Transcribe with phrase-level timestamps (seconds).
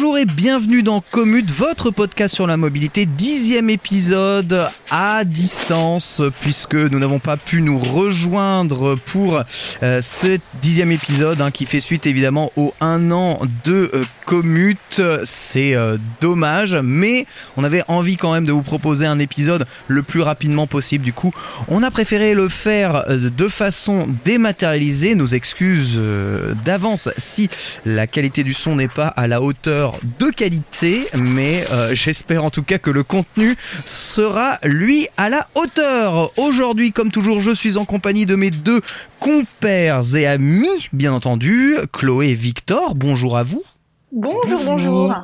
[0.00, 6.76] Bonjour et bienvenue dans Commute, votre podcast sur la mobilité, dixième épisode à distance puisque
[6.76, 9.42] nous n'avons pas pu nous rejoindre pour
[9.82, 15.00] euh, ce dixième épisode hein, qui fait suite évidemment au un an de euh, Commute.
[15.24, 17.24] C'est euh, dommage, mais
[17.56, 21.02] on avait envie quand même de vous proposer un épisode le plus rapidement possible.
[21.02, 21.32] Du coup,
[21.68, 25.14] on a préféré le faire euh, de façon dématérialisée.
[25.14, 27.48] Nos excuses euh, d'avance si
[27.86, 32.62] la qualité du son n'est pas à la hauteur de qualité, mais j'espère en tout
[32.62, 36.32] cas que le contenu sera lui à la hauteur.
[36.36, 38.82] Aujourd'hui, comme toujours, je suis en compagnie de mes deux
[39.20, 42.94] compères et amis, bien entendu, Chloé et Victor.
[42.94, 43.64] Bonjour à vous.
[44.12, 45.14] Bonjour, bonjour.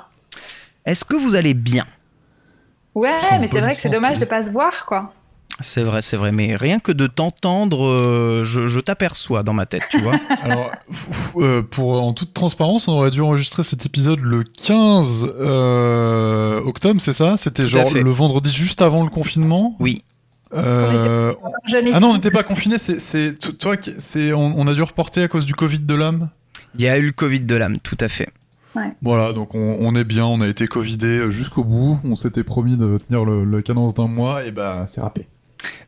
[0.84, 1.86] Est-ce que vous allez bien?
[2.94, 5.12] Ouais, Sans mais c'est vrai que c'est dommage de pas se voir, quoi.
[5.60, 9.66] C'est vrai, c'est vrai, mais rien que de t'entendre, euh, je, je t'aperçois dans ma
[9.66, 10.14] tête, tu vois.
[10.42, 10.72] Alors,
[11.36, 17.00] euh, pour en toute transparence, on aurait dû enregistrer cet épisode le 15 euh, octobre,
[17.00, 17.36] c'est ça?
[17.36, 19.76] C'était genre le vendredi juste avant le confinement?
[19.78, 20.02] Oui.
[20.54, 21.34] Euh,
[21.92, 22.78] Ah non, on n'était pas confinés.
[22.78, 26.30] C'est, toi, qui- c'est on, on a dû reporter à cause du Covid de l'âme?
[26.76, 28.28] Il y a eu le Covid de l'âme, tout à fait.
[29.02, 31.98] Voilà, donc on, on est bien, on a été covidé jusqu'au bout.
[32.04, 35.28] On s'était promis de tenir le, le cadence d'un mois, et bah c'est raté.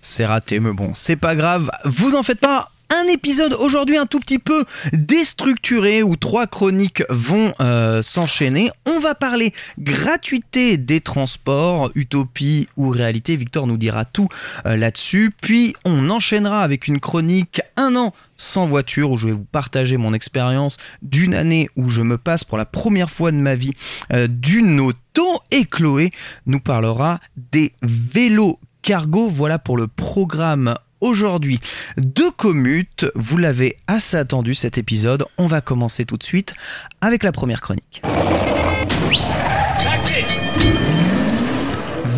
[0.00, 1.70] C'est raté, mais bon, c'est pas grave.
[1.84, 2.70] Vous en faites pas.
[2.98, 4.64] Un épisode aujourd'hui un tout petit peu
[4.94, 8.70] déstructuré où trois chroniques vont euh, s'enchaîner.
[8.86, 13.36] On va parler gratuité des transports, utopie ou réalité.
[13.36, 14.28] Victor nous dira tout
[14.64, 15.30] euh, là-dessus.
[15.42, 19.98] Puis on enchaînera avec une chronique un an sans voiture où je vais vous partager
[19.98, 23.74] mon expérience d'une année où je me passe pour la première fois de ma vie
[24.14, 25.42] euh, d'une auto.
[25.50, 26.12] Et Chloé
[26.46, 27.20] nous parlera
[27.52, 29.28] des vélos cargo.
[29.28, 31.60] Voilà pour le programme aujourd'hui
[31.96, 33.06] de Commute.
[33.14, 35.24] Vous l'avez assez attendu cet épisode.
[35.38, 36.54] On va commencer tout de suite
[37.00, 38.02] avec la première chronique.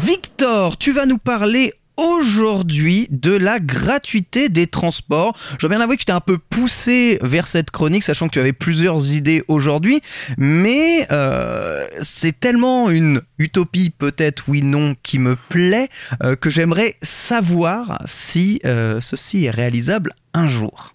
[0.05, 5.36] Victor, tu vas nous parler aujourd'hui de la gratuité des transports.
[5.53, 8.41] Je dois bien avouer que j'étais un peu poussé vers cette chronique, sachant que tu
[8.41, 10.00] avais plusieurs idées aujourd'hui,
[10.38, 15.88] mais euh, c'est tellement une utopie, peut-être oui, non, qui me plaît,
[16.22, 20.94] euh, que j'aimerais savoir si euh, ceci est réalisable un jour.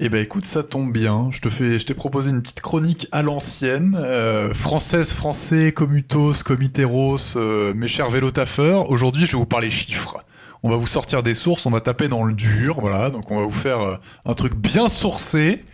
[0.00, 1.28] Eh ben écoute, ça tombe bien.
[1.32, 6.34] Je te fais, je t'ai proposé une petite chronique à l'ancienne, euh, française, français, commutos,
[6.44, 7.36] comiteros,
[7.74, 8.90] mes chers vélotaffeurs.
[8.90, 10.24] Aujourd'hui, je vais vous parler chiffres.
[10.62, 13.10] On va vous sortir des sources, on va taper dans le dur, voilà.
[13.10, 15.64] Donc on va vous faire euh, un truc bien sourcé.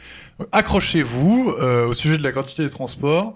[0.52, 3.34] Accrochez-vous euh, au sujet de la gratuité des transports.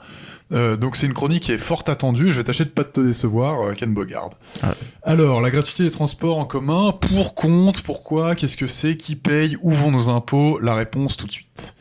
[0.51, 2.31] Euh, donc c'est une chronique qui est fort attendue.
[2.31, 4.31] Je vais tâcher de pas te décevoir, Ken Bogard.
[4.63, 4.75] Ah.
[5.05, 9.57] Alors la gratuité des transports en commun, pour compte, pourquoi, qu'est-ce que c'est, qui paye,
[9.63, 10.59] où vont nos impôts?
[10.59, 11.75] La réponse tout de suite.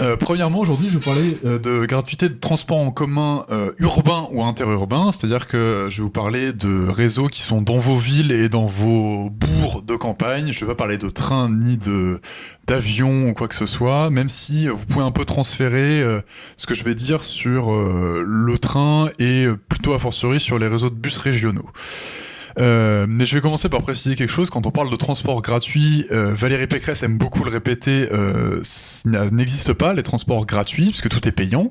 [0.00, 4.28] Euh, premièrement, aujourd'hui, je vais parler euh, de gratuité de transport en commun euh, urbain
[4.30, 8.30] ou interurbain, c'est-à-dire que je vais vous parler de réseaux qui sont dans vos villes
[8.30, 10.52] et dans vos bourgs de campagne.
[10.52, 12.20] Je vais pas parler de train ni de
[12.66, 16.04] d'avion ou quoi que ce soit, même si vous pouvez un peu transférer
[16.56, 20.90] ce que je vais dire sur le train et plutôt a fortiori sur les réseaux
[20.90, 21.70] de bus régionaux.
[22.58, 24.48] Euh, mais je vais commencer par préciser quelque chose.
[24.50, 29.30] Quand on parle de transport gratuit, euh, Valérie Pécresse aime beaucoup le répéter, euh, ça
[29.30, 31.68] n'existe pas les transports gratuits, puisque tout est payant.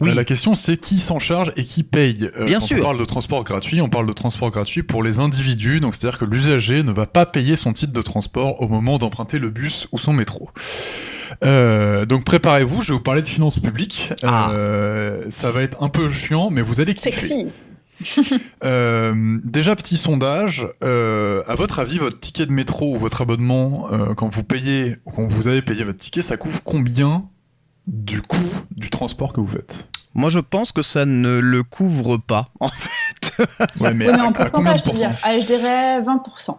[0.00, 0.10] Oui.
[0.10, 2.30] Euh, la question c'est qui s'en charge et qui paye?
[2.38, 2.78] Euh, Bien quand sûr.
[2.80, 6.18] on parle de transport gratuit, on parle de transport gratuit pour les individus, donc c'est-à-dire
[6.18, 9.88] que l'usager ne va pas payer son titre de transport au moment d'emprunter le bus
[9.92, 10.50] ou son métro.
[11.44, 14.12] Euh, donc préparez-vous, je vais vous parler de finances publiques.
[14.22, 14.52] Ah.
[14.52, 17.10] Euh, ça va être un peu chiant, mais vous allez kiffer.
[17.10, 17.46] Sexy.
[18.64, 20.66] Euh, déjà, petit sondage.
[20.82, 24.96] Euh, à votre avis, votre ticket de métro ou votre abonnement, euh, quand vous payez,
[25.04, 27.28] ou quand vous avez payé votre ticket, ça couvre combien
[27.86, 28.38] du coût
[28.70, 29.88] du transport que vous faites?
[30.14, 33.36] Moi, je pense que ça ne le couvre pas, en fait.
[33.80, 35.08] Ouais, mais Oui, mais à, en à combien de pourcentage, dire.
[35.10, 36.58] pourcents Ah, je dirais 20%.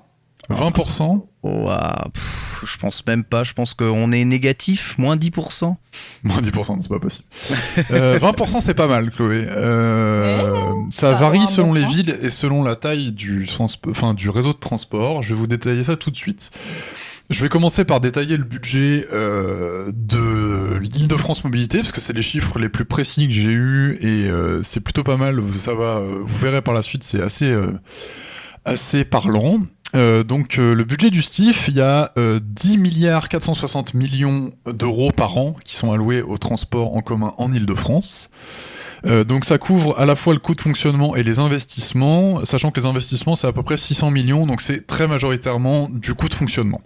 [0.49, 3.43] 20% Ouah, pff, je pense même pas.
[3.43, 5.75] Je pense qu'on est négatif, moins 10%.
[6.23, 7.27] Moins 10%, c'est pas possible.
[7.91, 9.45] Euh, 20% c'est pas mal, Chloé.
[9.47, 14.13] Euh, ça ça varie selon bon les villes et selon la taille du, transp- enfin,
[14.15, 15.21] du réseau de transport.
[15.21, 16.49] Je vais vous détailler ça tout de suite.
[17.31, 22.21] Je vais commencer par détailler le budget euh, de l'Île-de-France Mobilité, parce que c'est les
[22.21, 25.97] chiffres les plus précis que j'ai eus, et euh, c'est plutôt pas mal, ça va,
[25.97, 27.71] euh, vous verrez par la suite, c'est assez, euh,
[28.63, 29.59] assez parlant.
[29.93, 34.51] Euh, donc euh, le budget du STIF, il y a euh, 10 milliards 460 millions
[34.65, 38.31] d'euros par an qui sont alloués au transport en commun en Île-de-France.
[39.05, 42.71] Euh, donc ça couvre à la fois le coût de fonctionnement et les investissements, sachant
[42.71, 46.29] que les investissements c'est à peu près 600 millions, donc c'est très majoritairement du coût
[46.29, 46.81] de fonctionnement.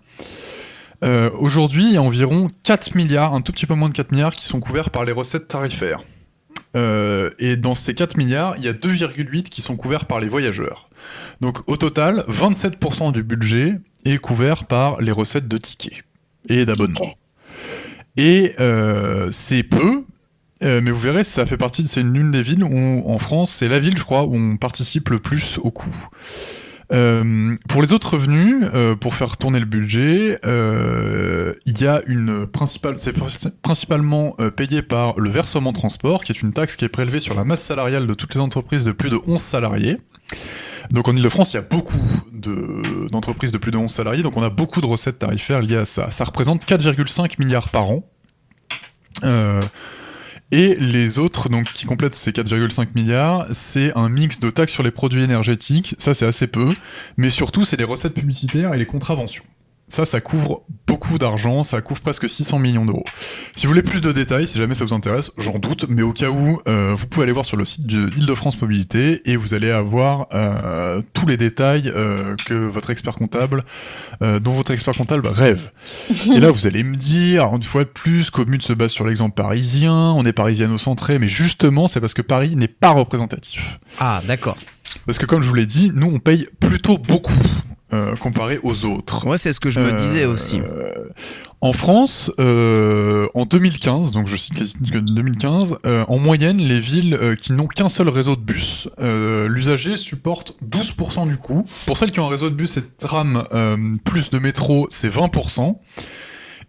[1.40, 4.36] Aujourd'hui, il y a environ 4 milliards, un tout petit peu moins de 4 milliards,
[4.36, 6.02] qui sont couverts par les recettes tarifaires.
[6.76, 10.28] Euh, et dans ces 4 milliards, il y a 2,8 qui sont couverts par les
[10.28, 10.90] voyageurs.
[11.42, 16.04] Donc au total, 27% du budget est couvert par les recettes de tickets
[16.48, 17.16] et d'abonnements.
[18.18, 20.04] Et euh, c'est peu,
[20.64, 23.52] euh, mais vous verrez, ça fait partie, c'est une, une des villes où, en France,
[23.52, 25.96] c'est la ville, je crois, où on participe le plus au coût.
[26.92, 32.02] Euh, pour les autres revenus, euh, pour faire tourner le budget, euh, il y a
[32.08, 36.86] une principale, c'est pr- principalement payé par le versement transport, qui est une taxe qui
[36.86, 39.98] est prélevée sur la masse salariale de toutes les entreprises de plus de 11 salariés.
[40.92, 41.94] Donc en Ile-de-France, il y a beaucoup
[42.34, 45.76] de- d'entreprises de, plus de 11 salariés, donc on a beaucoup de recettes tarifaires liées
[45.78, 46.10] à ça.
[46.10, 48.04] Ça représente 4,5 milliards par an.
[50.52, 54.84] Et les autres, donc qui complètent ces 4,5 milliards, c'est un mix de taxes sur
[54.84, 56.74] les produits énergétiques, ça c'est assez peu,
[57.18, 59.44] mais surtout c'est les recettes publicitaires et les contraventions.
[59.90, 63.04] Ça, ça couvre beaucoup d'argent, ça couvre presque 600 millions d'euros.
[63.56, 66.14] Si vous voulez plus de détails, si jamais ça vous intéresse, j'en doute, mais au
[66.14, 69.54] cas où, euh, vous pouvez aller voir sur le site de Île-de-France Mobilité et vous
[69.54, 73.64] allez avoir euh, tous les détails euh, que votre expert comptable,
[74.22, 75.72] euh, dont votre expert comptable rêve.
[76.34, 79.36] Et là, vous allez me dire, une fois de plus, Commune se base sur l'exemple
[79.36, 83.80] parisien, on est parisiano-centré, mais justement, c'est parce que Paris n'est pas représentatif.
[84.00, 84.58] Ah, d'accord.
[85.06, 87.34] Parce que comme je vous l'ai dit, nous, on paye plutôt beaucoup
[87.94, 89.26] euh, comparé aux autres.
[89.28, 90.62] Ouais, c'est ce que je me Euh, disais aussi.
[91.62, 96.58] En France, euh, en 2015, donc je cite les statistiques de 2015, euh, en moyenne,
[96.58, 101.36] les villes euh, qui n'ont qu'un seul réseau de bus, euh, l'usager supporte 12% du
[101.38, 101.66] coût.
[101.86, 103.76] Pour celles qui ont un réseau de bus et de tram euh,
[104.06, 105.76] plus de métro, c'est 20%.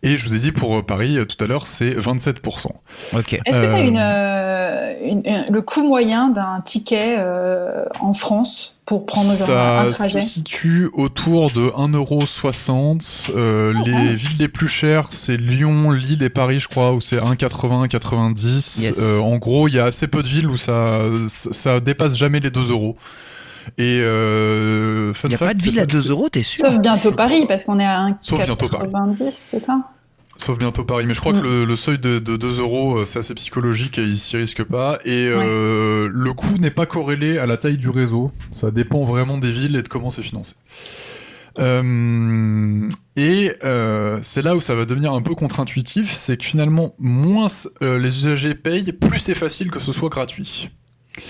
[0.02, 2.66] Et je vous ai dit pour euh, Paris euh, tout à l'heure, c'est 27%.
[3.14, 3.34] Ok.
[3.44, 7.84] Est-ce que tu as Euh, une, euh, une- un- le coût moyen d'un ticket euh,
[8.00, 10.22] en France pour prendre genre, un, un Ça trajet?
[10.22, 13.30] se situe autour de 1,60€.
[13.36, 14.14] Euh, Ah les ouais.
[14.14, 18.78] villes les plus chères, c'est Lyon, Lille et Paris, je crois, où c'est 1,80, 90.
[18.82, 18.96] Yes.
[18.98, 22.16] Euh, en gros, il y a assez peu de villes où ça, ça, ça dépasse
[22.16, 22.96] jamais les 2 euros.
[23.78, 26.42] Et euh, fun Il n'y a fact, pas de ville à 2 c'est- euros, t'es
[26.42, 28.88] sûr Sauf bientôt Paris, parce qu'on est à Sauf bientôt Paris.
[28.88, 29.80] 1,90, c'est ça
[30.36, 31.04] Sauf bientôt Paris.
[31.06, 31.40] Mais je crois Mm.
[31.42, 34.36] que le, le seuil de, de 2 euros, euh, c'est assez psychologique et il s'y
[34.38, 34.98] risque pas.
[35.04, 38.30] Et euh, le coût n'est pas corrélé à la taille du réseau.
[38.52, 40.54] Ça dépend vraiment des villes et de comment c'est financé.
[41.58, 46.94] Euh, et euh, c'est là où ça va devenir un peu contre-intuitif, c'est que finalement,
[46.98, 47.48] moins
[47.82, 50.70] euh, les usagers payent, plus c'est facile que ce soit gratuit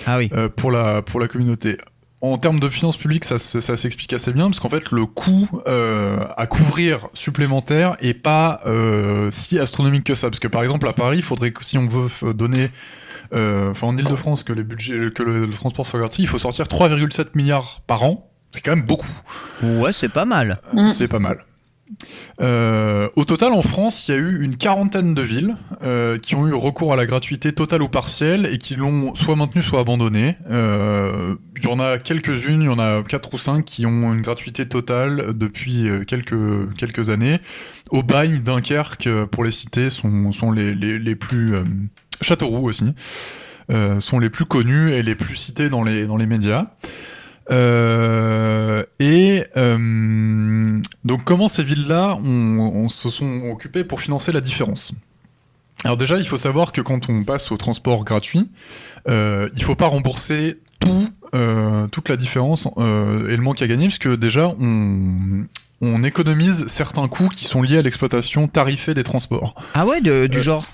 [0.06, 0.30] Ah oui.
[0.34, 1.78] euh, pour, la, pour la communauté.
[2.22, 5.06] En termes de finances publiques, ça, se- ça s'explique assez bien, parce qu'en fait, le
[5.06, 10.28] coût euh, à couvrir supplémentaire est pas euh, si astronomique que ça.
[10.28, 12.70] Parce que par exemple, à Paris, il faudrait que si on veut donner,
[13.32, 16.38] euh, enfin en Ile-de-France, que, les budgets, que le, le transport soit gratuit, il faut
[16.38, 18.30] sortir 3,7 milliards par an.
[18.50, 19.06] C'est quand même beaucoup.
[19.62, 20.60] Ouais, c'est pas mal.
[20.74, 20.88] Mm.
[20.88, 21.38] C'est pas mal.
[22.40, 26.34] Euh, au total, en France, il y a eu une quarantaine de villes euh, qui
[26.34, 29.80] ont eu recours à la gratuité totale ou partielle et qui l'ont soit maintenue, soit
[29.80, 30.36] abandonnée.
[30.50, 34.12] Euh, Il y en a quelques-unes, il y en a quatre ou cinq qui ont
[34.12, 37.40] une gratuité totale depuis quelques, quelques années.
[37.90, 41.54] Aubagne, Dunkerque, pour les citer, sont, les, les, plus...
[42.22, 42.94] Châteauroux aussi.
[44.00, 46.66] sont les plus connus et les plus cités dans les, dans les médias.
[47.50, 52.28] Euh, et euh, donc comment ces villes-là on,
[52.58, 54.92] on se sont occupées pour financer la différence?
[55.84, 58.50] Alors déjà, il faut savoir que quand on passe au transport gratuit,
[59.08, 61.08] euh, il faut pas rembourser tout,
[61.90, 65.46] toute la différence et le manque à gagner, puisque déjà on,
[65.80, 69.54] on économise certains coûts qui sont liés à l'exploitation tarifée des transports.
[69.74, 70.66] Ah ouais, de- du genre?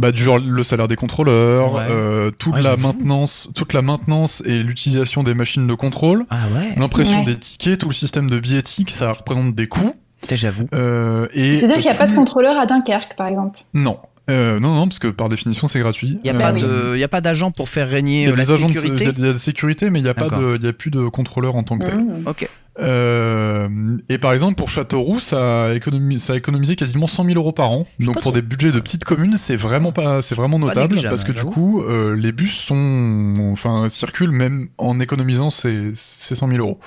[0.00, 1.82] Bah, du genre le salaire des contrôleurs, Ouais.
[1.90, 6.36] euh, toute Ouais, la maintenance, toute la maintenance et l'utilisation des machines de contrôle, Ah
[6.54, 6.74] ouais.
[6.78, 7.24] l'impression Ouais.
[7.24, 9.92] des tickets, tout le système de billettique, ça représente des coûts.
[10.30, 10.66] J'avoue.
[10.74, 13.60] Euh, et C'est-à-dire qu'il n'y a pas de contrôleur à Dunkerque, par exemple?
[13.74, 13.98] Non.
[14.30, 16.18] Euh, non, non, parce que par définition, c'est gratuit.
[16.24, 18.52] Il n'y a, y a pas d'agent pour faire régner y a euh, la des
[18.52, 20.40] agents de- sécurité il y y a de sécurité, mais il n'y a, pas D'accord.
[20.40, 21.98] de- il y a plus de contrôleur en tant que tel.
[21.98, 22.26] Mmh.
[22.26, 22.48] Ok.
[22.78, 23.68] Euh,
[24.08, 27.52] et par exemple, pour Châteauroux, ça a, économisé, ça a économisé quasiment 100 000 euros
[27.52, 27.86] par an.
[27.98, 31.32] Donc pour des budgets de petites communes, c'est vraiment pas, c'est vraiment notable parce que
[31.32, 36.58] du coup, euh, les bus sont, enfin, circulent même en économisant ces, ces 100 000
[36.60, 36.78] euros.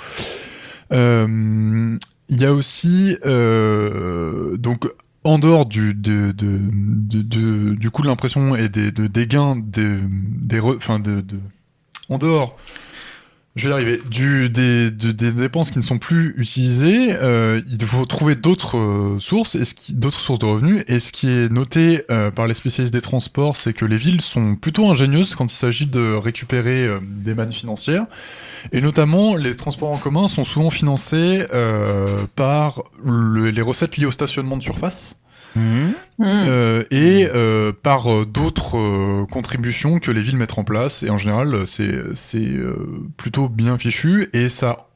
[0.93, 1.97] Euh,
[2.29, 4.87] Il y a aussi, euh, donc,
[5.23, 6.59] en dehors du, de, de,
[7.21, 11.39] de- du coût de l'impression et des, de- des gains, des, des, re- de, de-
[12.09, 12.57] en dehors,
[13.55, 14.01] je vais y arriver,
[14.49, 19.19] des, de- des dépenses qui ne sont plus utilisées, euh, il faut trouver d'autres euh,
[19.19, 19.55] sources,
[19.89, 20.83] d'autres sources de revenus.
[20.87, 24.21] Et ce qui est noté euh, par les spécialistes des transports, c'est que les villes
[24.21, 28.05] sont plutôt ingénieuses quand il s'agit de récupérer euh, des mannes financières.
[28.71, 31.45] Et notamment, les transports en commun sont souvent financés
[32.35, 35.15] par le- les recettes liées au stationnement de surface.
[35.55, 35.93] Mhm.
[36.19, 36.23] Mmh.
[36.25, 41.03] Euh, et euh, par euh, d'autres euh, contributions que les villes mettent en place.
[41.03, 41.91] Et en général, c'est
[43.17, 44.87] plutôt bien fichu et ça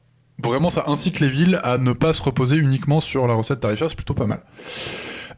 [0.42, 3.88] vraiment ça incite les villes à ne pas se reposer uniquement sur la recette tarifaire.
[3.88, 4.40] C'est plutôt pas mal.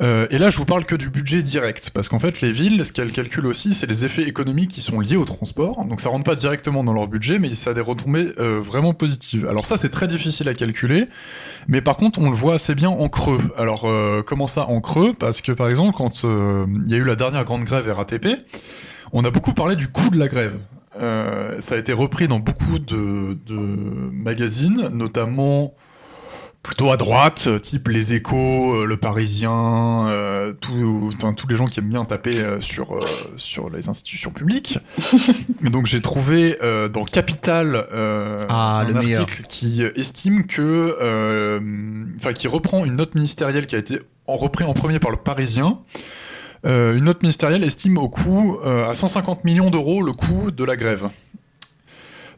[0.03, 2.85] Euh, et là, je vous parle que du budget direct, parce qu'en fait, les villes,
[2.85, 5.85] ce qu'elles calculent aussi, c'est les effets économiques qui sont liés au transport.
[5.85, 8.95] Donc, ça rentre pas directement dans leur budget, mais ça a des retombées euh, vraiment
[8.95, 9.47] positives.
[9.49, 11.09] Alors ça, c'est très difficile à calculer,
[11.69, 13.41] mais par contre, on le voit assez bien en creux.
[13.59, 15.13] Alors, euh, comment ça en creux?
[15.19, 18.29] Parce que, par exemple, quand il y a eu la dernière grande grève RATP,
[19.13, 20.57] on a beaucoup parlé du coût de la grève.
[21.59, 23.37] Ça a été repris dans beaucoup de
[24.13, 25.75] magazines, notamment
[26.63, 31.65] plutôt à droite, euh, type Les Échos, euh, Le Parisien, euh, tout- tous les gens
[31.67, 33.01] qui aiment bien taper euh, sur, euh,
[33.37, 34.79] sur les institutions publiques.
[35.63, 36.59] Donc j'ai trouvé
[36.93, 37.87] dans Capital
[38.49, 39.23] Ah, un meilleur.
[39.23, 41.59] article qui estime que,
[42.17, 45.17] enfin qui reprend une note ministérielle qui a été en repris en premier par Le
[45.17, 45.79] Parisien.
[46.65, 51.09] Une note ministérielle estime au coût à 150 millions d'euros le coût de la grève.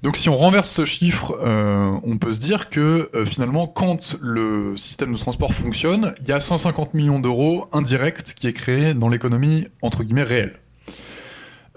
[0.03, 4.17] Donc si on renverse ce chiffre, euh, on peut se dire que euh, finalement, quand
[4.21, 8.95] le système de transport fonctionne, il y a 150 millions d'euros indirects qui est créé
[8.95, 10.55] dans l'économie entre guillemets réelle.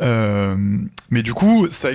[0.02, 0.58] Euh,
[1.10, 1.90] mais du coup, ça,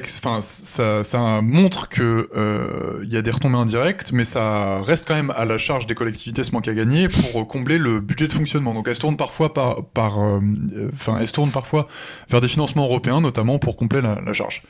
[1.43, 5.45] montre que euh, il y a des retombées indirectes, mais ça reste quand même à
[5.45, 8.73] la charge des collectivités ce manque à gagner pour combler le budget de fonctionnement.
[8.73, 10.41] Donc, elles se tournent parfois par, parfois
[12.31, 14.63] vers des financements européens, notamment pour combler la charge.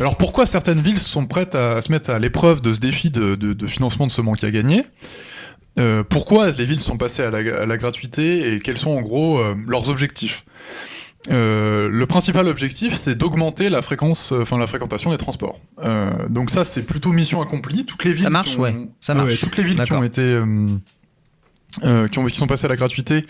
[0.00, 3.34] Alors, pourquoi certaines villes sont prêtes à, se mettre à l'épreuve de ce défi de,
[3.36, 4.84] de- de financement de ce manque à gagner?
[5.78, 9.02] Euh, Pourquoi les villes sont passées à la, à la gratuité et quels sont en
[9.02, 10.44] gros euh, leurs objectifs?
[11.30, 15.58] Euh, le principal objectif, c'est d'augmenter la fréquence, enfin la fréquentation des transports.
[16.28, 17.86] Donc ça, c'est plutôt mission accomplie.
[17.86, 19.30] Toutes les villes Ça marche, ont- ouais, ça Ouais, marche.
[19.32, 20.38] ouais, toutes les villes qui ont été,
[22.10, 23.24] qui, ont, qui sont passées à la gratuité,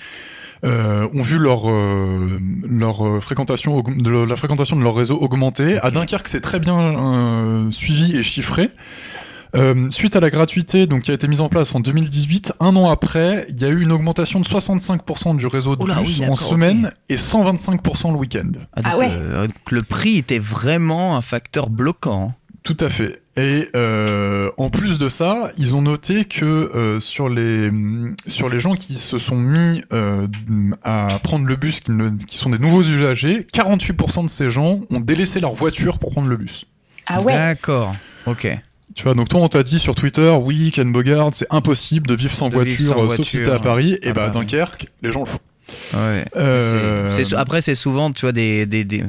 [0.64, 5.78] euh, ont vu leur euh, leur euh, fréquentation, de la fréquentation de leur réseau augmenter.
[5.78, 8.70] À Dunkerque, c'est très bien euh, suivi et chiffré.
[9.56, 12.74] Euh, suite à la gratuité donc, qui a été mise en place en 2018, un
[12.74, 16.00] an après, il y a eu une augmentation de 65% du réseau de Oh là,
[16.00, 18.50] bus oui, en semaine et 125% le week-end.
[18.72, 19.08] Ah, donc, Ah ouais.
[19.10, 22.34] euh, donc le prix était vraiment un facteur bloquant.
[22.64, 23.22] Tout à fait.
[23.36, 27.68] Et euh, en plus de ça, ils ont noté que euh, sur les
[28.28, 30.28] sur les gens qui se sont mis euh,
[30.84, 34.80] à prendre le bus, qui, ne- qui sont des nouveaux usagers, 48% de ces gens
[34.88, 36.66] ont délaissé leur voiture pour prendre le bus.
[37.06, 37.32] Ah ouais.
[37.34, 37.96] D'accord.
[38.26, 38.46] Ok.
[38.94, 42.14] Tu vois, donc toi on t'a dit sur Twitter, oui, Ken Bogard, c'est impossible de
[42.14, 43.98] vivre sans De vivre voiture, sans euh, voiture sauf si t'es à Paris.
[44.02, 44.46] Et à bah à Paris.
[44.46, 45.38] Dunkerque, les gens le font.
[45.94, 46.24] Ouais.
[46.36, 49.04] Euh, après, c'est souvent, tu vois, des, des, des-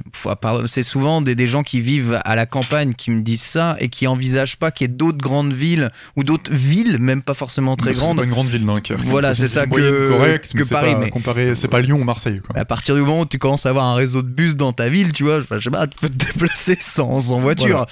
[0.68, 3.90] c'est souvent des, des gens qui vivent à la campagne qui me disent ça et
[3.90, 7.76] qui envisagent pas qu'il y ait d'autres grandes villes ou d'autres villes, même pas forcément
[7.76, 8.18] très c'est grandes.
[8.18, 9.02] pas une grande ville Dunkerque.
[9.06, 12.40] Voilà, C'est ça que- correcte, que Paris, pas mais- comparé, c'est pas Lyon ou Marseille.
[12.46, 12.58] Quoi.
[12.60, 14.88] À partir du moment où tu commences à avoir un réseau de bus dans ta
[14.90, 17.68] ville, tu vois, je sais pas, tu peux te déplacer sans, sans voiture.
[17.68, 17.88] Voilà.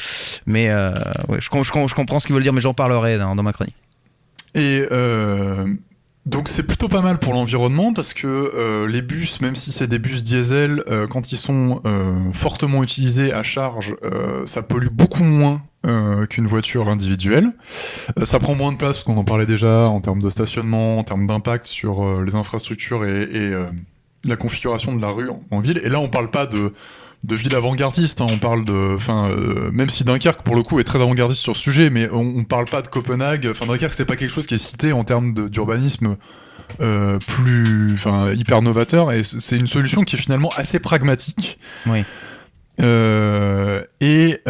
[0.45, 0.91] Mais euh,
[1.27, 3.51] ouais, je, je je comprends ce qu'ils veulent dire, mais j'en parlerai dans, dans ma
[3.53, 3.75] chronique.
[4.55, 5.65] Et euh,
[6.25, 9.87] donc c'est plutôt pas mal pour l'environnement parce que euh, les bus, même si c'est
[9.87, 13.95] des bus diesel, euh, quand ils sont euh, fortement utilisés à charge,
[14.45, 15.63] ça pollue beaucoup moins
[16.29, 17.47] qu'une voiture individuelle.
[18.23, 21.03] Ça prend moins de place parce qu'on en parlait déjà en termes de stationnement, en
[21.03, 23.53] termes d'impact sur les infrastructures et,
[24.23, 25.81] la configuration de la rue en, ville.
[25.83, 26.71] Et là, on parle pas de
[27.23, 30.79] de ville avant-gardiste, hein, on parle de, enfin, euh, même si Dunkerque pour le coup
[30.79, 33.47] est très avant-gardiste sur ce sujet, mais on, on parle pas de Copenhague.
[33.49, 36.17] Enfin, Dunkerque c'est pas quelque chose qui est cité en termes d'urbanisme
[36.81, 41.57] euh, plus, enfin, hyper novateur, et c'est une solution qui est finalement assez pragmatique.
[41.85, 42.03] Oui.
[42.81, 44.41] Euh, et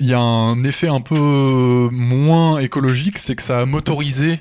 [0.00, 4.40] il y a un effet un peu moins écologique, c'est que ça a motorisé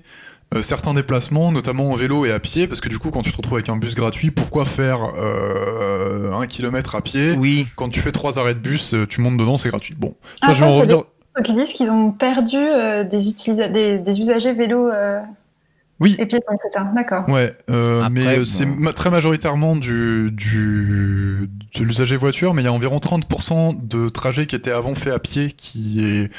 [0.54, 3.32] euh, certains déplacements, notamment en vélo et à pied, parce que du coup, quand tu
[3.32, 7.36] te retrouves avec un bus gratuit, pourquoi faire euh, un kilomètre à pied?
[7.38, 7.68] Oui.
[7.76, 9.96] Quand tu fais trois arrêts de bus, euh, tu montes dedans, c'est gratuit.
[9.98, 11.04] Bon, ça, Ah, je vais en revenir.
[11.46, 15.22] Qui disent qu'ils ont perdu euh, des, utilisa- des, des usagers vélo euh,
[16.02, 16.18] Oui.
[16.20, 17.30] et piétons, c'est ça D'accord.
[17.30, 18.46] Ouais, euh, Après, mais bon.
[18.46, 23.88] c'est ma- très majoritairement du, du, de l'usager voiture, mais il y a environ 30%
[23.88, 26.30] de trajets qui étaient avant faits à pied qui est,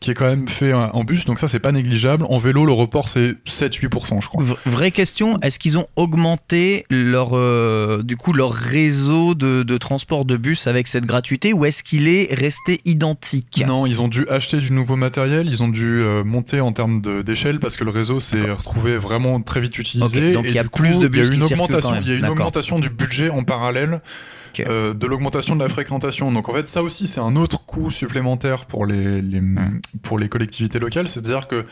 [0.00, 2.24] qui est quand même fait en bus, donc ça c'est pas négligeable.
[2.30, 4.42] En vélo, le report c'est 7-8%, je crois.
[4.42, 9.76] V- vraie question, est-ce qu'ils ont augmenté leur, euh, du coup, leur réseau de, de
[9.76, 13.62] transport de bus avec cette gratuité ou est-ce qu'il est resté identique?
[13.66, 17.02] Non, ils ont dû acheter du nouveau matériel, ils ont dû euh, monter en termes
[17.22, 20.28] d'échelle parce que le réseau s'est retrouvé vraiment très vite utilisé.
[20.28, 22.08] Ok, donc il y a plus coup, de il y a bus une augmentation, il
[22.08, 24.00] y a une augmentation du budget en parallèle.
[24.66, 26.32] Euh, de l'augmentation de la fréquentation.
[26.32, 29.42] Donc en fait, ça aussi, c'est un autre coût supplémentaire pour les, les-
[30.02, 31.08] pour les collectivités locales.
[31.08, 31.64] C'est-à-dire que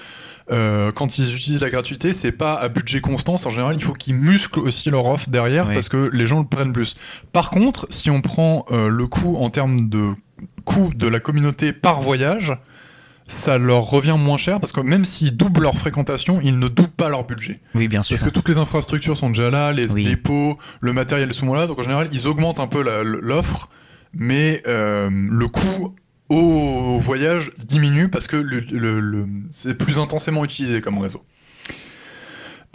[0.52, 3.34] euh, quand ils utilisent la gratuité, c'est pas à budget constant.
[3.34, 5.74] En général, il faut qu'ils musclent aussi leur offre derrière Oui.
[5.74, 6.94] parce que les gens le prennent plus.
[7.32, 10.10] Par contre, si on prend euh, le coût en termes de
[10.64, 12.52] coût de la communauté par voyage,
[13.28, 16.88] ça leur revient moins cher parce que même s'ils doublent leur fréquentation, ils ne doublent
[16.96, 17.60] pas leur budget.
[17.74, 18.14] Oui, bien sûr.
[18.16, 20.04] Parce que toutes les infrastructures sont déjà là, les Oui.
[20.04, 23.68] dépôts, le matériel est souvent là, donc en général ils augmentent un peu l'offre,
[24.12, 25.94] mais euh, le coût
[26.28, 31.24] au voyage diminue parce que le, le- le- c'est plus intensément utilisé comme réseau.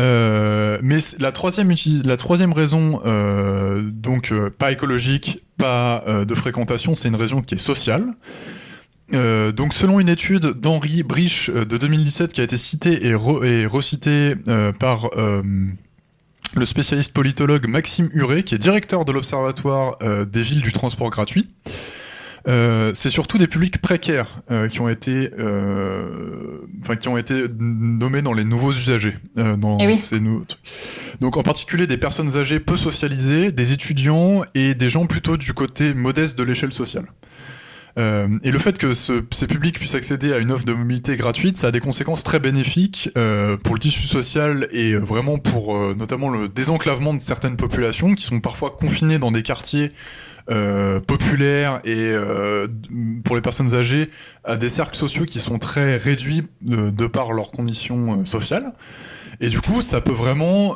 [0.01, 7.07] Euh, mais la troisième, la troisième raison, euh, donc pas écologique, pas de fréquentation, c'est
[7.07, 8.05] une raison qui est sociale.
[9.13, 13.13] Euh, donc selon une étude d'Henri Brich euh, de 2017 qui a été citée et,
[13.13, 15.41] re- et recitée euh, par euh,
[16.55, 21.49] le spécialiste politologue Maxime Huret, qui est directeur de l'Observatoire des villes du transport gratuit,
[22.47, 27.45] euh, c'est surtout des publics précaires euh, qui ont été, euh, enfin qui ont été
[27.59, 29.13] nommés dans les nouveaux usagers.
[29.35, 29.99] dans Eh oui.
[29.99, 30.59] ces nou- trucs.
[31.21, 35.53] Donc en particulier des personnes âgées peu socialisées, des étudiants et des gens plutôt du
[35.53, 37.05] côté modeste de l'échelle sociale.
[37.97, 41.17] Euh, et le fait que ce- ces publics puissent accéder à une offre de mobilité
[41.17, 45.37] gratuite, ça a des conséquences très bénéfiques euh, pour le tissu social et euh, vraiment
[45.37, 49.91] pour notamment le désenclavement de certaines populations qui sont parfois confinées dans des quartiers
[51.07, 52.11] populaires et
[53.23, 54.09] pour les personnes âgées
[54.43, 58.73] à des cercles sociaux qui sont très réduits de, par leurs conditions sociales.
[59.39, 60.75] Et du coup, ça peut vraiment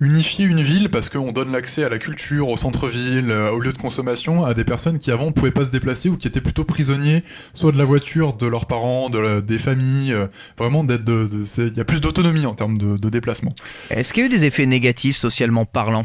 [0.00, 3.72] unifier une ville parce qu'on donne l'accès à la culture, au centre-ville, euh, aux lieux
[3.72, 6.64] de consommation à des personnes qui avant pouvaient pas se déplacer ou qui étaient plutôt
[6.64, 7.22] prisonniers
[7.54, 10.26] soit de la voiture, de leurs parents, de la- des familles, euh,
[10.58, 11.28] vraiment d'être de,
[11.58, 13.54] il y a plus d'autonomie en termes de, de déplacement.
[13.90, 16.04] Est-ce qu'il y a eu des effets négatifs socialement parlant?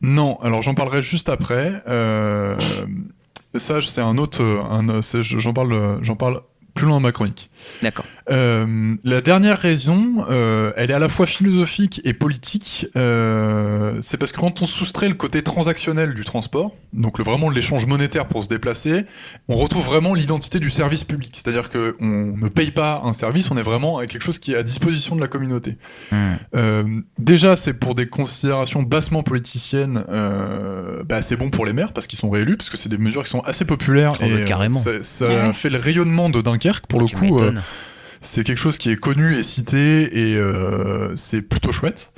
[0.00, 1.72] Non, alors j'en parlerai juste après.
[1.88, 2.56] Euh,
[3.56, 6.40] ça, c'est un autre, un, j'en parle, j'en parle
[6.74, 7.50] plus loin dans ma chronique.
[7.82, 8.04] D'accord.
[8.30, 12.86] Euh, la dernière raison, euh, elle est à la fois philosophique et politique.
[12.96, 17.50] Euh, c'est parce que quand on soustrait le côté transactionnel du transport, donc le, vraiment
[17.50, 19.04] l'échange monétaire pour se déplacer,
[19.48, 21.32] on retrouve vraiment l'identité du service public.
[21.34, 24.52] C'est-à-dire que on ne paye pas un service, on est vraiment à quelque chose qui
[24.52, 25.76] est à disposition de la communauté.
[26.54, 26.84] Euh,
[27.18, 32.06] déjà, c'est pour des considérations bassement politiciennes, euh, bah, c'est bon pour les maires parce
[32.06, 34.32] qu'ils sont réélus, parce que c'est des mesures qui sont assez populaires Oh, bah, et
[34.32, 34.80] euh, carrément.
[35.02, 37.40] ça, fait le rayonnement de Dunkerque pour le coup.
[38.24, 42.12] C'est quelque chose qui est connu et cité et euh, c'est plutôt chouette.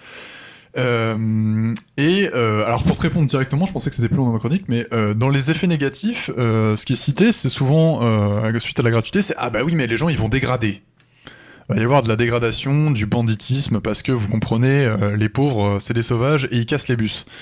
[0.79, 4.33] Euh, et euh, alors pour te répondre directement, je pensais que c'était plus long dans
[4.33, 8.01] ma chronique, mais dans les effets négatifs, ce qui est cité, c'est souvent
[8.59, 10.83] suite à la gratuité, c'est ah bah oui mais les gens ils vont dégrader.
[11.69, 15.29] Il va y avoir de la dégradation, du banditisme, parce que vous comprenez, euh, les
[15.29, 17.25] pauvres, euh, c'est des sauvages et ils cassent les bus.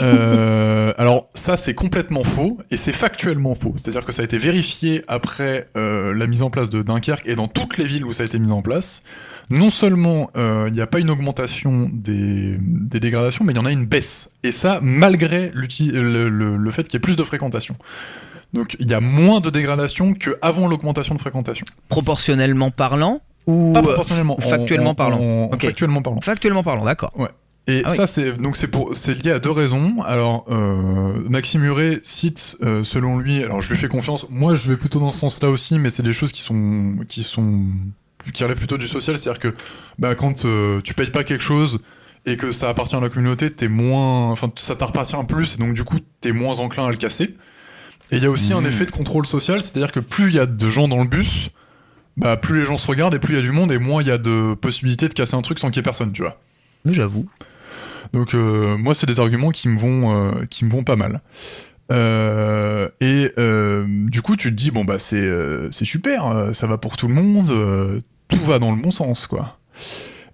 [0.00, 3.74] Euh, alors ça, c'est complètement faux, et c'est factuellement faux.
[3.76, 7.34] C'est-à-dire que ça a été vérifié après euh, la mise en place de Dunkerque et
[7.34, 9.02] dans toutes les villes où ça a été mis en place.
[9.50, 13.58] Non seulement euh, il n'y a pas une augmentation des, des dégradations, mais il y
[13.58, 14.30] en a une baisse.
[14.42, 17.76] Et ça, malgré le, le- le fait qu'il y ait plus de fréquentation.
[18.54, 21.66] Donc il y a moins de dégradation qu'avant l'augmentation de fréquentation.
[21.88, 23.20] Proportionnellement parlant
[23.50, 24.36] ou Pas euh, proportionnellement.
[24.38, 25.50] factuellement en- parlant.
[25.58, 26.20] Factuellement parlant.
[26.20, 27.12] factuellement parlant, d'accord.
[27.66, 27.96] Et Ah oui.
[27.96, 30.02] ça, c'est donc c'est pour c'est lié à deux raisons.
[30.02, 34.26] Alors, euh, Maxime Huret cite, euh, selon lui, alors je lui fais confiance.
[34.30, 37.22] Moi, je vais plutôt dans ce sens-là aussi, mais c'est des choses qui sont qui
[37.22, 37.60] sont
[38.32, 39.54] qui relèvent plutôt du social, c'est-à-dire que
[39.98, 41.80] bah, quand euh, tu payes pas quelque chose
[42.26, 45.74] et que ça appartient à la communauté, t'es moins, enfin ça t'appartient plus, et donc
[45.74, 47.34] du coup t'es moins enclin à le casser.
[48.10, 48.66] Et il y a aussi un Mmh.
[48.66, 51.50] effet de contrôle social, c'est-à-dire que plus il y a de gens dans le bus,
[52.20, 54.02] bah plus les gens se regardent et plus il y a du monde et moins
[54.02, 56.22] il y a de possibilités de casser un truc sans qu'il y ait personne, tu
[56.22, 56.38] vois.
[56.84, 57.26] J'avoue.
[58.12, 61.20] Donc euh, moi, c'est des arguments qui me vont, euh, qui me vont pas mal.
[61.92, 66.52] Euh, et euh, du coup, tu te dis bon bah c'est euh, c'est super, euh,
[66.52, 69.58] ça va pour tout le monde, euh, tout va dans le bon sens quoi.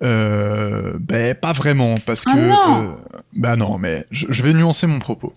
[0.03, 2.83] euh, ben pas vraiment parce Ah que non.
[2.83, 2.93] euh,
[3.35, 5.35] bah non mais je, je vais nuancer mon propos.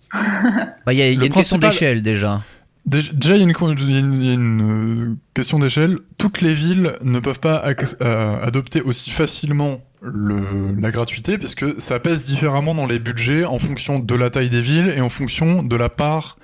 [0.86, 2.42] Bah, Il y a, y une question d'échelle déjà.
[2.90, 6.00] Dé- Déjà, il y a une, euh, question d'échelle.
[6.18, 7.64] Toutes les villes ne peuvent pas
[8.02, 10.40] euh, adopter aussi facilement le,
[10.80, 14.62] la gratuité, puisque ça pèse différemment dans les budgets en fonction de la taille des
[14.62, 16.38] villes et en fonction de la part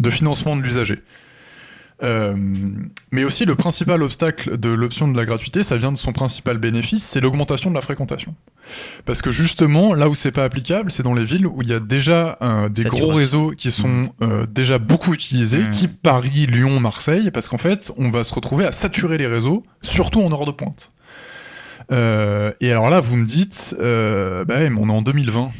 [0.00, 0.98] de financement de l'usager.
[2.02, 2.34] Euh,
[3.12, 6.58] mais aussi, le principal obstacle de l'option de la gratuité, ça vient de son principal
[6.58, 8.34] bénéfice, c'est l'augmentation de la fréquentation.
[9.04, 11.72] Parce que justement, là où c'est pas applicable, c'est dans les villes où il y
[11.72, 15.70] a déjà euh, des gros réseaux qui sont euh, déjà beaucoup utilisés, Mhm.
[15.70, 19.62] type Paris, Lyon, Marseille, parce qu'en fait, on va se retrouver à saturer les réseaux,
[19.82, 20.90] surtout en heure de pointe.
[21.90, 25.50] Et alors là, vous me dites, bah on est en 2020.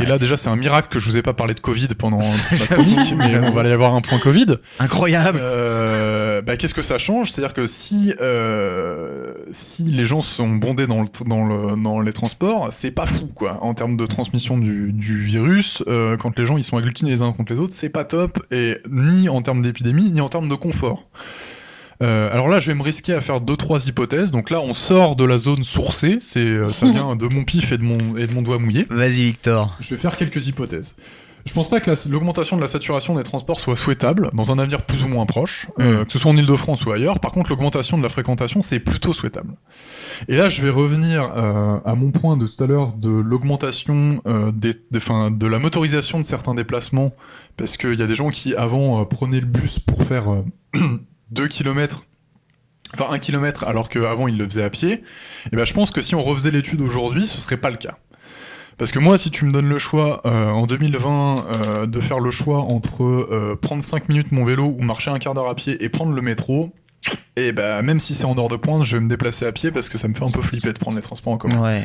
[0.00, 2.18] Et là, déjà, c'est un miracle que je vous ai pas parlé de Covid pendant
[2.50, 4.56] la chronique, mais on va aller avoir un point Covid.
[4.78, 5.38] Incroyable.
[5.42, 7.30] Euh, bah, qu'est-ce que ça change?
[7.30, 12.12] C'est-à-dire que si euh, si les gens sont bondés dans, le, dans, le, dans les
[12.12, 13.62] transports, c'est pas fou quoi.
[13.62, 17.22] En termes de transmission du, du virus, euh, quand les gens ils sont agglutinés les
[17.22, 20.48] uns contre les autres, c'est pas top et ni en termes d'épidémie ni en termes
[20.48, 21.08] de confort.
[22.02, 24.30] Euh, alors là, je vais me risquer à faire deux trois hypothèses.
[24.32, 26.18] Donc là, on sort de la zone sourcée.
[26.20, 28.86] C'est euh, ça vient de mon pif et de mon et de mon doigt mouillé.
[28.90, 29.76] Vas-y, Victor.
[29.80, 30.96] Je vais faire quelques hypothèses.
[31.46, 34.58] Je pense pas que la- l'augmentation de la saturation des transports soit souhaitable dans un
[34.58, 36.04] avenir plus ou moins proche, euh, Mm.
[36.06, 37.18] que ce soit en Ile-de-France ou ailleurs.
[37.18, 39.54] Par contre, l'augmentation de la fréquentation, c'est plutôt souhaitable.
[40.28, 44.20] Et là, je vais revenir euh, à mon point de tout à l'heure de l'augmentation
[44.26, 47.12] euh, des, des- 'fin, de la motorisation de certains déplacements,
[47.56, 50.26] parce qu'il y a des gens qui avant euh, prenaient le bus pour faire
[51.30, 52.04] 2 km
[52.94, 55.00] Enfin, un kilomètre alors qu'avant ils le faisaient à pied,
[55.52, 57.98] et ben je pense que si on refaisait l'étude aujourd'hui, ce serait pas le cas.
[58.78, 62.18] Parce que moi, si tu me donnes le choix euh, en 2020 euh, de faire
[62.18, 65.54] le choix entre euh, prendre 5 minutes mon vélo ou marcher un quart d'heure à
[65.54, 66.72] pied et prendre le métro,
[67.36, 69.70] et ben même si c'est en heure de pointe, je vais me déplacer à pied
[69.70, 71.82] parce que ça me fait un peu flipper de prendre les transports en commun.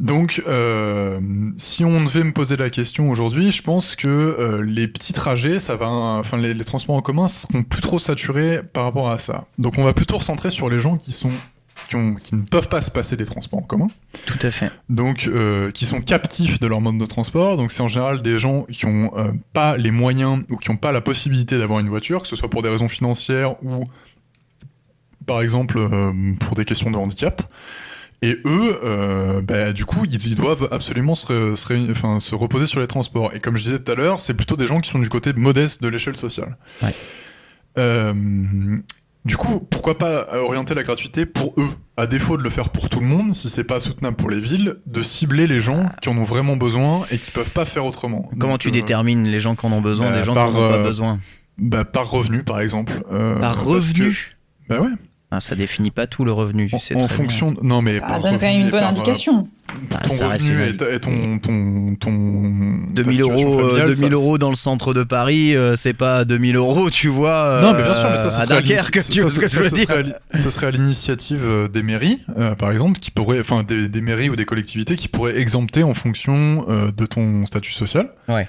[0.00, 1.20] Donc, euh,
[1.56, 5.58] si on devait me poser la question aujourd'hui, je pense que euh, les petits trajets,
[5.60, 9.18] ça va, enfin les, les transports en commun seront plus trop saturés par rapport à
[9.18, 9.44] ça.
[9.58, 11.30] Donc, on va plutôt recentrer sur les gens qui sont
[11.88, 13.86] qui, ont, qui ne peuvent pas se passer des transports en commun
[14.26, 14.70] Tout à fait.
[14.88, 17.56] donc euh, qui sont captifs de leur mode de transport.
[17.56, 20.76] Donc c'est en général des gens qui ont euh, pas les moyens ou qui n'ont
[20.76, 23.84] pas la possibilité d'avoir une voiture, que ce soit pour des raisons financières ou
[25.26, 27.42] par exemple euh, pour des questions de handicap.
[28.24, 32.20] Et eux, euh, bah, du coup, ils, ils doivent absolument se, ré- se réuni- enfin,
[32.20, 33.32] se reposer sur les transports.
[33.34, 35.32] Et comme je disais tout à l'heure, c'est plutôt des gens qui sont du côté
[35.32, 36.56] modeste de l'échelle sociale.
[36.82, 36.94] Ouais.
[37.78, 38.14] Euh,
[39.24, 42.88] du coup, pourquoi pas orienter la gratuité pour eux, à défaut de le faire pour
[42.88, 46.08] tout le monde, si c'est pas soutenable pour les villes, de cibler les gens qui
[46.08, 48.28] en ont vraiment besoin et qui peuvent pas faire autrement.
[48.38, 50.38] Comment Donc, tu euh, détermines les gens qui en ont besoin bah, des gens qui
[50.38, 51.18] en ont pas besoin?
[51.58, 52.92] bah, Par revenu, par exemple.
[53.40, 54.90] Par revenu que- Bah ouais.
[55.34, 57.24] Ah, Ça définit pas tout le revenu, tu sais En, en très bien.
[57.24, 57.56] fonction.
[57.62, 59.48] Non, mais Ça par donne quand même une bonne par, euh, indication.
[59.94, 63.96] Ah, ton ça revenu et, ton, ton, ton, ta 2000 situation euros, euh, familiale, 2000
[63.96, 67.60] ça- euros dans le centre de Paris, euh, c'est pas 2000 euros, tu vois.
[67.62, 68.46] Non, mais bien sûr, mais ça, euh, ce à
[69.10, 72.54] tu vois ce que ça, je veux dire Ce serait à l'initiative des mairies, euh,
[72.54, 75.94] par exemple, qui pourraient, enfin, des, des mairies ou des collectivités qui pourraient exempter en
[75.94, 78.10] fonction euh, de ton statut social.
[78.28, 78.46] Ouais.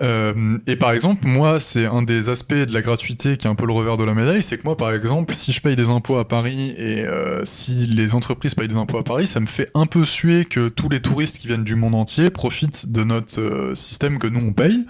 [0.00, 3.54] Euh, et par exemple, moi, c'est un des aspects de la gratuité qui est un
[3.54, 5.88] peu le revers de la médaille, c'est que moi, par exemple, si je paye des
[5.88, 9.46] impôts à Paris et euh, si les entreprises payent des impôts à Paris, ça me
[9.46, 13.02] fait un peu suer que tous les touristes qui viennent du monde entier profitent de
[13.02, 14.86] notre euh, système que nous on paye.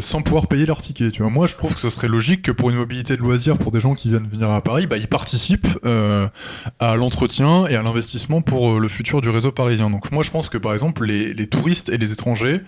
[0.00, 1.10] sans pouvoir payer leur ticket.
[1.10, 3.58] Tu vois, moi, je trouve que ce serait logique que pour une mobilité de loisirs,
[3.58, 5.66] pour des gens qui viennent venir à Paris, bah, ils participent
[6.78, 9.90] à l'entretien et à l'investissement pour le futur du réseau parisien.
[9.90, 12.60] Donc, moi, je pense que par exemple, les touristes et les étrangers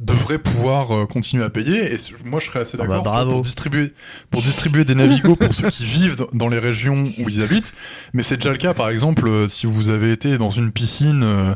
[0.00, 1.92] devraient pouvoir euh, continuer à payer.
[1.92, 3.92] Et moi, je serais assez Ah bah, d'accord pour distribuer
[4.30, 7.72] pour distribuer des navigos pour ceux qui vivent dans- les régions où ils habitent.
[8.14, 11.22] Mais c'est déjà le cas, par exemple, euh, si vous avez été dans une piscine
[11.22, 11.54] euh,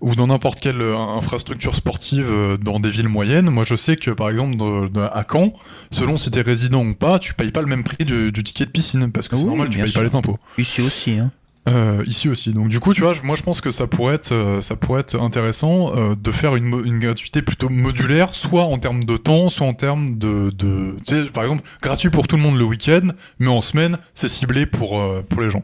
[0.00, 3.50] ou dans n'importe quelle infrastructure sportive euh, dans des villes moyennes.
[3.50, 5.52] Moi, je sais que, par exemple, de- de- à Caen,
[5.90, 8.66] selon si t'es résident ou pas, tu payes pas le même prix du, du ticket
[8.66, 10.00] de piscine parce que c'est Oui, normal, tu payes sûr.
[10.00, 10.38] pas les impôts.
[10.58, 11.30] Ici aussi, hein.
[11.68, 12.52] Euh, ici aussi.
[12.52, 15.00] Donc du coup, tu vois, moi je pense que ça pourrait être, euh, ça pourrait
[15.00, 19.66] être intéressant euh, de faire une, gratuité plutôt modulaire, soit en termes de temps, soit
[19.66, 23.08] en termes de, de tu sais, par exemple, gratuit pour tout le monde le week-end,
[23.40, 25.62] mais en semaine, c'est ciblé pour euh, pour les gens.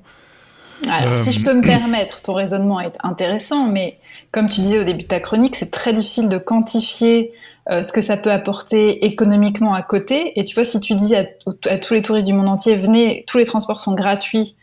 [0.89, 3.99] Alors, si je peux me permettre, ton raisonnement est intéressant, mais
[4.33, 7.31] comme tu disais au début de ta chronique, c'est très difficile de quantifier
[7.71, 10.39] euh, ce que ça peut apporter économiquement à côté.
[10.41, 11.27] Et tu vois, si tu dis à,
[11.71, 14.57] à tous les touristes du monde entier, venez, tous les transports sont gratuits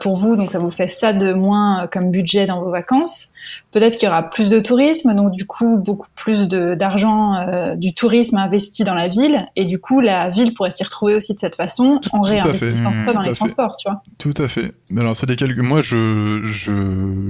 [0.00, 3.30] pour vous, donc ça vous fait ça de moins euh, comme budget dans vos vacances.
[3.72, 7.92] Peut-être qu'il y aura plus de tourisme, donc du coup beaucoup plus d'argent euh, du
[7.92, 11.40] tourisme investi dans la ville, et du coup la ville pourrait s'y retrouver aussi de
[11.40, 14.02] cette façon en réinvestissant ça dans les transports, tu vois.
[14.18, 14.72] Tout à fait.
[14.90, 15.62] Mais alors c'est des calculs.
[15.62, 16.72] Moi je je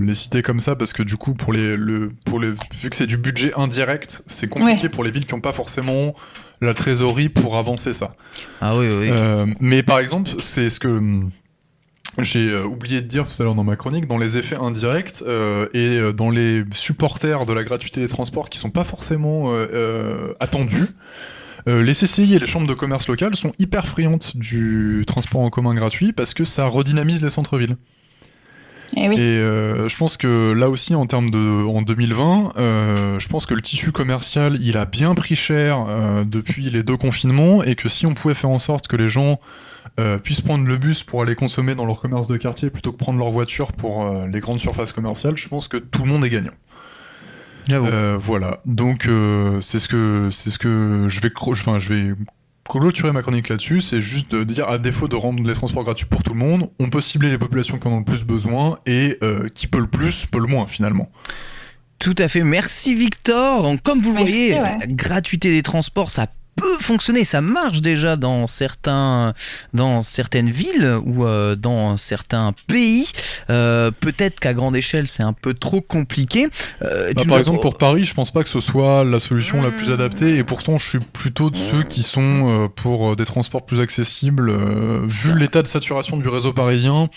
[0.04, 2.96] l'ai cité comme ça parce que du coup pour les le pour les vu que
[2.96, 6.14] c'est du budget indirect, c'est compliqué pour les villes qui n'ont pas forcément
[6.61, 8.14] la trésorerie pour avancer ça.
[8.61, 9.11] Ah oui oui.
[9.61, 11.00] mais par exemple c'est ce que
[12.18, 15.22] j'ai euh, oublié de dire tout à l'heure dans ma chronique, dans les effets indirects
[15.27, 19.53] euh, et euh, dans les supporters de la gratuité des transports qui sont pas forcément
[20.40, 20.88] attendus,
[21.66, 25.74] les CCI et les chambres de commerce locales sont hyper friandes du transport en commun
[25.74, 27.77] gratuit parce que ça redynamise les centres-villes.
[28.96, 32.53] Eh et, je pense que là aussi, en termes de, en 2020,
[33.18, 35.87] je pense que le tissu commercial, il a bien pris cher
[36.27, 39.38] depuis les deux confinements et que si on pouvait faire en sorte que les gens
[40.00, 42.96] euh, puissent prendre le bus pour aller consommer dans leur commerce de quartier plutôt que
[42.96, 46.24] prendre leur voiture pour euh, les grandes surfaces commerciales, je pense que tout le monde
[46.24, 46.52] est gagnant.
[47.70, 48.61] Euh, voilà.
[48.66, 49.09] Donc
[49.61, 52.14] c'est ce que c'est ce que je vais enfin je vais
[52.68, 56.07] clôturer ma chronique là-dessus, c'est juste de dire à défaut de rendre les transports gratuits
[56.07, 58.80] pour tout le monde, on peut cibler les populations qui en ont le plus besoin
[58.87, 59.20] et
[59.54, 61.09] qui peut le plus peut le moins finalement.
[62.00, 62.42] Tout à fait.
[62.42, 63.76] Merci Victor.
[63.85, 68.46] Comme vous le voyez, la gratuité des transports, ça peut fonctionner, ça marche déjà dans
[68.46, 69.34] certains,
[69.72, 73.08] dans certaines villes ou euh, dans certains pays.
[73.50, 76.48] Euh, peut-être qu'à grande échelle, c'est un peu trop compliqué.
[76.82, 79.70] Euh, bah, par exemple, pour Paris, je pense pas que ce soit la solution la
[79.70, 83.80] plus adaptée, et pourtant, je suis plutôt de ceux qui sont pour des transports plus
[83.80, 84.52] accessibles.
[85.08, 87.08] vu l'état de saturation du réseau parisien,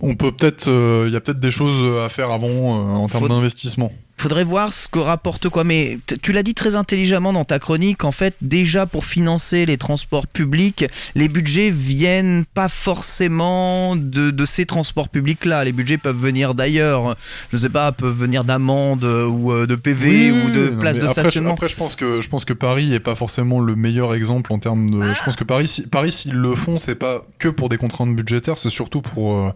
[0.00, 0.68] on peut peut-être,
[1.06, 4.88] il y a peut-être des choses à faire avant en termes d'investissement faudrait voir ce
[4.88, 5.64] que rapporte quoi.
[5.64, 8.04] Mais tu l'as dit très intelligemment dans ta chronique.
[8.04, 14.66] En fait, déjà pour financer les transports publics, les budgets viennent pas forcément de, ces
[14.66, 15.64] transports publics-là.
[15.64, 17.16] Les budgets peuvent venir d'ailleurs.
[17.52, 21.52] Je sais pas, peuvent venir d'amendes ou euh, de PV ou de places de stationnement.
[21.52, 24.58] Après, je pense que je pense que Paris est pas forcément le meilleur exemple en
[24.58, 25.02] termes de.
[25.02, 28.14] Je pense que Paris, si, Paris, s'ils le font, c'est pas que pour des contraintes
[28.14, 29.50] budgétaires, c'est surtout pour euh,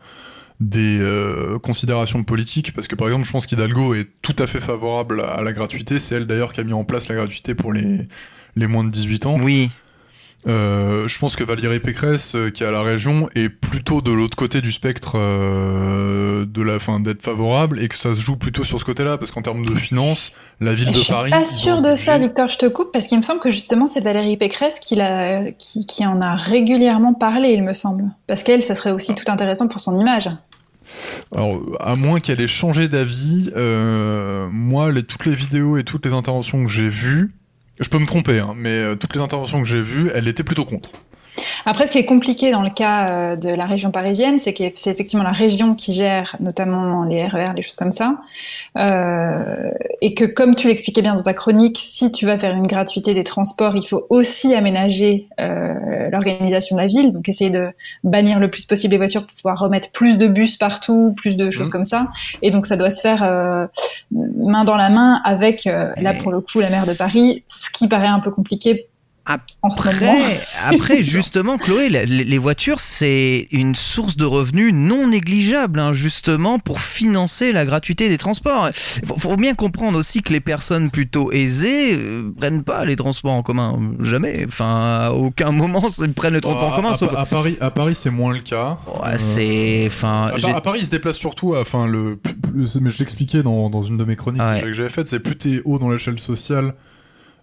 [0.61, 4.61] des euh, considérations politiques, parce que par exemple, je pense qu'Hidalgo est tout à fait
[4.61, 5.99] favorable à, la gratuité.
[5.99, 8.07] C'est elle d'ailleurs qui a mis en place la gratuité pour les,
[8.57, 9.37] les moins de 18 ans.
[9.41, 9.71] Oui.
[10.47, 14.13] Euh, je pense que Valérie Pécresse, euh, qui est à la région, est plutôt de
[14.13, 18.65] l'autre côté du spectre de la fin d'être favorable et que ça se joue plutôt
[18.65, 21.31] sur ce côté-là, parce qu'en termes de finances, la ville de Paris.
[21.31, 22.49] Je suis pas sûr de ça, Victor.
[22.49, 24.99] Je te coupe parce qu'il me semble que justement c'est Valérie Pécresse qui,
[25.59, 29.31] qui, qui, en a régulièrement parlé, il me semble, parce qu'elle, ça serait aussi tout
[29.31, 30.29] intéressant pour son image.
[31.35, 36.07] Alors, à moins qu'elle ait changé d'avis, euh, moi, les, toutes les vidéos et toutes
[36.07, 37.31] les interventions que j'ai vues,
[37.81, 40.45] je peux me tromper, hein, mais euh, toutes les interventions que j'ai vues, elle était
[40.45, 40.91] plutôt contre.
[41.67, 44.65] Après, ce qui est compliqué dans le cas euh, de la région parisienne, c'est que
[44.75, 48.17] c'est effectivement la région qui gère notamment les RER, les choses comme ça.
[48.77, 49.71] Euh,
[50.01, 53.15] et que, comme tu l'expliquais bien dans ta chronique, si tu vas faire une gratuité
[53.15, 57.13] des transports, il faut aussi aménager euh, l'organisation de la ville.
[57.13, 57.69] Donc, essayer de
[58.05, 61.51] bannir le plus possible les voitures pour pouvoir remettre plus de bus partout, plus de
[61.51, 61.73] choses mmh.
[61.73, 62.09] comme ça.
[62.43, 63.67] Et donc, ça doit se faire euh,
[64.11, 67.89] main dans la main avec, là pour le coup, la maire de Paris, ce qui
[67.89, 68.89] paraît un peu compliqué
[69.27, 76.59] après, après, justement, Chloé, les voitures, c'est une source de revenus non négligeable, hein, justement,
[76.59, 78.69] pour financer la gratuité des transports.
[79.03, 83.33] Il faut, bien comprendre aussi que les personnes plutôt aisées euh, prennent pas les transports
[83.33, 83.79] en commun.
[84.01, 84.45] Jamais.
[84.47, 86.93] Enfin, à aucun moment, ils prennent les transports en commun.
[86.93, 87.15] À, sauf...
[87.17, 88.79] à, Paris, à Paris c'est moins le cas.
[89.03, 89.85] Ouais, c'est.
[89.87, 91.57] Enfin, à, Paris, ils se déplacent surtout.
[91.57, 92.19] Enfin, le.
[92.55, 95.63] mais je l'expliquais dans, dans, une de mes chroniques que j'avais faites, c'est plus t'es
[95.65, 96.73] haut dans l'échelle sociale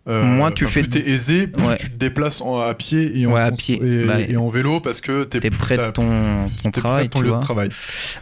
[0.08, 0.82] euh, moins tu fais.
[0.82, 3.80] Plus t'es aisé, plus tu te déplaces à pied et en, à pied.
[4.08, 7.10] Bah, et, en vélo parce que t'es, es près de ton, ton travail.
[7.10, 7.70] ton lieu de travail.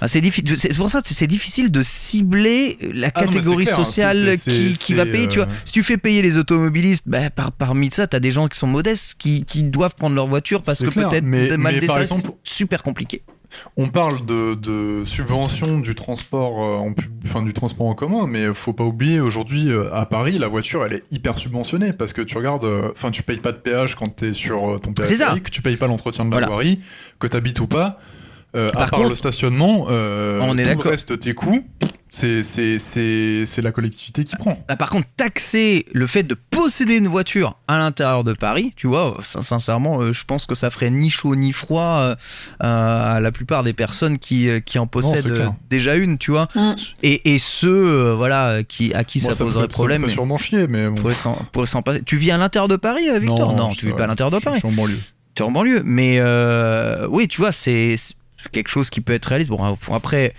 [0.01, 0.21] Ah, c'est,
[0.57, 4.93] c'est pour ça que c'est difficile de cibler la ah catégorie hein, sociale qui, qui
[4.93, 5.29] va payer.
[5.29, 8.31] Tu vois, euh, si tu fais payer les automobilistes, bah, par, parmi ça, t'as des
[8.31, 11.81] gens qui sont modestes qui, qui doivent prendre leur voiture parce que peut-être mal mais
[11.81, 13.23] par exemple, super compliqué.
[13.77, 18.73] On parle de, subvention du transport, euh, en, enfin, du transport en commun, mais faut
[18.73, 22.37] pas oublier aujourd'hui euh, à Paris, la voiture elle est hyper subventionnée parce que tu
[22.37, 25.61] regardes, euh, enfin tu payes pas de péage quand tu es sur ton périphérique, tu
[25.61, 26.79] payes pas l'entretien de la voirie,
[27.19, 27.97] que tu habites ou pas.
[28.53, 31.63] à part le stationnement, on est tout le reste tes coûts,
[32.09, 34.63] c'est la collectivité qui prend.
[34.67, 38.87] Là, par contre, taxer le fait de posséder une voiture à l'intérieur de Paris, tu
[38.87, 42.15] vois, sincèrement, euh, je pense que ça ferait ni chaud ni froid euh,
[42.59, 46.47] à la plupart des personnes qui, euh, qui en possèdent déjà une, tu vois.
[46.55, 46.75] Mm.
[47.03, 50.01] Et, et, ceux, voilà, qui, à qui ça, poserait problème.
[50.01, 51.01] Ça me sûrement chier, mais bon.
[51.03, 52.01] passer.
[52.05, 53.55] Tu vis à l'intérieur de Paris, Victor?
[53.55, 54.59] Non, tu vis pas à l'intérieur de Paris.
[54.61, 54.99] Je suis en banlieue.
[55.35, 55.83] Tu es en banlieue.
[55.85, 56.19] Mais
[57.09, 57.95] oui, tu vois, c'est
[58.51, 59.51] quelque chose qui peut être réaliste.
[59.51, 60.33] Bon, après.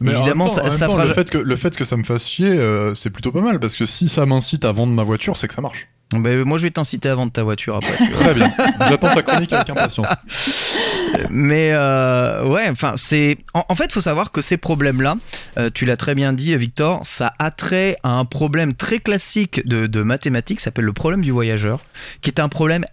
[0.00, 1.96] Mais évidemment, en même temps, ça, temps, fera- le, fait que, le fait que ça
[1.96, 4.92] me fasse chier, euh, c'est plutôt pas mal, parce que si ça m'incite à vendre
[4.92, 5.88] ma voiture, c'est que ça marche.
[6.12, 7.96] Ben, moi, je vais t'inciter à vendre ta voiture après.
[8.12, 8.52] Très bien.
[8.88, 10.06] J'attends ta chronique avec impatience.
[11.30, 13.38] Mais euh, ouais, enfin, c'est.
[13.54, 15.16] En, en fait, il faut savoir que ces problèmes-là,
[15.58, 19.66] euh, tu l'as très bien dit, Victor, ça a trait à un problème très classique
[19.66, 21.80] de, de mathématiques, ça s'appelle le problème du voyageur,
[22.22, 22.84] qui est un problème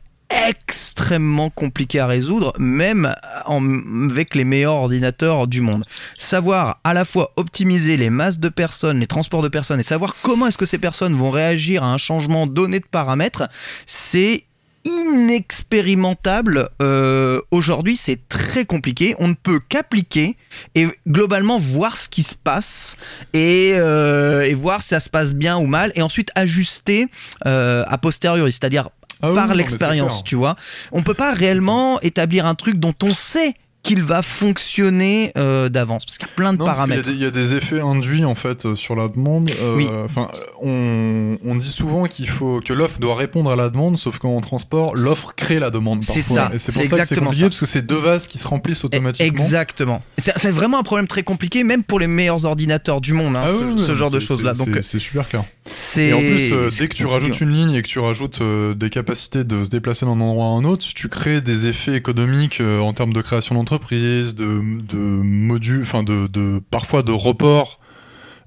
[0.48, 3.14] extrêmement compliqué à résoudre, même
[3.46, 5.86] avec les meilleurs ordinateurs du monde.
[6.18, 10.16] Savoir à la fois optimiser les masses de personnes, les transports de personnes, et savoir
[10.22, 13.48] comment est-ce que ces personnes vont réagir à un changement donné de paramètres,
[13.86, 14.46] c'est
[14.86, 16.70] inexpérimentable.
[16.82, 19.16] Euh, Aujourd'hui, c'est très compliqué.
[19.20, 20.36] On ne peut qu'appliquer
[20.76, 22.96] et globalement voir ce qui se passe
[23.34, 27.08] et, euh, voir si ça se passe bien ou mal et ensuite ajuster
[27.48, 28.90] euh, a posteriori, c'est-à-dire
[29.24, 30.58] Ah oui, par l'expérience, tu vois.
[30.92, 36.06] On peut pas réellement établir un truc dont on sait qu'il va fonctionner euh, d'avance
[36.06, 37.10] parce qu'il y a plein de Non, paramètres.
[37.12, 39.52] Il y, a des effets induits en fait euh, sur la demande.
[39.62, 39.88] Euh, Oui.
[40.62, 44.40] On, on dit souvent qu'il faut que l'offre doit répondre à la demande, sauf qu'en
[44.40, 46.02] transport, l'offre crée la demande.
[46.04, 47.50] C'est ça, Et c'est pour ça que c'est compliqué ça.
[47.50, 49.28] parce que c'est deux vases qui se remplissent automatiquement.
[49.44, 50.02] Exactement.
[50.18, 53.52] C'est vraiment un problème très compliqué, même pour les meilleurs ordinateurs du monde, hein, Ah
[53.52, 54.54] ce, oui, genre de choses-là.
[54.56, 55.44] c'est- Donc c'est- super clair.
[55.98, 58.42] Et en plus, euh, dès que tu rajoutes une ligne et que tu rajoutes
[58.76, 62.62] des capacités de se déplacer d'un endroit à un autre, tu crées des effets économiques
[62.62, 63.73] en termes de création d'entreprise,
[64.36, 67.80] de, de modules, enfin de, de parfois de report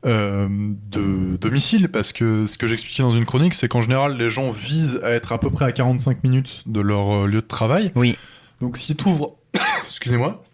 [0.05, 0.49] euh,
[0.91, 4.51] de domicile, parce que ce que j'expliquais dans une chronique, c'est qu'en général, les gens
[4.51, 7.93] visent à être à peu près à 45 minutes de leur euh, lieu de travail.
[7.97, 8.17] Oui.
[8.61, 9.37] Donc si tu ouvres,
[9.89, 10.45] excusez-moi,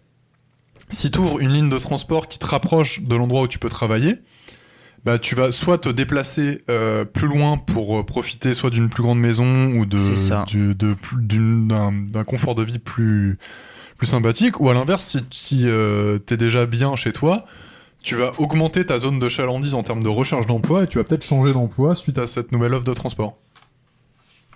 [0.89, 4.15] si une ligne de transport qui te rapproche de l'endroit où tu peux travailler,
[5.05, 9.03] bah, tu vas soit te déplacer euh, plus loin pour euh, profiter soit d'une plus
[9.03, 9.97] grande maison ou de,
[10.45, 13.37] du- d'un confort de vie plus,
[14.03, 17.45] plus sympathique, ou à l'inverse, si, si euh, t'es déjà bien chez toi,
[18.01, 21.03] tu vas augmenter ta zone de chalandise en termes de recherche d'emploi et tu vas
[21.05, 23.37] peut-être changer d'emploi suite à cette nouvelle offre de transport.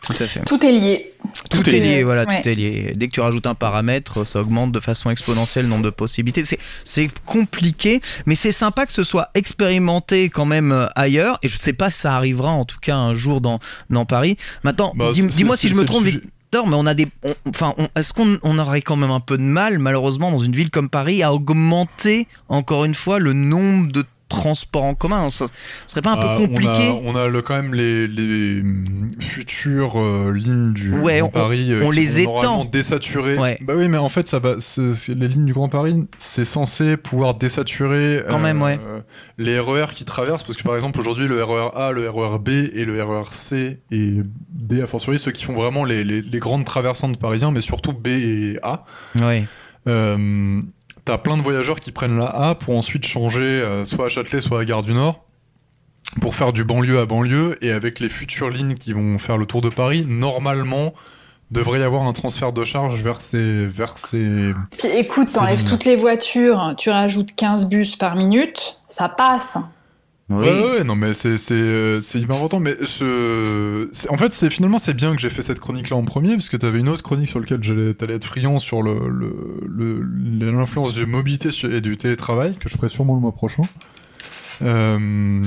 [0.01, 0.41] Tout à fait.
[0.45, 1.13] Tout est lié.
[1.49, 2.41] Tout, Tout est est- lié, voilà, ouais.
[2.41, 2.93] tout est lié.
[2.95, 6.45] Dès que tu rajoutes un paramètre, ça augmente de façon exponentielle le nombre de possibilités.
[6.45, 11.39] C'est- C'est compliqué, mais c'est sympa que ce soit expérimenté quand même euh, ailleurs.
[11.41, 14.37] Et je sais pas si ça arrivera en tout cas un jour dans, dans Paris.
[14.63, 16.21] Maintenant, Bah, dis-moi si je me trompe, sujet.
[16.53, 17.07] Mais on a des.
[17.47, 20.71] Enfin, est-ce qu'on on aurait quand même un peu de mal, malheureusement, dans une ville
[20.71, 25.45] comme Paris, à augmenter encore une fois le nombre de transports en commun Ça
[25.87, 29.09] serait pas un peu compliqué On a, on a le- quand même les, les hum,
[29.19, 32.65] futures euh, lignes du Ouais, Grand on- Paris euh, on qui les étend.
[32.65, 33.37] désaturées.
[33.37, 33.57] Ouais.
[33.61, 34.55] Bah oui, mais en fait, ça va.
[34.77, 38.79] les lignes du Grand Paris, c'est censé pouvoir désaturer Quand même, ouais.
[39.37, 42.49] les RER qui traversent, parce que par exemple aujourd'hui le RER A, le RER B
[42.49, 46.39] et le RER C et D a fortiori ceux qui font vraiment les, les, les
[46.39, 48.83] grandes traversantes parisiens, mais surtout B et A.
[49.15, 49.45] Oui.
[51.07, 54.41] T'as plein de voyageurs qui prennent la A pour ensuite changer euh, soit à Châtelet,
[54.41, 55.23] soit à Gare du Nord
[56.19, 59.45] pour faire du banlieue à banlieue et avec les futures lignes qui vont faire le
[59.45, 60.91] tour de Paris, normalement
[61.49, 65.85] devrait y avoir un transfert de charge vers ces vers ces Puis écoute, t'enlèves toutes
[65.85, 69.57] les voitures, tu rajoutes 15 bus par minute, ça passe.
[70.29, 70.43] Oui.
[70.45, 72.59] Ouais, ouais, non, mais c'est euh, hyper important.
[72.59, 76.31] Mais en fait, c'est finalement c'est bien que j'ai fait cette chronique là en premier
[76.35, 77.61] parce que t'avais une autre chronique sur laquelle
[77.95, 82.75] t'allais être friand sur le le- le- l'influence de mobilité et du télétravail que je
[82.75, 83.63] ferai sûrement le mois prochain.
[84.63, 85.43] Euh,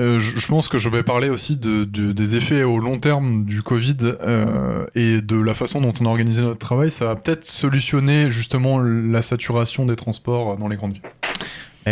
[0.00, 2.98] euh, je, je pense que je vais parler aussi de, de- des effets au long
[2.98, 6.90] terme du Covid euh, et de la façon dont on a organisé notre travail.
[6.90, 11.02] Ça va peut-être solutionner justement la saturation des transports dans les grandes villes.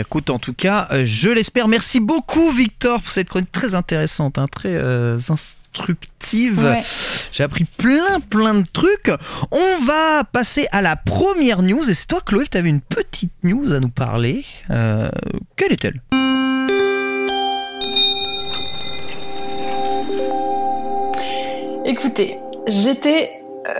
[0.01, 1.69] Écoute, en tout cas, euh, je l'espère.
[1.69, 6.59] Merci beaucoup, Victor, pour cette chronique très intéressante, hein, très euh, instructive.
[6.59, 6.83] Ouais.
[7.33, 9.11] J'ai appris plein, plein de trucs.
[9.51, 11.89] On va passer à la première news.
[11.89, 14.45] Et c'est toi, Chloé, tu avais une petite news à nous parler.
[14.71, 15.09] Euh,
[15.57, 16.01] quelle est-elle?
[21.85, 23.31] Écoutez, j'étais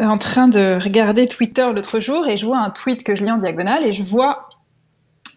[0.01, 3.31] en train de regarder Twitter l'autre jour et je vois un tweet que je lis
[3.31, 4.49] en diagonale et je vois,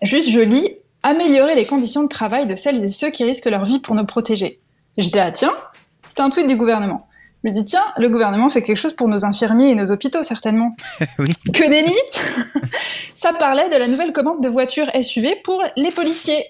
[0.02, 3.64] juste je lis, améliorer les conditions de travail de celles et ceux qui risquent leur
[3.64, 4.60] vie pour nous protéger.
[4.98, 5.56] J'étais ah tiens,
[6.08, 7.09] c'était un tweet du gouvernement.
[7.44, 10.24] Je me dis tiens, le gouvernement fait quelque chose pour nos infirmiers et nos hôpitaux
[10.24, 10.76] certainement.
[11.20, 11.34] Oui.
[11.54, 11.94] Que nenni
[13.14, 16.44] Ça parlait de la nouvelle commande de voitures SUV pour les policiers.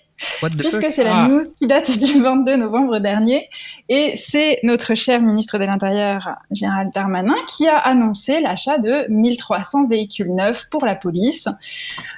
[0.58, 1.28] Puisque c'est la Ah.
[1.30, 3.47] news qui date du 22 novembre dernier.
[3.88, 9.88] Et c'est notre cher ministre de l'Intérieur, Gérald Darmanin, qui a annoncé l'achat de 1300
[9.88, 11.47] véhicules neufs pour la police.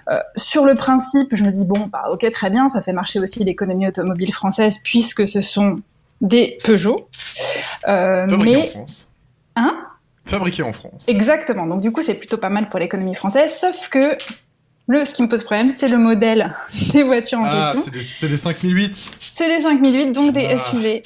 [0.09, 3.19] Euh, sur le principe, je me dis, bon, bah, ok, très bien, ça fait marcher
[3.19, 5.75] aussi l'économie automobile française, puisque ce sont
[6.21, 7.09] des Peugeot.
[7.87, 9.07] Euh, Fabriqué en mais, France.
[9.55, 9.75] Hein?
[10.25, 11.05] Fabriqué en France.
[11.07, 14.17] exactement, donc du coup, c'est plutôt pas mal pour l'économie française, sauf que
[14.87, 16.53] Le, ce qui me pose problème, c'est le modèle
[16.93, 17.81] des voitures en Ah, question.
[17.85, 20.57] c'est des, c'est des 5008 C'est des 5008, donc des Ah.
[20.59, 21.01] SUV.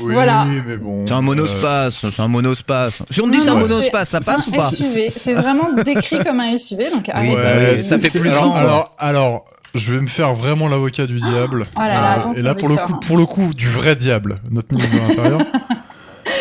[0.00, 0.44] Oui, Voilà.
[0.46, 1.04] mais bon.
[1.06, 3.02] C'est un euh, monospace, c'est un monospace.
[3.10, 5.10] Si on dit Non, c'est un monospace, ça C'est passe ou un pas SUV.
[5.10, 9.44] C'est vraiment décrit comme un SUV, donc arrête bah ça fait plus alors, alors,
[9.74, 11.64] je vais me faire vraiment l'avocat du diable.
[11.76, 13.96] Oh là là, Euh, attends, et là, pour le, coup, pour le coup, du vrai
[13.96, 15.40] diable, notre ministre de l'Intérieur.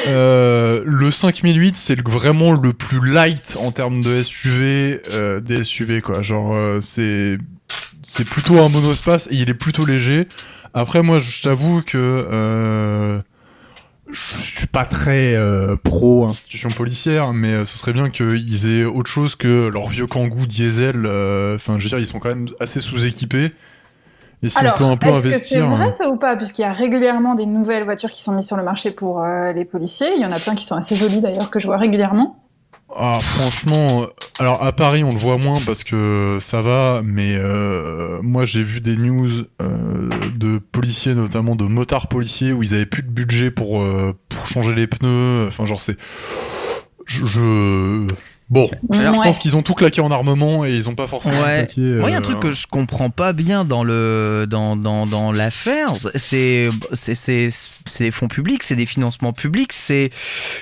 [0.08, 6.02] Euh, le 5008, c'est vraiment le plus light en termes de SUV euh, des SUV,
[6.02, 6.22] quoi.
[6.22, 7.38] Genre, euh, c'est
[8.04, 10.28] c'est plutôt un monospace et il est plutôt léger.
[10.74, 13.20] Après, moi, je t'avoue que euh,
[14.12, 18.86] je suis pas très euh, pro institution policière, mais euh, ce serait bien qu'ils aient
[18.86, 21.06] autre chose que leur vieux Kangoo diesel.
[21.06, 23.52] euh, Enfin, je veux dire, ils sont quand même assez sous-équipés.
[24.42, 26.36] Et si Alors, on peut un peu est-ce que c'est vrai euh, ça ou pas?
[26.38, 29.52] Puisqu'il y a régulièrement des nouvelles voitures qui sont mises sur le marché pour euh,
[29.52, 30.14] les policiers.
[30.16, 32.42] Il y en a plein qui sont assez jolies d'ailleurs que je vois régulièrement.
[32.96, 34.06] Ah, franchement, euh,
[34.40, 38.64] alors à Paris, on le voit moins parce que ça va, mais euh, moi j'ai
[38.64, 39.30] vu des news
[39.62, 44.14] euh, de policiers, notamment de motards policiers, où ils avaient plus de budget pour, euh,
[44.28, 45.46] pour changer les pneus.
[45.48, 45.98] Enfin, genre, c'est.
[47.06, 48.08] Je.
[48.50, 49.12] Je- Bon, je Ouais.
[49.14, 51.66] pense qu'ils ont tout claqué en armement et ils ont pas forcément Ouais.
[51.68, 51.82] claqué.
[51.82, 54.76] Moi, il y a un euh, truc que je comprends pas bien dans le dans
[54.76, 57.50] dans, dans l'affaire, c'est c'est c'est
[57.86, 60.10] c'est des fonds publics, c'est des financements publics, c'est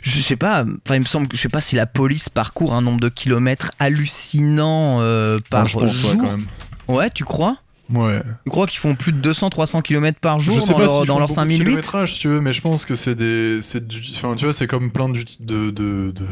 [0.01, 2.73] je sais pas, enfin il me semble que je sais pas si la police parcourt
[2.73, 6.09] un nombre de kilomètres hallucinant euh, par ouais, je pense, jour.
[6.11, 6.45] ouais, quand même.
[6.87, 7.57] Ouais, tu crois?
[7.93, 8.19] Ouais.
[8.43, 10.83] Tu crois qu'ils font plus de 200 300 km par jour je sais dans pas
[10.83, 13.15] leur, dans leur beaucoup de 5008 kilométrage, si tu veux, mais je pense que c'est
[13.15, 16.25] des, c'est du, enfin, tu vois, c'est comme plein de, de, de, de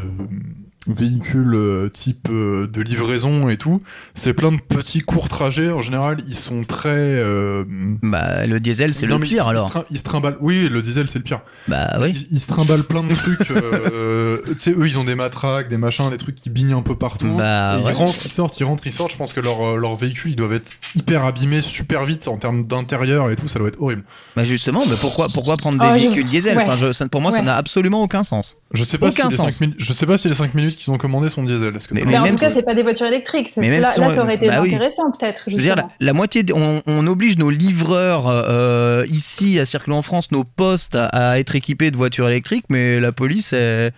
[0.88, 3.82] véhicules euh, type euh, de livraison et tout.
[4.14, 5.70] C'est plein de petits courts trajets.
[5.70, 6.88] En général, ils sont très.
[6.90, 7.64] euh,
[8.02, 9.70] Bah le diesel c'est le pire ils alors.
[9.70, 10.36] se Ils se trimballent.
[10.40, 11.40] Oui, le diesel, c'est le pire.
[11.68, 12.10] Bah oui.
[12.30, 13.50] Ils, ils se trimballent plein de trucs.
[13.50, 16.82] euh, tu sais, eux, ils ont des matraques, des machins, des trucs qui bignent un
[16.82, 17.34] peu partout.
[17.36, 17.92] Bah Et ouais.
[17.92, 19.12] Ils rentrent, ils sortent, ils rentrent, ils sortent.
[19.12, 22.66] Je pense que leurs leurs véhicules, ils doivent être hyper abîmés super vite en termes
[22.66, 23.48] d'intérieur et tout.
[23.48, 24.02] Ça doit être horrible.
[24.36, 26.56] Bah justement, mais pourquoi pourquoi prendre des Ah, je- véhicules diesel?
[26.56, 26.62] Ouais.
[26.64, 28.56] Enfin je- ça- pour moi ça n'a absolument aucun sens.
[28.72, 29.50] Je sais pas Aucun si les sens.
[29.54, 31.72] 5 minutes, je sais pas si les 5 minutes qu'ils ont commandées sont diesel.
[31.72, 33.48] Que Mais- en tout cas, c'est pas des voitures électriques.
[33.48, 34.68] C'est Mais même là, si là on- t'aurais été bah oui.
[34.74, 35.90] intéressant peut-être Je veux dire, justement.
[36.00, 40.30] la, la moitié, de- on, on oblige nos livreurs euh, ici à circuler en France,
[40.32, 43.92] nos postes à, à être équipés de voitures électriques, mais la police, elle,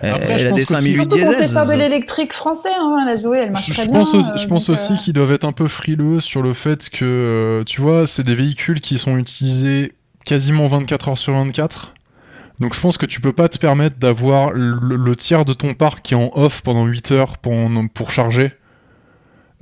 [0.00, 1.36] Après, elle a des qu'aussi- 5008 Surtout qu'on diesel.
[1.42, 3.98] fait faire de l'électrique français, hein, la Zoé, elle marche Je, très je bien.
[4.00, 6.54] pense, aussi, euh, je pense aussi euh, qu'ils doivent être un peu frileux sur le
[6.54, 9.92] fait que, euh, tu vois, c'est des véhicules qui sont utilisés
[10.24, 11.94] quasiment 24 heures sur 24.
[12.60, 15.74] Donc je pense que tu peux pas te permettre d'avoir le, le tiers de ton
[15.74, 17.54] parc qui est en off pendant 8 heures pour,
[17.94, 18.52] pour charger.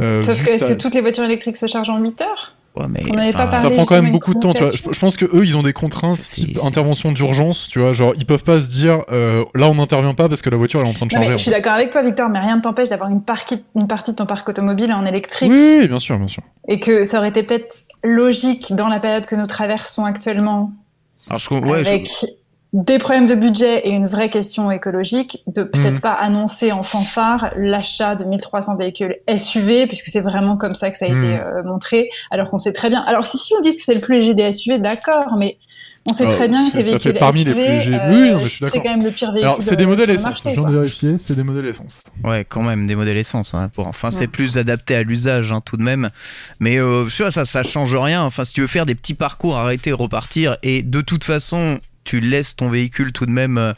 [0.01, 2.55] Euh, Sauf que est-ce que toutes les voitures électriques se chargent en 8 heures?
[2.77, 3.69] Ouais, mais, On n'avait pas parlé.
[3.69, 4.73] ça prend quand même beaucoup de temps, tu vois.
[4.73, 7.93] Je, pense que eux, ils ont des contraintes type intervention d'urgence, tu vois.
[7.93, 10.81] Genre, ils peuvent pas se dire, euh, là, on n'intervient pas parce que la voiture
[10.81, 12.57] elle est en train de Non, en je suis d'accord avec toi, Victor, mais rien
[12.57, 15.51] ne t'empêche d'avoir une, partie- une partie de ton parc automobile en électrique.
[15.51, 16.45] Oui, oui, bien sûr, bien sûr.
[16.69, 20.73] Et que ça aurait été peut-être logique dans la période que nous traversons actuellement,
[21.29, 22.09] alors, je- ouais, je- avec
[22.73, 26.01] des problèmes de budget et une vraie question écologique, de peut-être Mhm.
[26.01, 30.97] pas annoncer en fanfare l'achat de 1300 véhicules SUV, puisque c'est vraiment comme ça que
[30.97, 31.41] ça a été Mhm.
[31.45, 33.03] euh, montré, alors qu'on sait très bien.
[33.07, 35.57] Alors si, si on dit que c'est le plus léger des SUV, d'accord, mais
[36.07, 37.95] on sait Ah, très bien que c'est- les ça véhicules fait parmi les plus légers.
[37.95, 38.83] euh, Oui, non, mais je suis c'est d'accord.
[38.85, 39.49] quand même le pire véhicule.
[39.49, 40.43] Alors, c'est des de- modèles essence.
[40.45, 42.05] Je viens de vérifier, c'est des modèles essence.
[42.23, 43.53] Ouais, quand même, des modèles essence.
[43.53, 44.27] hein, pour, enfin, c'est Ouais.
[44.29, 46.09] plus adapté à l'usage, hein, tout de même.
[46.61, 48.23] Mais euh, tu vois, ça, ça change rien.
[48.23, 52.21] Enfin, si tu veux faire des petits parcours, arrêter, repartir, et de toute façon, tu
[52.21, 53.73] laisses ton véhicule tout de même euh,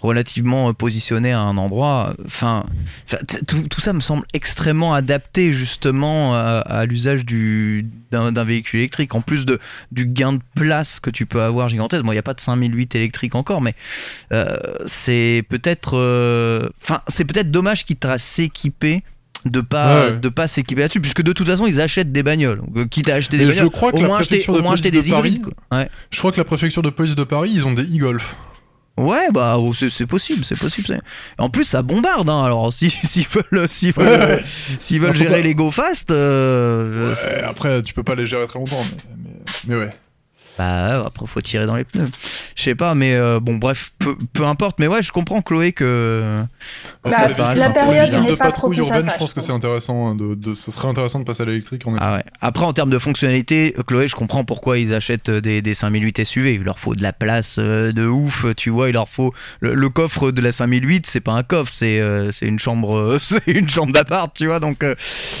[0.00, 2.14] relativement euh, positionné à un endroit.
[2.24, 2.64] Enfin,
[3.46, 9.14] tout, tout ça me semble extrêmement adapté justement à, l'usage du d'un véhicule électrique.
[9.14, 9.58] En plus de
[9.92, 12.04] du gain de place que tu peux avoir gigantesque.
[12.04, 13.74] Bon, il n'y a pas de 5008 électrique encore, mais
[14.32, 14.56] euh,
[14.86, 16.72] c'est peut-être
[17.08, 19.02] c'est peut-être dommage qu'ils te s'équiper
[19.44, 20.18] de pas Ouais, ouais.
[20.18, 23.08] de pas s'équiper là-dessus puisque de toute façon ils achètent des bagnoles Donc, euh, quitte
[23.08, 24.98] à acheter des Mais bagnoles je crois que au moins acheter, au moins des de
[24.98, 25.78] hybrides quoi.
[25.78, 25.88] ouais.
[26.10, 28.34] Je crois que la préfecture de police de Paris, ils ont des e-golf.
[28.96, 31.00] Ouais, bah oh, c'est c'est possible, c'est possible.
[31.38, 32.28] En plus, ça bombarde.
[32.28, 32.42] Hein.
[32.42, 34.42] Alors, si- s'ils veulent, s'ils veulent, Ouais.
[34.80, 37.14] s'ils veulent Faut gérer les go fast, euh,
[37.48, 39.30] après, tu peux pas les gérer très longtemps, mais, mais,
[39.68, 39.90] mais ouais.
[40.58, 42.08] Bah après faut tirer dans les pneus.
[42.56, 44.78] Je sais pas, mais euh, bon, bref, peu, peu importe.
[44.80, 46.42] Mais ouais, je comprends Chloé que
[47.04, 49.52] Bah, ça, la véhicules- période de pas patrouille urbaine, ça, je pense je que c'est
[49.52, 50.14] intéressant.
[50.14, 51.82] De, de- ce serait intéressant de passer à l'électrique.
[52.00, 52.24] Ah ouais.
[52.40, 56.54] Après, en termes de fonctionnalité, Chloé, je comprends pourquoi ils achètent des, des 5008 SUV.
[56.54, 58.88] Il leur faut de la place euh, de ouf, tu vois.
[58.88, 62.30] Il leur faut le, le coffre de la 5008, c'est pas un coffre, c'est euh,
[62.32, 64.60] c'est une chambre, euh, c'est une chambre d'appart, tu vois.
[64.60, 64.94] Donc euh,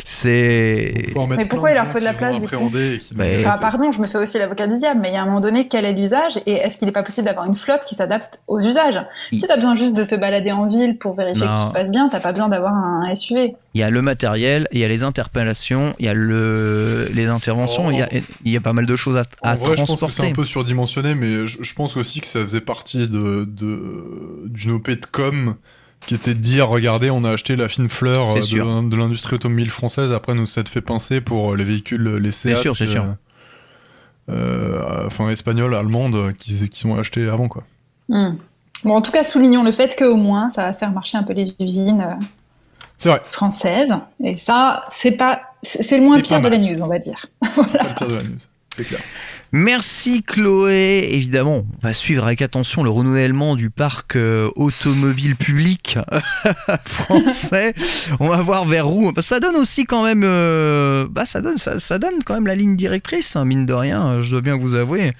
[0.04, 2.70] c'est Faut en mettre Mais pourquoi il leur faut de la place, du coup
[3.16, 3.46] méritent.
[3.46, 5.40] Enfin, pardon, je me fais aussi l'avocat du diable, mais il y a un moment
[5.40, 8.40] donné, quel est l'usage et est-ce qu'il n'est pas possible d'avoir une flotte qui s'adapte
[8.46, 9.00] aux usages.
[9.30, 11.72] Si tu as besoin juste de te balader en ville pour vérifier que tout se
[11.72, 13.54] passe bien, t'as pas besoin d'avoir un SUV.
[13.74, 17.26] Il y a le matériel, il y a les interpellations, il y a le, les
[17.26, 18.08] interventions, il, y a,
[18.44, 19.84] il y a pas mal de choses à, à vrai, transporter.
[19.84, 22.60] Je pense que c'est un peu surdimensionné, mais je, je, pense aussi que ça faisait
[22.60, 23.44] partie de,
[24.46, 25.54] d'une OP de com
[26.06, 29.70] qui était de dire regardez on a acheté la fine fleur de, de l'industrie automobile
[29.70, 32.86] française après nous ça te fait pincer pour les véhicules les Seat c'est sûr c'est
[32.86, 33.14] sûr euh,
[34.28, 37.64] enfin espagnoles allemandes qui, qui ont acheté avant quoi
[38.08, 38.36] mm.
[38.84, 41.32] bon en tout cas soulignons le fait qu'au moins ça va faire marcher un peu
[41.32, 43.20] les usines euh, vrai.
[43.24, 47.26] françaises et ça c'est pas c'est le moins pire de la news on va dire
[47.54, 47.84] voilà.
[47.84, 48.38] pas le pire de la news
[48.76, 49.00] c'est clair
[49.52, 51.08] Merci Chloé.
[51.10, 55.98] Évidemment, on va suivre avec attention le renouvellement du parc euh, automobile public
[56.84, 57.72] français.
[58.20, 59.10] on va voir vers où.
[59.20, 62.56] Ça donne aussi quand même, euh, bah ça donne, ça, ça, donne quand même la
[62.56, 64.20] ligne directrice, hein, mine de rien.
[64.20, 65.12] Je dois bien vous avouer.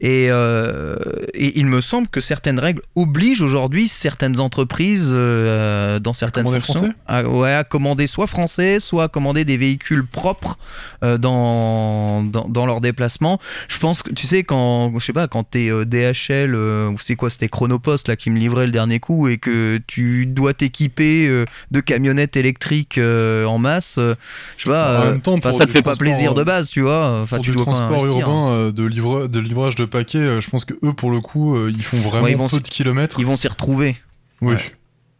[0.00, 0.96] Et, euh,
[1.34, 6.94] et, il me semble que certaines règles obligent aujourd'hui certaines entreprises dans certaines à fonctions
[7.06, 10.56] à, ouais, à, commander soit français, soit à commander des véhicules propres
[11.02, 13.38] dans, dans, dans leur déplacement.
[13.68, 17.16] Je pense que tu sais quand je sais pas quand t'es euh, DHL ou c'est
[17.16, 21.28] quoi c'était Chronopost là qui me livrait le dernier coup et que tu dois t'équiper
[21.28, 23.98] euh, de camionnettes électriques euh, en masse.
[23.98, 25.14] je sais pas.
[25.22, 27.20] temps, ça te fait pas plaisir de base, tu vois.
[27.22, 30.74] Enfin, pour tu du dois transport urbain de, de livrage de paquets, je pense que
[30.82, 33.20] eux pour le coup ils font vraiment ouais, ils vont peu de kilomètres.
[33.20, 33.96] Ils vont s'y retrouver.
[34.40, 34.54] Oui.
[34.54, 34.60] Ouais.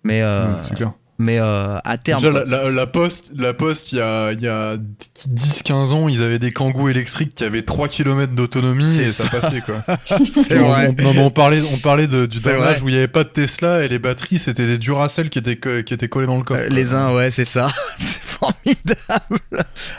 [0.05, 0.93] Mais euh, ouais, c'est clair.
[1.21, 2.21] Mais euh, à terme.
[2.21, 6.09] Déjà, la, la, la, Poste, la Poste, il y a, il y a 10-15 ans,
[6.09, 9.25] ils avaient des kangous électriques qui avaient 3 km d'autonomie et ça.
[9.25, 9.41] ça.
[9.41, 9.83] passait, quoi.
[10.27, 10.95] c'est vrai.
[11.19, 13.89] On, parlait, on parlait de, du dommage où il n'y avait pas de Tesla et
[13.89, 16.63] les batteries, c'était des Duracell qui étaient, qui étaient collés dans le coffre.
[16.63, 17.69] Euh, les uns, ouais, c'est ça.
[17.99, 19.41] c'est formidable.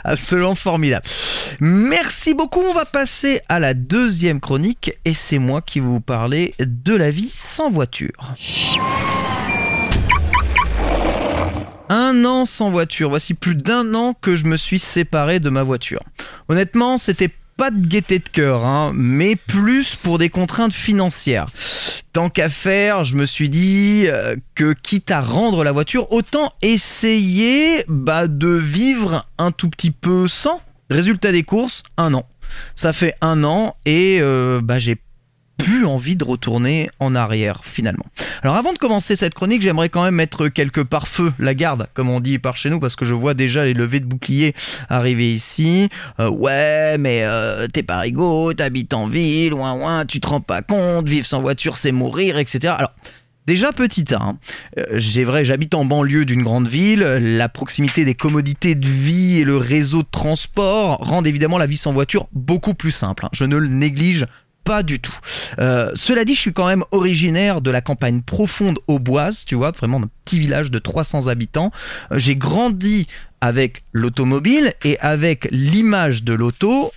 [0.06, 1.06] Absolument formidable.
[1.60, 2.62] Merci beaucoup.
[2.62, 6.96] On va passer à la deuxième chronique et c'est moi qui vais vous parler de
[6.96, 8.36] la vie sans voiture.
[11.90, 13.10] Un an sans voiture.
[13.10, 16.02] Voici plus d'un an que je me suis séparé de ma voiture.
[16.48, 21.48] Honnêtement, c'était pas de gaieté de cœur, hein, mais plus pour des contraintes financières.
[22.14, 26.54] Tant qu'à faire, je me suis dit euh, que quitte à rendre la voiture, autant
[26.62, 30.62] essayer bah, de vivre un tout petit peu sans.
[30.90, 32.26] Résultat des courses, un an.
[32.76, 34.98] Ça fait un an et euh, bah, j'ai
[35.60, 38.06] plus envie de retourner en arrière finalement.
[38.42, 42.10] Alors avant de commencer cette chronique, j'aimerais quand même mettre quelques pare-feu, la garde, comme
[42.10, 44.56] on dit par chez nous, parce que je vois déjà les levées de boucliers
[44.90, 45.90] arriver ici.
[46.20, 50.42] Euh, ouais, mais euh, t'es pas rigolo, t'habites en ville, ouin ouin, tu te rends
[50.42, 52.74] pas compte, vivre sans voiture c'est mourir, etc.
[52.78, 52.94] Alors
[53.50, 54.38] Déjà petit hein,
[54.92, 59.44] j'ai vrai, j'habite en banlieue d'une grande ville, la proximité des commodités de vie et
[59.44, 63.26] le réseau de transport rendent évidemment la vie sans voiture beaucoup plus simple.
[63.26, 63.30] Hein.
[63.32, 64.28] Je ne le néglige
[64.70, 65.18] pas du tout.
[65.58, 69.72] Euh, cela dit, je suis quand même originaire de la campagne profonde auboise, tu vois,
[69.72, 71.72] vraiment d'un petit village de 300 habitants.
[72.12, 73.08] Euh, J'ai grandi
[73.42, 76.92] avec l'automobile et avec l'image de l'auto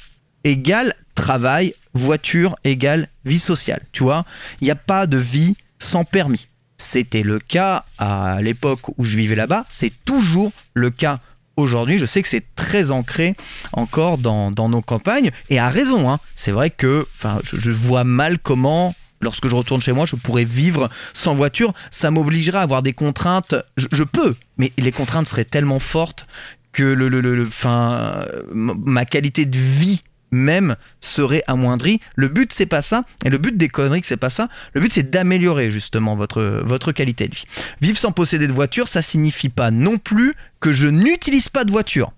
[0.45, 3.81] égale travail, voiture égale vie sociale.
[3.93, 4.27] Tu vois,
[4.61, 6.49] il n'y a pas de vie sans permis.
[6.77, 11.21] C'était le cas à l'époque où je vivais là-bas, c'est toujours le cas
[11.57, 13.35] aujourd'hui, je sais que c'est très ancré
[13.73, 16.11] encore dans, nos campagnes, et à raison.
[16.11, 16.19] Hein.
[16.35, 17.07] C'est vrai que
[17.43, 21.73] je, vois mal comment lorsque je retourne chez moi, je pourrais vivre sans voiture.
[21.91, 23.55] Ça m'obligerait à avoir des contraintes.
[23.77, 26.27] Je, peux, mais les contraintes seraient tellement fortes
[26.73, 27.49] que le, le,
[28.55, 30.03] ma qualité de vie
[30.33, 32.01] même serait amoindrie.
[32.17, 34.49] Le but c'est pas ça, et le but des conneries c'est pas ça.
[34.73, 37.45] Le but c'est d'améliorer justement votre, votre qualité de vie.
[37.81, 41.71] Vivre sans posséder de voiture, ça signifie pas non plus que je n'utilise pas de
[41.71, 42.13] voiture.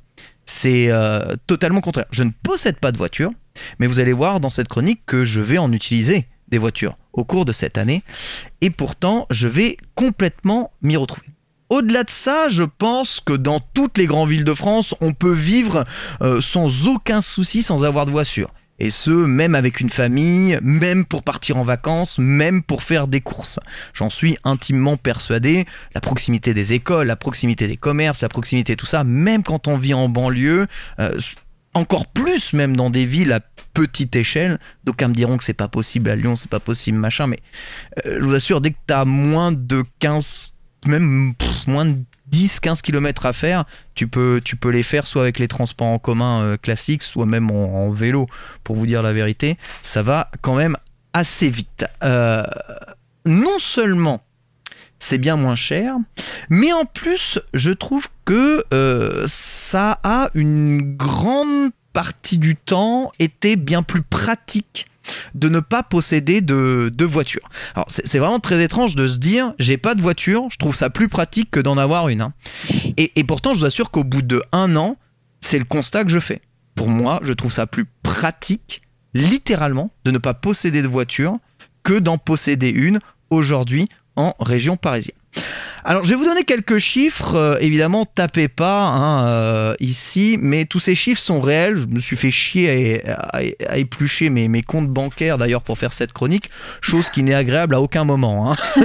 [0.46, 2.06] C'est euh, totalement contraire.
[2.10, 3.32] Je ne possède pas de voiture,
[3.78, 7.24] mais vous allez voir dans cette chronique que je vais en utiliser des voitures au
[7.24, 8.02] cours de cette année,
[8.60, 11.33] et pourtant je vais complètement m'y retrouver.
[11.70, 15.32] Au-delà de ça, je pense que dans toutes les grandes villes de France, on peut
[15.32, 15.84] vivre
[16.22, 18.50] euh, sans aucun souci, sans avoir de voiture.
[18.80, 23.20] Et ce, même avec une famille, même pour partir en vacances, même pour faire des
[23.20, 23.60] courses.
[23.92, 25.64] J'en suis intimement persuadé.
[25.94, 29.68] La proximité des écoles, la proximité des commerces, la proximité de tout ça, même quand
[29.68, 30.66] on vit en banlieue,
[30.98, 31.18] euh,
[31.72, 33.40] encore plus même dans des villes à
[33.74, 34.58] petite échelle.
[34.84, 37.40] D'aucuns me diront que c'est pas possible à Lyon, c'est pas possible, machin, mais
[38.06, 40.53] euh, je vous assure, dès que tu as moins de 15
[40.86, 41.34] même
[41.66, 41.98] moins de
[42.32, 43.64] 10-15 km à faire,
[43.94, 47.26] tu peux, tu peux les faire soit avec les transports en commun euh, classiques, soit
[47.26, 48.26] même en, en, vélo,
[48.64, 49.58] pour vous dire la vérité.
[49.82, 50.76] Ça va quand même
[51.12, 51.86] assez vite.
[52.02, 52.44] Euh,
[53.24, 54.22] non seulement
[54.98, 55.96] c'est bien moins cher,
[56.48, 63.56] mais en plus, je trouve que euh, ça a une grande partie du temps été
[63.56, 64.86] bien plus pratique
[65.34, 67.48] de ne pas posséder de, voiture.
[67.74, 70.74] Alors c'est c'est vraiment très étrange de se dire j'ai pas de voiture, je trouve
[70.74, 72.20] ça plus pratique que d'en avoir une.
[72.20, 72.32] hein.
[72.96, 74.96] Et, et pourtant je vous assure qu'au bout de un an,
[75.40, 76.40] c'est le constat que je fais.
[76.74, 78.82] Pour moi, je trouve ça plus pratique,
[79.12, 81.36] littéralement, de ne pas posséder de voiture
[81.82, 82.98] que d'en posséder une
[83.30, 85.16] aujourd'hui en région parisienne.
[85.86, 87.34] Alors, je vais vous donner quelques chiffres.
[87.34, 91.76] euh, évidemment, tapez pas hein, euh, ici, mais tous ces chiffres sont réels.
[91.76, 95.76] Je me suis fait chier à, à- à éplucher mes, mes comptes bancaires d'ailleurs pour
[95.78, 96.48] faire cette chronique,
[96.80, 98.50] chose qui n'est agréable à aucun moment.
[98.52, 98.56] hein.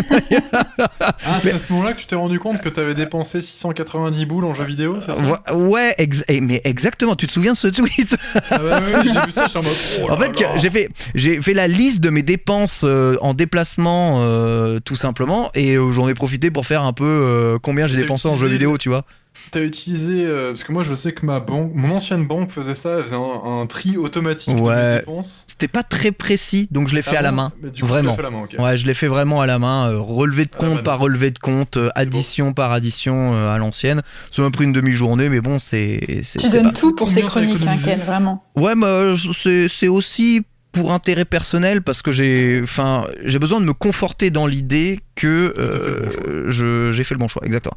[1.02, 4.46] Ah, c'est à ce moment-là que tu t'es rendu compte que t'avais dépensé 690 boules
[4.46, 5.54] en jeux vidéo, c'est ça?
[5.56, 7.16] Ouais, ex- eh, mais exactement.
[7.16, 8.16] Tu te souviens de ce tweet?
[8.52, 9.74] Ah ouais, ouais, j'ai vu ça, j'étais en mode.
[10.04, 14.18] oh En fait, j'ai fait, j'ai fait la liste de mes dépenses euh, en déplacement,
[14.22, 17.98] euh, tout simplement, et euh, j'en ai profité pour faire un peu euh, combien j'ai
[17.98, 19.04] dépensé en jeux vidéo, tu vois.
[19.52, 20.26] T'as utilisé.
[20.26, 23.04] euh, parce que moi, je sais que ma banque, mon ancienne banque faisait ça, elle
[23.04, 24.94] faisait un, un tri automatique de Ouais.
[24.94, 25.46] mes dépenses.
[25.48, 27.54] C'était pas très précis, donc je l'ai fait Ah à la bon main.
[27.62, 28.10] Mais du coup, tu Vraiment.
[28.12, 28.56] l'as fait à la main, ok.
[28.60, 31.00] Ouais, je l'ai fait vraiment à la main, euh, relevé de Ah, compte bah, par
[31.00, 34.02] relevé de compte, euh, addition par addition euh, à l'ancienne.
[34.30, 36.02] Ça m'a pris une demi-journée, mais bon, c'est.
[36.38, 38.44] Tu donnes pas- tout pour ces chroniques, hein, Ken, vraiment.
[38.56, 40.42] Ouais, mais euh, c'est c'est aussi
[40.72, 45.54] pour intérêt personnel parce que j'ai enfin j'ai besoin de me conforter dans l'idée que
[45.58, 46.50] euh,
[46.92, 47.76] j'ai fait le bon choix exactement.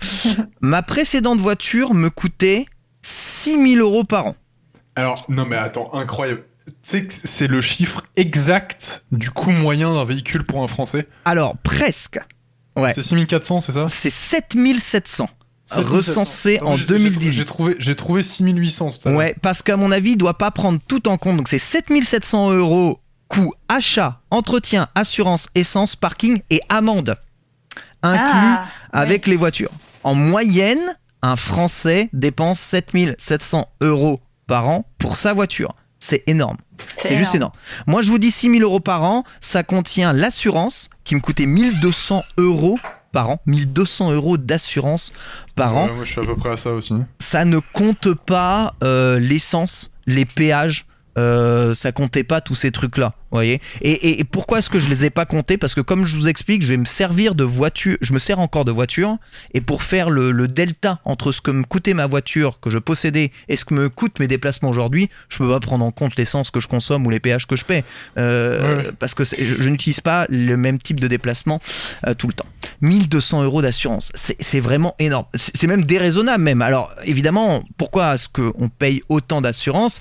[0.60, 2.66] Ma précédente voiture me coûtait
[3.02, 4.36] 6000 euros par an.
[4.94, 6.44] Alors, non, mais attends, incroyable.
[6.66, 11.08] Tu sais que c'est le chiffre exact du coût moyen d'un véhicule pour un Français?
[11.24, 12.20] Alors presque.
[12.76, 12.92] Ouais.
[12.94, 13.86] C'est 6400, c'est ça?
[13.88, 15.28] C'est 7700 7700.
[15.70, 17.32] Recensé en j'ai- j'ai- 2018.
[17.32, 19.18] J'ai trouvé, j'ai trouvé 6800 tout à l'heure.
[19.18, 21.36] Ouais, parce qu'à mon avis, il doit pas prendre tout en compte.
[21.36, 22.98] Donc c'est 7700 euros
[23.28, 27.16] coût achat, entretien, assurance, essence, parking et amende
[28.02, 29.70] inclus Ah, avec les voitures.
[30.04, 30.80] En moyenne,
[31.22, 35.72] un Français dépense 7700 euros par an pour sa voiture.
[36.00, 36.56] C'est énorme.
[36.98, 37.52] C'est juste énorme.
[37.86, 39.22] Moi, je vous dis 6000 euros par an.
[39.40, 42.76] Ça contient l'assurance qui me coûtait 1200 euros
[43.12, 43.40] par an.
[43.46, 45.12] 1200 euros d'assurance
[45.54, 45.86] par an.
[45.94, 46.94] Moi, je suis à peu près à ça aussi.
[47.20, 50.86] Ça ne compte pas euh, l'essence, les péages.
[51.18, 53.60] euh, ça comptait pas tous ces trucs là voyez.
[53.80, 55.56] Et, et- et pourquoi est-ce que je les ai pas comptés?
[55.58, 58.38] Parce que comme je vous explique je vais me servir de voiture je me sers
[58.38, 59.16] encore de voiture
[59.54, 62.78] et pour faire le, le delta entre ce que me coûtait ma voiture que je
[62.78, 66.16] possédais et ce que me coûtent mes déplacements aujourd'hui je peux pas prendre en compte
[66.16, 67.84] l'essence que je consomme ou les péages que je paie
[68.18, 71.60] euh, Ouais, parce que je, je n'utilise pas le même type de déplacement
[72.06, 72.46] euh, tout le temps.
[72.80, 75.26] 1200 euros d'assurance c'est vraiment énorme.
[75.34, 76.60] C'est c'est même déraisonnable même.
[76.62, 80.00] Alors évidemment pourquoi est-ce qu'on paye autant d'assurance?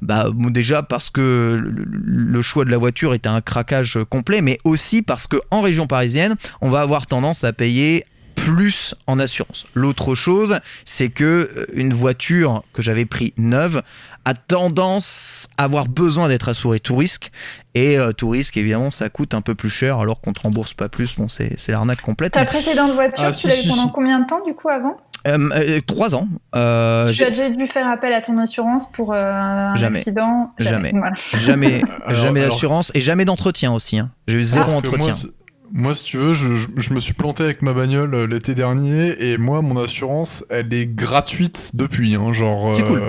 [0.00, 4.40] Bah bon, déjà parce que le, le choix de la voiture est un craquage complet,
[4.40, 8.04] mais aussi parce que en région parisienne, on va avoir tendance à payer
[8.34, 9.66] plus en assurance.
[9.74, 13.82] L'autre chose, c'est que euh, une voiture que j'avais pris neuve
[14.24, 17.30] a tendance à avoir besoin d'être assurée tout risque
[17.74, 20.72] et euh, tout risque évidemment ça coûte un peu plus cher alors qu'on te rembourse
[20.72, 21.14] pas plus.
[21.16, 22.32] Bon c'est c'est l'arnaque complète.
[22.32, 23.92] Ta mais- précédente voiture, Ah, tu si, l'as eu si, pendant si.
[23.92, 24.96] combien de temps, du coup, avant?
[25.26, 26.28] Euh, euh, trois ans.
[26.56, 29.98] Euh, Tu j'ai- as déjà dû faire appel à ton assurance pour euh, un Jamais.
[29.98, 30.90] accident Jamais.
[30.94, 31.14] Voilà.
[31.38, 33.98] jamais jamais alors- d'assurance et jamais d'entretien aussi.
[33.98, 34.10] hein.
[34.26, 35.14] J'ai eu zéro entretien.
[35.14, 35.32] Moi,
[35.74, 38.54] moi, si tu veux, je, je- je me suis planté avec ma bagnole euh, l'été
[38.54, 42.14] dernier et moi, mon assurance, elle est gratuite depuis.
[42.14, 42.74] Hein, genre.
[42.76, 43.00] C'est cool.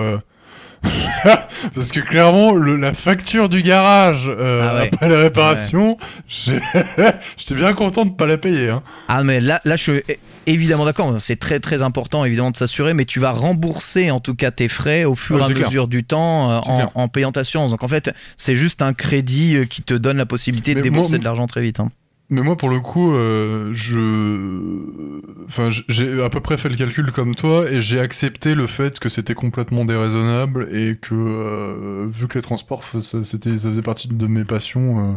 [1.74, 4.90] Parce que clairement, le- la facture du garage euh, Ah ouais.
[4.92, 5.96] après la réparation,
[6.28, 8.68] j'étais bien content de pas la payer.
[8.70, 8.82] Hein.
[9.08, 10.02] Ah mais là, là je suis
[10.46, 14.34] évidemment d'accord, c'est très très important évidemment de s'assurer, mais tu vas rembourser en tout
[14.34, 15.66] cas tes frais au fur Ouais, et à clair.
[15.68, 17.70] mesure du temps euh, en, payant ta assurance.
[17.70, 21.12] Donc en fait c'est juste un crédit euh, qui te donne la possibilité de débourser
[21.12, 21.80] moi- de l'argent très vite.
[21.80, 21.90] hein.
[22.30, 27.12] Mais moi, pour le coup, euh, je, enfin, j'ai à peu près fait le calcul
[27.12, 32.26] comme toi et j'ai accepté le fait que c'était complètement déraisonnable et que euh, vu
[32.26, 35.16] que les transports, ça faisait partie de mes passions, euh,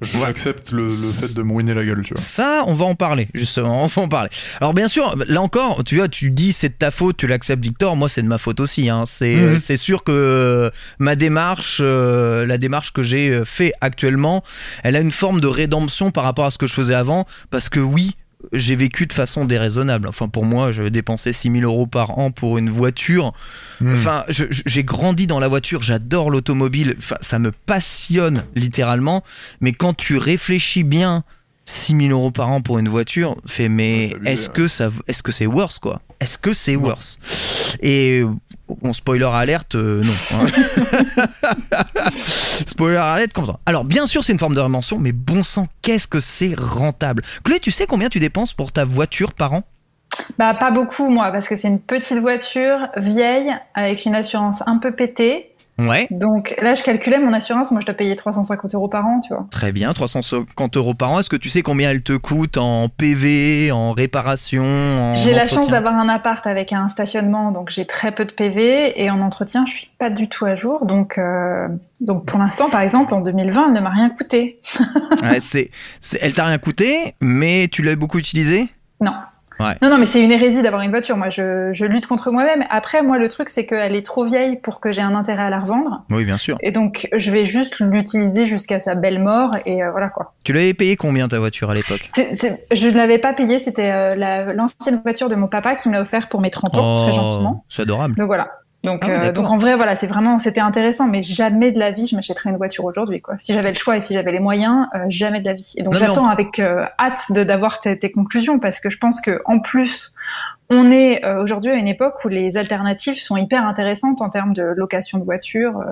[0.00, 2.22] j'accepte le, le fait de me ruiner la gueule, tu vois.
[2.22, 4.30] Ça, on va en parler, justement, on va en parler.
[4.60, 7.62] Alors bien sûr, là encore, tu vois, tu dis c'est de ta faute, tu l'acceptes
[7.62, 8.88] Victor, moi c'est de ma faute aussi.
[8.88, 9.04] hein.
[9.06, 9.42] C'est Mhm.
[9.54, 14.42] euh, c'est sûr que euh, ma démarche, euh, la démarche que j'ai fait actuellement,
[14.84, 17.68] elle a une forme de rédemption par rapport à ce que je faisais avant, parce
[17.68, 18.16] que oui,
[18.52, 20.08] j'ai vécu de façon déraisonnable.
[20.08, 23.32] Enfin pour moi, j'avais dépensé 6000 euros par an pour une voiture.
[23.80, 23.94] Hmm.
[23.94, 29.24] Enfin, je- je- j'ai grandi dans la voiture, j'adore l'automobile, enfin, ça me passionne littéralement.
[29.60, 31.24] Mais quand tu réfléchis bien,
[31.68, 35.32] 6000 euros par an pour une voiture, fait mais abusé, est-ce que ça, est-ce que
[35.32, 36.00] c'est worse quoi?
[36.18, 37.18] Est-ce que c'est worse?
[37.82, 38.22] Et
[38.82, 40.12] bon, spoiler alerte, euh, non.
[40.32, 40.46] hein.
[42.66, 43.58] spoiler alerte, comme ça.
[43.66, 47.22] Alors bien sûr, c'est une forme de rémention, mais bon sang, qu'est-ce que c'est rentable?
[47.44, 49.62] Chloé, tu sais combien tu dépenses pour ta voiture par an?
[50.38, 54.78] Bah, pas beaucoup, moi, parce que c'est une petite voiture vieille, avec une assurance un
[54.78, 55.54] peu pétée.
[55.78, 56.08] Ouais.
[56.10, 57.70] Donc là, je calculais mon assurance.
[57.70, 59.46] Moi, je dois payer 350 euros par an, tu vois.
[59.50, 61.20] Très bien, 350 euros par an.
[61.20, 65.46] Est-ce que tu sais combien elle te coûte en PV, en réparation en J'ai la
[65.46, 69.00] chance d'avoir un appart avec un stationnement, donc j'ai très peu de PV.
[69.00, 70.84] Et en entretien, je suis pas du tout à jour.
[70.84, 71.68] Donc, euh,
[72.00, 74.60] donc pour l'instant, par exemple, en 2020, elle ne m'a rien coûté.
[75.20, 75.38] Ouais,
[76.20, 78.68] elle t'a rien coûté, mais tu l'as beaucoup utilisé?
[79.00, 79.14] Non.
[79.60, 79.74] Ouais.
[79.82, 81.16] Non, non, mais c'est une hérésie d'avoir une voiture.
[81.16, 82.64] Moi, je, je lutte contre moi-même.
[82.70, 85.50] Après, moi, le truc, c'est qu'elle est trop vieille pour que j'ai un intérêt à
[85.50, 86.04] la revendre.
[86.10, 86.56] Oui, bien sûr.
[86.60, 89.56] Et donc, je vais juste l'utiliser jusqu'à sa belle mort.
[89.66, 90.34] Et euh, voilà quoi.
[90.44, 92.08] Tu l'avais payé combien ta voiture à l'époque?
[92.16, 93.58] Je ne l'avais pas payée.
[93.58, 96.76] C'était euh, la- l'ancienne voiture de mon papa qui me l'a offert pour mes 30
[96.76, 97.56] ans, très gentiment.
[97.60, 98.14] Oh, C'est adorable.
[98.16, 98.50] Donc voilà.
[98.84, 101.90] Donc, Ah euh, donc en vrai, voilà, c'est vraiment, c'était intéressant, mais jamais de la
[101.90, 103.36] vie je m'achèterais une voiture aujourd'hui, quoi.
[103.36, 105.74] Si j'avais le choix et si j'avais les moyens, euh, jamais de la vie.
[105.76, 108.98] Et donc mais j'attends avec euh, hâte de d'avoir tes, tes conclusions parce que je
[108.98, 110.12] pense que en plus,
[110.70, 114.52] on est euh, aujourd'hui à une époque où les alternatives sont hyper intéressantes en termes
[114.52, 115.84] de location de voiture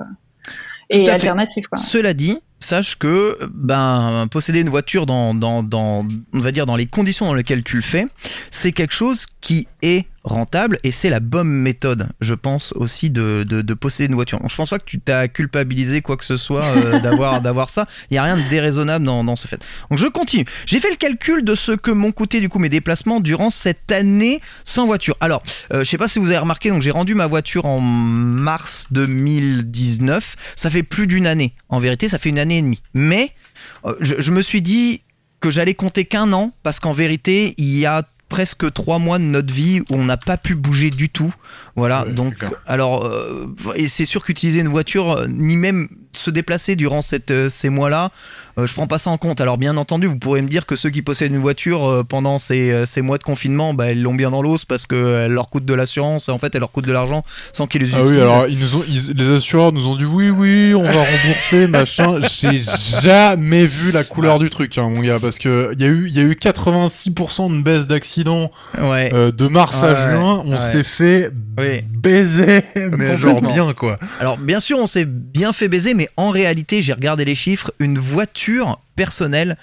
[0.89, 1.77] et alternatives, quoi.
[1.77, 6.77] Cela dit, sache que ben posséder une voiture dans, dans, dans on va dire dans
[6.77, 8.07] les conditions dans lesquelles tu le fais,
[8.51, 13.45] c'est quelque chose qui est rentable et c'est la bonne méthode, je pense aussi de,
[13.47, 14.39] de, de posséder une voiture.
[14.39, 17.69] Donc, je pense pas que tu t'as culpabilisé quoi que ce soit euh, d'avoir d'avoir
[17.69, 17.87] ça.
[18.11, 19.65] Il y a rien de déraisonnable dans, dans ce fait.
[19.89, 20.45] Donc je continue.
[20.65, 23.91] J'ai fait le calcul de ce que m'ont coûté du coup mes déplacements durant cette
[23.91, 25.17] année sans voiture.
[25.19, 27.79] Alors, euh, je sais pas si vous avez remarqué, donc j'ai rendu ma voiture en
[27.79, 30.35] mars 2019.
[30.55, 31.53] Ça fait plus d'une année.
[31.69, 32.81] En vérité, ça fait une année et demie.
[32.93, 33.33] Mais
[33.85, 35.01] euh, je, je me suis dit
[35.39, 39.23] que j'allais compter qu'un an parce qu'en vérité, il y a presque trois mois de
[39.23, 41.33] notre vie où on n'a pas pu bouger du tout.
[41.75, 46.29] Voilà, Ouais, donc alors euh, et c'est sûr qu'utiliser une voiture, euh, ni même se
[46.29, 48.11] déplacer durant cette, euh, ces mois-là,
[48.65, 49.39] je prends pas ça en compte.
[49.41, 52.39] Alors bien entendu, vous pourrez me dire que ceux qui possèdent une voiture euh, pendant
[52.39, 55.47] ces, euh, ces mois de confinement, bah, ils l'ont bien dans l'os parce qu'elle leur
[55.49, 57.99] coûte de l'assurance, et en fait elle leur coûte de l'argent sans qu'ils les Ah
[57.99, 58.11] utilisent.
[58.15, 60.91] oui, alors ils nous ont, ils- les assureurs nous ont dit oui, oui, on va
[60.91, 62.19] rembourser, machin.
[62.27, 62.61] J'ai
[63.01, 66.07] jamais vu la couleur du truc, hein, mon gars, parce que il y a eu,
[66.07, 68.51] il y a eu 86% de baisse d'accidents
[68.81, 69.09] Ouais.
[69.13, 70.41] euh, de mars à juin.
[70.45, 70.57] On ouais.
[70.59, 71.81] s'est fait Oui.
[71.95, 72.63] baiser,
[72.97, 73.99] mais genre bien quoi.
[74.19, 77.71] Alors bien sûr, on s'est bien fait baiser, mais en réalité, j'ai regardé les chiffres,
[77.79, 78.46] une voiture
[78.95, 79.57] personnelle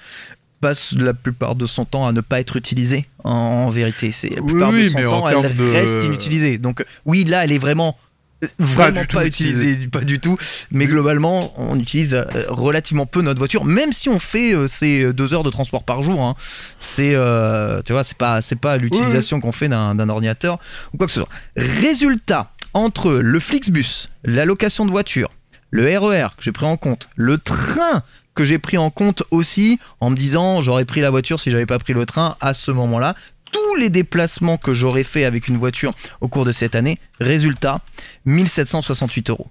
[0.61, 3.07] passe la plupart de son temps à ne pas être utilisée.
[3.23, 6.59] En, en vérité, c'est la plupart oui, de son temps, elle de- reste inutilisée.
[6.59, 7.99] Donc oui, là, elle est vraiment
[8.43, 10.37] euh, vraiment pas utilisée, pas du tout.
[10.71, 10.91] Mais Oui.
[10.93, 15.35] globalement, on utilise euh, relativement peu notre voiture, même si on fait euh, ces deux
[15.35, 16.23] heures de transport par jour.
[16.23, 16.35] hein.
[16.79, 20.59] C'est, euh, tu vois, c'est pas, c'est pas l'utilisation qu'on fait d'un d'un ordinateur
[20.93, 21.29] ou quoi que ce soit.
[21.57, 25.31] Résultat, entre le Flixbus, la location de voiture,
[25.71, 28.03] le RER que j'ai pris en compte, le train
[28.35, 31.67] que j'ai pris en compte aussi en me disant j'aurais pris la voiture si j'avais
[31.67, 33.15] pas pris le train à ce moment-là.
[33.53, 37.81] Tous les déplacements que j'aurais fait avec une voiture au cours de cette année, résultat
[38.25, 39.49] 1768 euros.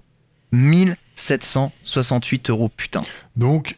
[0.52, 3.02] 1768 euros, putain.
[3.36, 3.76] Donc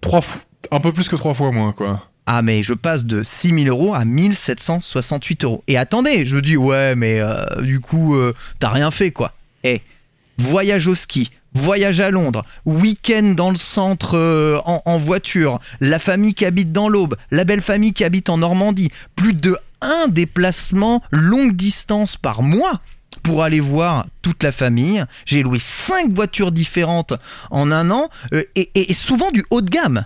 [0.00, 2.08] trois fois, un peu plus que trois fois moins quoi.
[2.26, 5.64] Ah mais je passe de 6000 euros à 1768 euros.
[5.66, 9.32] Et attendez, je dis ouais mais euh, du coup euh, t'as rien fait quoi.
[9.64, 9.82] Eh,
[10.38, 15.98] voyage au ski, voyage à Londres, week-end dans le centre euh, en, en voiture, la
[15.98, 20.08] famille qui habite dans l'Aube, la belle famille qui habite en Normandie, plus de un
[20.08, 22.80] déplacement longue distance par mois
[23.22, 25.04] pour aller voir toute la famille.
[25.26, 27.12] J'ai loué cinq voitures différentes
[27.50, 30.04] en un an euh, et, et- et souvent du haut de gamme.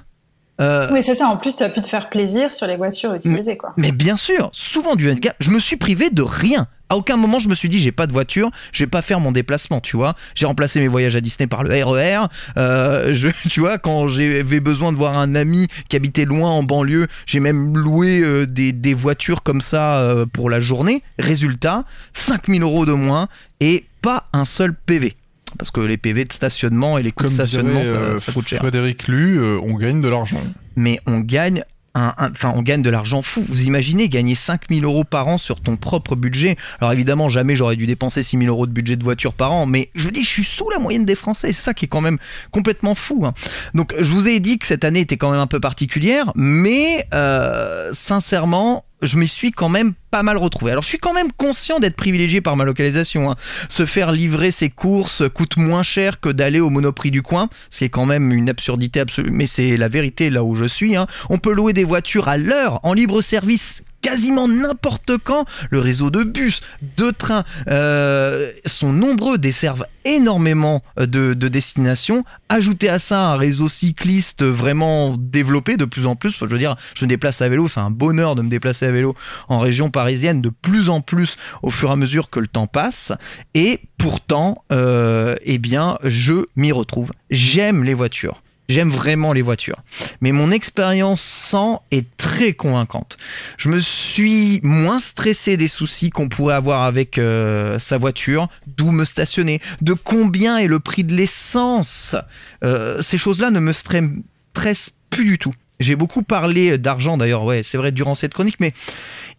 [0.60, 1.26] Euh, Oui, c'est ça.
[1.28, 3.74] En plus, ça a pu te faire plaisir sur les voitures utilisées, quoi.
[3.76, 6.66] mais bien sûr, souvent du handicap, je me suis privé de rien.
[6.88, 9.20] À aucun moment je me suis dit j'ai pas de voiture, je vais pas faire
[9.20, 10.14] mon déplacement, tu vois.
[10.34, 12.26] J'ai remplacé mes voyages à Disney par le RER.
[12.56, 16.62] Euh, je, tu vois, quand j'avais besoin de voir un ami qui habitait loin en
[16.62, 21.02] banlieue, j'ai même loué euh, des, des voitures comme ça euh, pour la journée.
[21.18, 23.28] Résultat, 5000 euros de moins
[23.60, 25.14] et pas un seul PV.
[25.58, 28.18] Parce que les PV de stationnement et les coûts Comme de stationnement, dirait, ça, euh,
[28.18, 30.42] ça coûte cher Frédéric Lu, euh, on gagne de l'argent.
[30.74, 31.64] mais on gagne
[31.96, 33.44] Enfin, on gagne de l'argent fou.
[33.48, 36.56] Vous imaginez gagner 5000 euros par an sur ton propre budget.
[36.80, 39.90] Alors évidemment, jamais j'aurais dû dépenser 6000 euros de budget de voiture par an, mais
[39.94, 41.52] je vous dis, je suis sous la moyenne des Français.
[41.52, 42.18] C'est ça qui est quand même
[42.50, 43.24] complètement fou.
[43.26, 43.34] hein.
[43.74, 47.06] Donc, je vous ai dit que cette année était quand même un peu particulière, mais
[47.14, 50.72] euh, sincèrement, je m'y suis quand même pas mal retrouvé.
[50.72, 53.30] Alors, je suis quand même conscient d'être privilégié par ma localisation.
[53.30, 53.36] hein.
[53.68, 57.78] Se faire livrer ses courses coûte moins cher que d'aller au Monoprix du coin, ce
[57.78, 60.96] qui est quand même une absurdité absolue, mais c'est la vérité là où je suis.
[60.96, 61.06] hein.
[61.30, 65.46] On peut louer des voitures à l'heure en libre service quasiment n'importe quand.
[65.68, 66.60] Le réseau de bus,
[66.96, 72.24] de trains euh, sont nombreux, desservent énormément de, de, destinations.
[72.48, 76.36] Ajoutez à ça un réseau cycliste vraiment développé de plus en plus.
[76.38, 78.92] je veux dire, je me déplace à vélo, c'est un bonheur de me déplacer à
[78.92, 79.16] vélo
[79.48, 81.34] en région parisienne de plus en plus
[81.64, 83.10] au fur et à mesure que le temps passe.
[83.54, 87.10] Et pourtant, euh, eh bien, je m'y retrouve.
[87.30, 88.40] J'aime les voitures.
[88.68, 89.80] J'aime vraiment les voitures.
[90.20, 93.16] Mais mon expérience sans est très convaincante.
[93.58, 98.90] Je me suis moins stressé des soucis qu'on pourrait avoir avec euh, sa voiture, d'où
[98.90, 102.16] me stationner, de combien est le prix de l'essence.
[102.64, 105.54] Euh, ces choses-là ne me stressent plus du tout.
[105.78, 108.72] J'ai beaucoup parlé d'argent d'ailleurs, ouais, c'est vrai, durant cette chronique, mais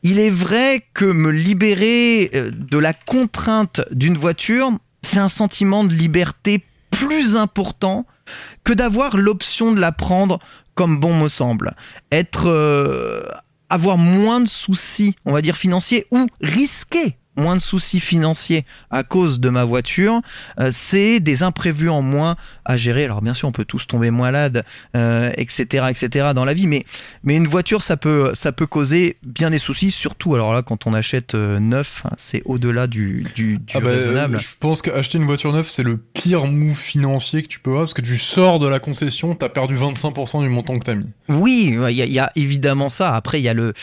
[0.04, 4.72] il est vrai que me libérer euh, de la contrainte d'une voiture,
[5.02, 8.06] c'est un sentiment de liberté plus important
[8.64, 10.40] que d'avoir l'option de la prendre
[10.76, 11.76] comme bon me semble.
[12.12, 13.24] Être euh,
[13.70, 19.04] avoir moins de soucis, on va dire financiers ou risquer moins de soucis financiers à
[19.04, 20.22] cause de ma voiture,
[20.60, 22.36] euh, c'est des imprévus en moins
[22.68, 23.05] à gérer.
[23.05, 24.63] Alors bien sûr, on peut tous tomber malade,
[24.95, 26.30] euh, etc., etc.
[26.36, 26.86] dans la vie, mais,
[27.24, 30.86] mais une voiture, ça peut, ça peut causer bien des soucis, surtout alors là, quand
[30.86, 34.39] on achète euh, neuf, hein, c'est au-delà du, du, du ah bah, raisonnable.
[34.39, 37.86] Je pense qu'acheter une voiture neuve, c'est le pire move financier que tu peux avoir,
[37.86, 41.07] parce que tu sors de la concession, t'as perdu 25% du montant que t'as mis.
[41.30, 43.15] Oui, il y, a évidemment ça.
[43.15, 43.74] Après, il y a le,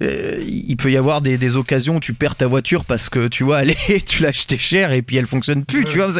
[0.00, 3.44] il peut y avoir des, des occasions où tu perds ta voiture parce que tu
[3.44, 3.76] vois, allez,
[4.06, 5.84] tu l'as acheté cher et puis elle fonctionne plus.
[5.84, 6.12] Tu vois,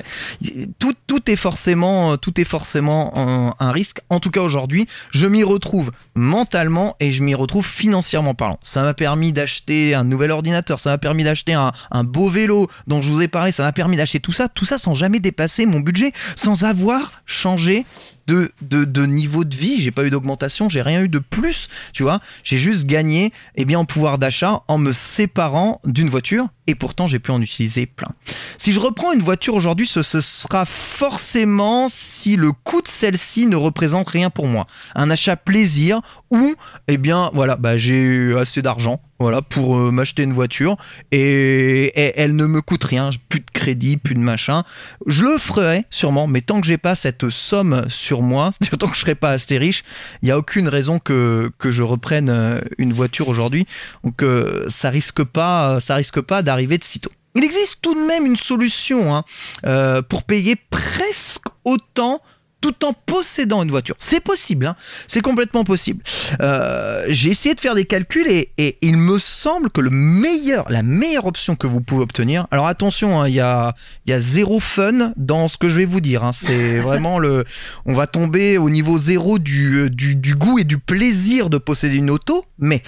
[0.79, 4.01] tout, tout est forcément, tout est forcément un, risque.
[4.11, 8.59] En tout cas aujourd'hui, je m'y retrouve mentalement et je m'y retrouve financièrement parlant.
[8.63, 13.03] Ça m'a permis d'acheter un nouvel ordinateur, ça m'a permis d'acheter un, beau vélo dont
[13.03, 15.67] je vous ai parlé, ça m'a permis d'acheter tout ça, tout ça sans jamais dépasser
[15.67, 17.87] mon budget, sans avoir changé
[18.27, 22.03] de, de, niveau de vie, j'ai pas eu d'augmentation, j'ai rien eu de plus, tu
[22.03, 22.21] vois.
[22.45, 27.07] J'ai juste gagné eh bien, en pouvoir d'achat en me séparant d'une voiture et pourtant
[27.07, 28.11] j'ai pu en utiliser plein.
[28.59, 33.57] Si je reprends une voiture aujourd'hui, ce, sera forcément si le coût de celle-ci ne
[33.57, 34.67] représente rien pour moi.
[34.95, 36.01] Un achat plaisir
[36.31, 36.55] ou,
[36.89, 40.77] eh bien, voilà, bah, j'ai assez d'argent voilà, pour euh, m'acheter une voiture
[41.13, 44.65] et, elle ne me coûte rien, plus de crédit, plus de machin.
[45.07, 48.97] Je le ferai sûrement, mais tant que j'ai pas cette somme sur moi, tant que
[48.97, 49.85] je serai pas assez riche,
[50.23, 53.67] il n'y a aucune raison que, que je reprenne euh, une voiture aujourd'hui.
[54.03, 57.11] Donc euh, ça risque pas, risque pas d'arriver de sitôt.
[57.35, 62.21] Il existe tout de même une solution hein, pour payer presque autant
[62.63, 63.97] tout en possédant une voiture.
[63.99, 64.77] C'est possible, hein.
[65.09, 66.03] c'est complètement possible.
[66.41, 70.83] Euh, j'ai essayé de faire des calculs et, il me semble que le meilleur, la
[70.83, 72.47] meilleure option que vous pouvez obtenir.
[72.51, 73.75] Alors attention, hein, il y, a,
[74.07, 76.23] y, a, zéro fun dans ce que je vais vous dire.
[76.25, 76.33] Hein.
[76.33, 77.45] c'est vraiment le,
[77.85, 81.97] on va tomber au niveau zéro du, du, du goût et du plaisir de posséder
[81.97, 82.45] une auto.
[82.59, 82.83] Mais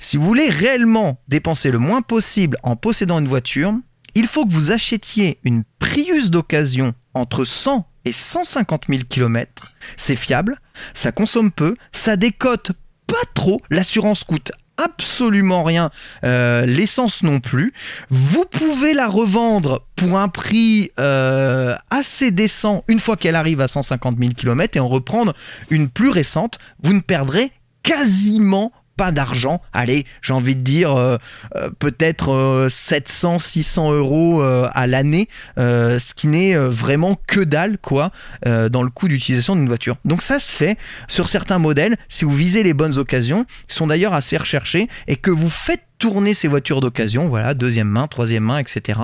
[0.00, 3.74] si vous voulez réellement dépenser le moins possible en possédant une voiture,
[4.14, 9.72] il faut que vous achetiez une Prius d'occasion entre 100 et 150 000 km.
[9.96, 10.58] C'est fiable,
[10.94, 12.72] ça consomme peu, ça décote
[13.06, 15.90] pas trop, l'assurance coûte absolument rien,
[16.24, 17.72] euh, l'essence non plus.
[18.10, 23.68] Vous pouvez la revendre pour un prix euh, assez décent une fois qu'elle arrive à
[23.68, 25.34] 150 000 km et en reprendre
[25.70, 26.58] une plus récente.
[26.82, 29.60] Vous ne perdrez quasiment pas d'argent.
[29.72, 31.16] Allez, j'ai envie de dire euh,
[31.56, 38.10] euh, peut-être 700, euh, 600 euros à l'année, ce qui n'est vraiment que dalle quoi
[38.44, 39.96] dans le coût d'utilisation d'une voiture.
[40.04, 40.76] Donc ça se fait
[41.08, 45.16] sur certains modèles si vous visez les bonnes occasions, qui sont d'ailleurs assez recherchés et
[45.16, 48.98] que vous faites tourner ces voitures d'occasion, voilà, deuxième main, troisième main, etc.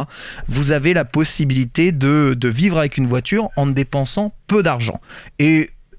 [0.48, 5.00] Vous avez la possibilité de, de vivre avec une voiture en dépensant peu d'argent.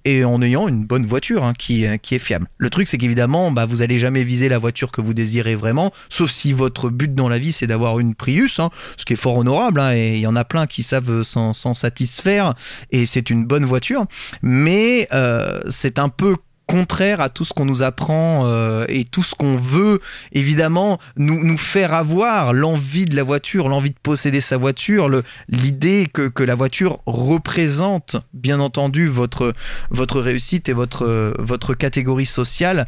[0.10, 2.48] Et en ayant une bonne voiture hein, qui, qui, est fiable.
[2.58, 5.92] Le truc, c'est qu'évidemment, bah, vous n'allez jamais viser la voiture que vous désirez vraiment,
[6.10, 9.18] sauf si votre but dans la vie, c'est d'avoir une Prius, hein, ce qui est
[9.18, 12.56] fort honorable, hein, et il y en a plein qui savent s'en satisfaire,
[12.92, 14.06] et c'est une bonne voiture,
[14.42, 16.36] mais euh, c'est un peu
[16.70, 20.00] contraire à tout ce qu'on nous apprend euh, et tout ce qu'on veut
[20.34, 25.10] évidemment nous, nous faire avoir l'envie de la voiture, l'envie de posséder sa voiture,
[25.50, 29.54] l'idée que, que, la voiture représente bien entendu votre,
[29.90, 32.88] votre réussite et votre, votre catégorie sociale.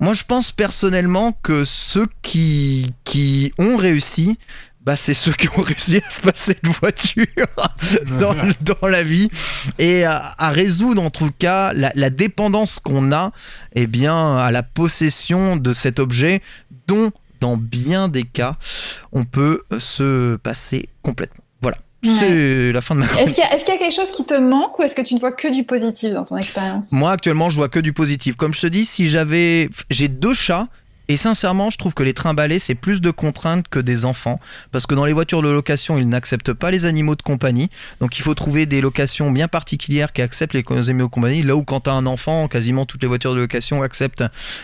[0.00, 4.38] Moi je pense personnellement que ceux qui, qui ont réussi
[4.82, 7.26] bah, c'est ceux qui ont réussi à se passer de voiture
[8.18, 9.30] dans, dans, la vie
[9.78, 13.32] et à, résoudre en tout cas la, dépendance qu'on a
[13.74, 16.42] eh bien, à la possession de cet objet
[16.86, 18.56] dont dans bien des cas
[19.12, 21.44] on peut se passer complètement.
[21.62, 21.78] Voilà.
[22.02, 24.34] C'est la fin de ma Est-ce qu'il y, est y, a quelque chose qui te
[24.34, 26.92] manque ou est-ce que tu ne vois que du positif dans ton expérience?
[26.92, 28.36] Moi actuellement je vois que du positif.
[28.36, 29.68] Comme je te dis, si j'avais...
[29.90, 30.68] J'ai deux chats
[31.10, 34.38] Et sincèrement, je trouve que les trains balais, c'est plus de contraintes que des enfants.
[34.70, 37.68] Parce que dans les voitures de location, ils n'acceptent pas les animaux de compagnie.
[37.98, 41.42] Donc il faut trouver des locations bien particulières qui acceptent les animaux de compagnie.
[41.42, 44.22] Là où quand tu as un enfant, quasiment toutes les voitures de location acceptent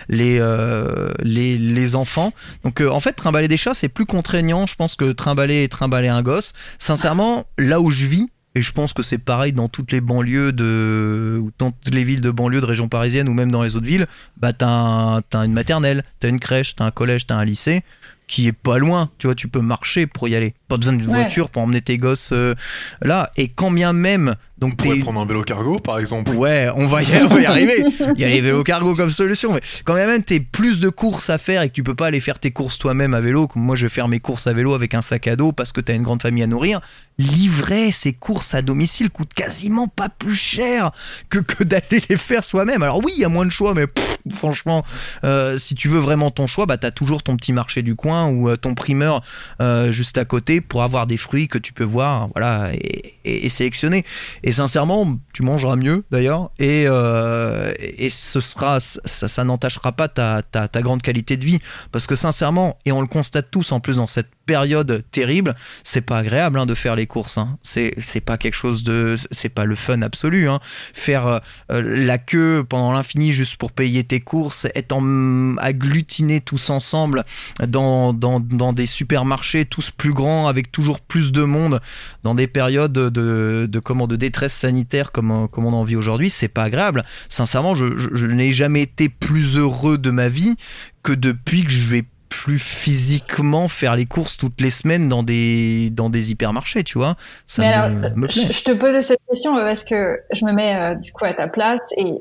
[0.08, 2.32] les, euh, les, les, enfants.
[2.62, 5.68] Donc euh, en fait, trimballer des chats, c'est plus contraignant, je pense, que trimballer et
[5.68, 6.52] trimballer un gosse.
[6.78, 10.50] Sincèrement, là où je vis, et je pense que c'est pareil dans toutes les banlieues
[10.50, 13.86] de, dans toutes les villes de banlieue de région parisienne ou même dans les autres
[13.86, 14.06] villes,
[14.38, 17.84] bah t'as, as une maternelle, t'as une crèche, t'as un collège, t'as un lycée
[18.26, 20.54] qui est pas loin, tu vois, tu peux marcher pour y aller.
[20.68, 22.54] Pas besoin d'une voiture pour emmener tes gosses euh,
[23.00, 23.30] là.
[23.36, 26.32] Et quand bien même donc on pourrait prendre un vélo cargo par exemple.
[26.32, 27.84] Ouais, on va y, arriver.
[28.14, 29.52] Il y a les vélos cargo comme solution.
[29.52, 32.20] Mais quand même, t'es plus de courses à faire et que tu peux pas aller
[32.20, 34.74] faire tes courses toi-même à vélo, comme moi je vais faire mes courses à vélo
[34.74, 36.80] avec un sac à dos parce que t'as une grande famille à nourrir.
[37.18, 40.90] Livrer ces courses à domicile coûte quasiment pas plus cher
[41.28, 42.82] que, que d'aller les faire soi-même.
[42.82, 43.86] Alors oui, il y a moins de choix, mais
[44.32, 44.84] franchement,
[45.24, 48.28] euh, si tu veux vraiment ton choix, bah t'as toujours ton petit marché du coin
[48.28, 49.22] ou euh, ton primeur
[49.60, 54.04] euh, juste à côté pour avoir des fruits que tu peux voir, voilà, et, sélectionner.
[54.42, 60.82] Et sincèrement, tu mangeras mieux d'ailleurs, et, et ce sera, ça, n'entachera pas ta, ta,
[60.82, 61.58] grande qualité de vie.
[61.92, 66.00] Parce que sincèrement, et on le constate tous en plus dans cette période terrible, c'est
[66.00, 67.36] pas agréable hein, de faire les courses.
[67.36, 67.58] Hein.
[67.62, 67.92] C'est,
[68.24, 69.16] pas quelque chose de.
[69.30, 70.48] C'est pas le fun absolu.
[70.48, 70.60] Hein.
[70.94, 76.70] Faire euh, la queue pendant l'infini juste pour payer tes courses, être en, agglutinés tous
[76.70, 77.24] ensemble
[77.66, 81.80] dans, dans, dans, des supermarchés, tous plus grands, avec toujours plus de monde,
[82.22, 86.30] dans des périodes de, de, comment, de détresse sanitaire comme, comme on en vit aujourd'hui,
[86.30, 87.04] c'est pas agréable.
[87.28, 90.56] Sincèrement, je n'ai jamais été plus heureux de ma vie
[91.02, 92.04] que depuis que je vais
[92.42, 97.16] plus physiquement faire les courses toutes les semaines dans des, dans des hypermarchés, tu vois.
[97.46, 97.88] Ça Mais alors,
[98.28, 101.48] Je, te posais cette question parce que je me mets euh, du coup à ta
[101.48, 102.12] place et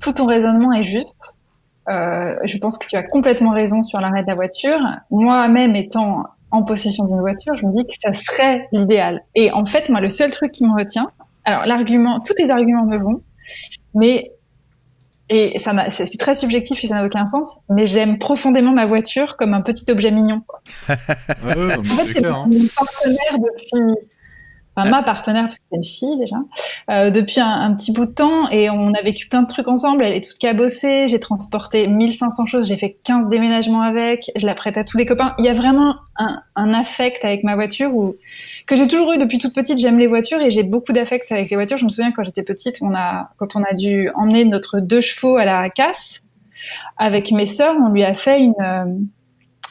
[0.00, 1.38] tout ton raisonnement est juste.
[1.88, 4.78] Euh, je pense que tu as complètement raison sur l'arrêt de la voiture.
[5.10, 9.22] Moi-même étant en possession d'une voiture, je me dis que ça serait l'idéal.
[9.34, 11.10] Et en fait, moi, le seul truc qui me retient,
[11.44, 13.22] alors l'argument, tous tes arguments me vont,
[13.94, 14.31] mais
[15.32, 19.36] et ça c'est très subjectif et ça n'a aucun sens, mais j'aime profondément ma voiture
[19.36, 20.42] comme un petit objet mignon.
[20.46, 20.60] Quoi.
[21.44, 22.46] ouais, en fait, c'est hein.
[22.50, 23.96] mon partenaire depuis
[24.74, 26.36] enfin ma partenaire parce que c'est une fille déjà,
[26.90, 30.04] euh, depuis un, petit bout de temps et on a vécu plein de trucs ensemble.
[30.04, 34.54] Elle est toute cabossée, j'ai transporté 1500 choses, j'ai fait 15 déménagements avec, je la
[34.54, 35.34] prête à tous les copains.
[35.38, 38.16] Il y a vraiment un, un affect avec ma voiture où,
[38.66, 39.78] que j'ai toujours eu depuis toute petite.
[39.78, 41.78] J'aime les voitures et j'ai beaucoup d'affect avec les voitures.
[41.78, 45.00] Je me souviens quand j'étais petite, on a, quand on a dû emmener notre deux
[45.00, 46.22] chevaux à la casse
[46.96, 48.84] avec mes sœurs, on lui a fait une euh,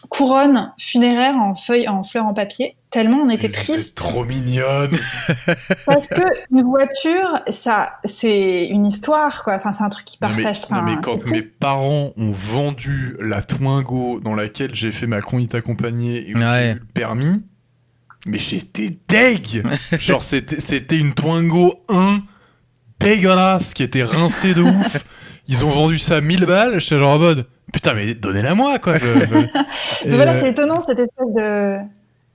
[0.10, 3.78] couronne funéraire en feuilles, en fleurs en papier tellement on était triste.
[3.78, 4.98] C'est trop mignonne.
[5.86, 6.22] Parce que
[6.52, 9.56] une voiture, ça, c'est une histoire, quoi.
[9.56, 10.70] Enfin, c'est un truc qui partage.
[10.70, 15.56] Non mais, quand mes parents ont vendu la Twingo dans laquelle j'ai fait ma conduite
[15.56, 17.44] accompagnée et où j'ai eu le permis,
[18.28, 19.64] mais j'étais deg.
[20.00, 22.20] Genre c'était, c'était une Twingo 1
[23.00, 25.06] dégueulasse qui était rincée de ouf.
[25.48, 26.80] Ils ont vendu ça à 1000 balles.
[26.80, 28.94] J'étais genre en mode, putain mais donnez-la moi quoi.
[30.06, 31.80] voilà, c'est étonnant cette espèce de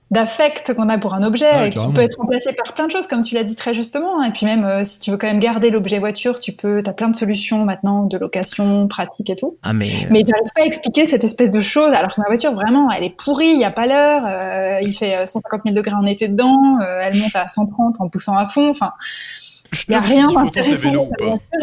[0.09, 3.21] d'affect qu'on a pour un objet qui peut être remplacé par plein de choses comme
[3.21, 4.23] tu l'as dit très justement.
[4.23, 6.93] Et puis même euh, si tu veux quand même garder l'objet voiture tu peux as
[6.93, 9.57] plein de solutions maintenant de location pratique et tout.
[9.63, 10.07] Ah, mais euh...
[10.09, 13.03] mais j'arrive pas à expliquer cette espèce de chose alors que ma voiture vraiment elle
[13.03, 16.27] est pourrie il y a pas l'heure euh, il fait 150 000 degrés en été
[16.27, 18.93] dedans euh, elle monte à 130 en poussant à fond enfin
[19.87, 21.07] il n'y a rien d'intéressant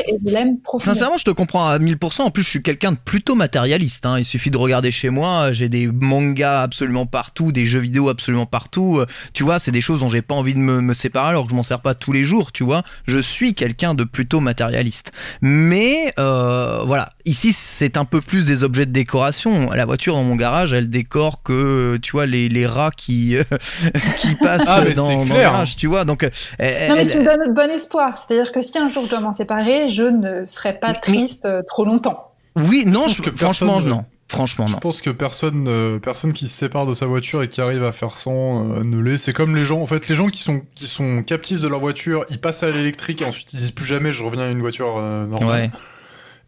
[0.07, 0.95] et je l'aime profondément.
[0.95, 2.23] Sincèrement, je te comprends à 1000%.
[2.23, 4.07] En plus, je suis quelqu'un de plutôt matérialiste.
[4.07, 4.19] Hein.
[4.19, 5.53] Il suffit de regarder chez moi.
[5.53, 9.03] J'ai des mangas absolument partout, des jeux vidéo absolument partout.
[9.33, 11.57] Tu vois, c'est des choses dont j'ai pas envie de me, séparer alors que je
[11.57, 12.53] m'en sers pas tous les jours.
[12.53, 15.13] Tu vois, je suis quelqu'un de plutôt matérialiste.
[15.43, 19.71] Mais euh, voilà, ici, c'est un peu plus des objets de décoration.
[19.71, 23.37] La voiture dans mon garage, elle décore que tu vois les, les rats qui
[24.19, 25.77] qui passent ah, dans, le garage.
[25.77, 26.23] Tu vois, donc.
[26.23, 29.21] non, mais tu me donnes de bon espoir c'est-à-dire que si un jour je dois
[29.21, 32.33] m'en séparer, je ne serai pas triste euh, trop longtemps.
[32.57, 34.05] Oui, non, je, franchement, non.
[34.29, 37.61] Franchement, je pense que personne, euh, personne qui se sépare de sa voiture et qui
[37.61, 39.19] arrive à faire sans euh, ne l'est.
[39.19, 41.79] C'est comme les gens, en fait, les gens qui sont, qui sont captifs de leur
[41.79, 44.61] voiture, ils passent à l'électrique et ensuite ils disent plus jamais je reviens à une
[44.61, 45.71] voiture normale.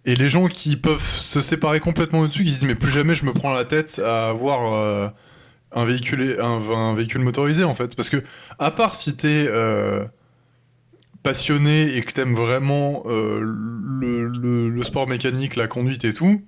[0.07, 3.27] Et les gens qui peuvent se séparer complètement dessus, qui disent mais plus jamais je
[3.27, 5.13] me prends la tête à avoir
[5.73, 7.95] un véhicule, un, véhicule motorisé en fait.
[7.97, 8.23] Parce que
[8.59, 9.49] à part si t'es
[11.27, 16.41] passionné et que t'aimes vraiment euh, le, sport mécanique, la conduite et tout,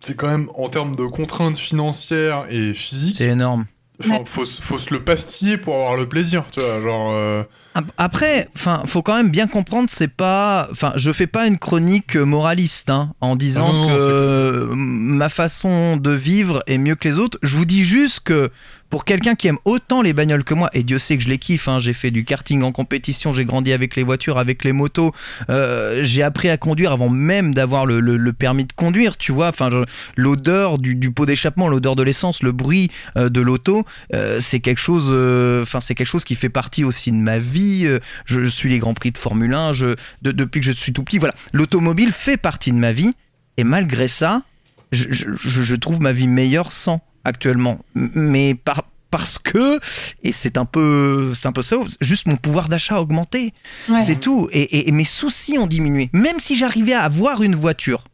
[0.00, 3.14] c'est quand même en termes de contraintes financières et physiques.
[3.18, 3.66] C'est énorme.
[4.02, 4.22] Enfin, Ouais.
[4.24, 7.10] faut, se- faut se le pastiller pour avoir le plaisir, tu vois, genre...
[7.12, 7.42] euh,
[7.76, 11.58] Ap- Après, enfin, faut quand même bien comprendre, c'est pas, enfin, je fais pas une
[11.58, 17.08] chronique moraliste hein, en disant non, non, que ma façon de vivre est mieux que
[17.08, 17.38] les autres.
[17.42, 18.50] Je vous dis juste que
[18.94, 21.38] pour quelqu'un qui aime autant les bagnoles que moi, et Dieu sait que je les
[21.38, 24.70] kiffe, hein, j'ai fait du karting en compétition, j'ai grandi avec les voitures, avec les
[24.72, 25.10] motos,
[25.50, 29.48] euh, j'ai appris à conduire avant même d'avoir le, permis de conduire, tu vois.
[29.48, 29.68] Enfin,
[30.14, 33.82] l'odeur du, pot d'échappement, l'odeur de l'essence, le bruit euh, de l'auto,
[34.14, 35.10] euh, c'est quelque chose,
[35.62, 37.88] enfin, c'est quelque chose qui fait partie aussi de ma vie.
[38.26, 39.86] Je, suis les grands prix de Formule 1, je,
[40.22, 41.34] de- depuis que je suis tout petit, voilà.
[41.52, 43.10] L'automobile fait partie de ma vie,
[43.56, 44.42] et malgré ça,
[44.92, 47.78] je- je- je trouve ma vie meilleure sans actuellement.
[47.94, 49.78] Mais par, parce que,
[50.22, 53.52] et c'est un peu, c'est un peu ça, juste mon pouvoir d'achat a augmenté.
[53.88, 53.98] Ouais.
[54.00, 54.48] C'est tout.
[54.52, 56.10] Et, et- et mes soucis ont diminué.
[56.12, 58.04] Même si j'arrivais à avoir une voiture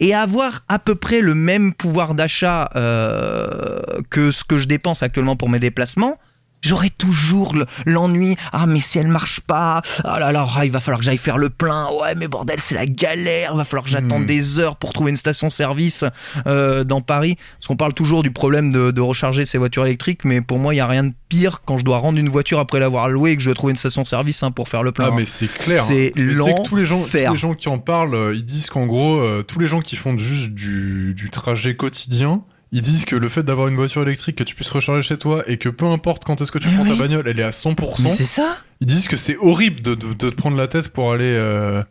[0.00, 3.80] et à avoir à peu près le même pouvoir d'achat euh,
[4.10, 6.16] que ce que je dépense actuellement pour mes déplacements,
[6.62, 8.36] J'aurais toujours le- l'ennui.
[8.52, 11.16] Ah, mais si elle marche pas, ah là là, ah, il va falloir que j'aille
[11.16, 11.86] faire le plein.
[12.00, 13.54] Ouais, mais bordel, c'est la galère.
[13.54, 14.26] Va falloir que j'attende Hmm.
[14.26, 16.04] des heures pour trouver une station-service
[16.46, 17.36] euh, dans Paris.
[17.58, 20.74] Parce qu'on parle toujours du problème de, de recharger ses voitures électriques, mais pour moi,
[20.74, 23.32] il y a rien de pire quand je dois rendre une voiture après l'avoir louée
[23.32, 25.10] et que je dois trouver une station-service hein, pour faire le plein.
[25.12, 25.84] Ah mais c'est clair.
[25.84, 26.38] C'est hein.
[26.44, 28.86] Sais que tous les gens, tous les gens qui en parlent, euh, ils disent qu'en
[28.86, 32.42] gros, euh, tous les gens qui font juste du, du trajet quotidien,
[32.72, 35.42] ils disent que le fait d'avoir une voiture électrique que tu puisses recharger chez toi
[35.46, 37.50] et que peu importe quand est-ce que tu Mais prends ta bagnole, elle est à
[37.50, 38.02] 100%.
[38.02, 40.90] Mais c'est ça Ils disent que c'est horrible de, de, de te prendre la tête
[40.90, 41.82] pour aller euh,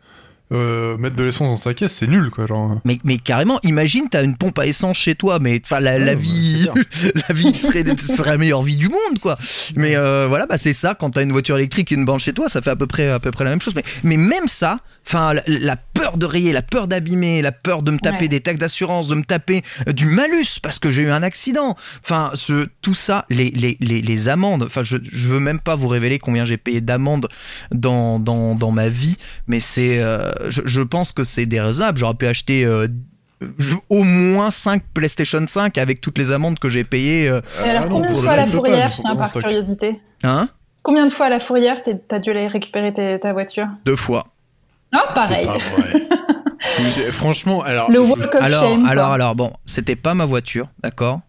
[0.50, 2.46] euh, mettre de l'essence dans sa caisse, c'est nul quoi.
[2.46, 2.80] Genre.
[2.84, 6.12] mais, mais carrément, imagine, t'as une pompe à essence chez toi, mais enfin la, la
[6.12, 6.80] Ouais, vie, bah,
[7.28, 9.36] la vie serait, serait la meilleure vie du monde, quoi.
[9.76, 10.94] Mais euh, voilà, bah c'est ça.
[10.94, 13.10] Quand t'as une voiture électrique et une borne chez toi, ça fait à peu près,
[13.10, 13.74] à peu près la même chose.
[13.74, 17.82] Mais, mais même ça, enfin la, la peur de rayer, la peur d'abîmer, la peur
[17.82, 18.28] de me taper Ouais.
[18.28, 21.76] des taxes d'assurance, de me taper euh, du malus parce que j'ai eu un accident.
[22.02, 24.62] Enfin, ce, tout ça, les, les, les, les amendes.
[24.64, 27.28] Enfin, je, je veux même pas vous révéler combien j'ai payé d'amendes
[27.72, 31.98] dans, dans, dans ma vie, mais c'est, euh, je, je pense que c'est déraisonnable.
[31.98, 32.86] J'aurais pu acheter euh,
[33.88, 37.28] au moins 5 PlayStation 5 avec toutes les amendes que j'ai payées.
[37.28, 39.42] euh, Et alors, non, combien de fois à la fourrière, tiens, par stock.
[39.42, 40.48] curiosité hein?
[40.82, 43.66] Combien de fois à la fourrière t'es- t'as dû aller récupérer ta voiture?
[43.84, 44.28] Deux fois.
[44.92, 45.46] Ah, pareil.
[45.46, 47.10] Pas vrai.
[47.12, 47.90] Franchement, alors.
[47.90, 48.86] Le je- walk of alors, shame.
[48.86, 51.20] alors, alors, bon, c'était pas ma voiture, d'accord?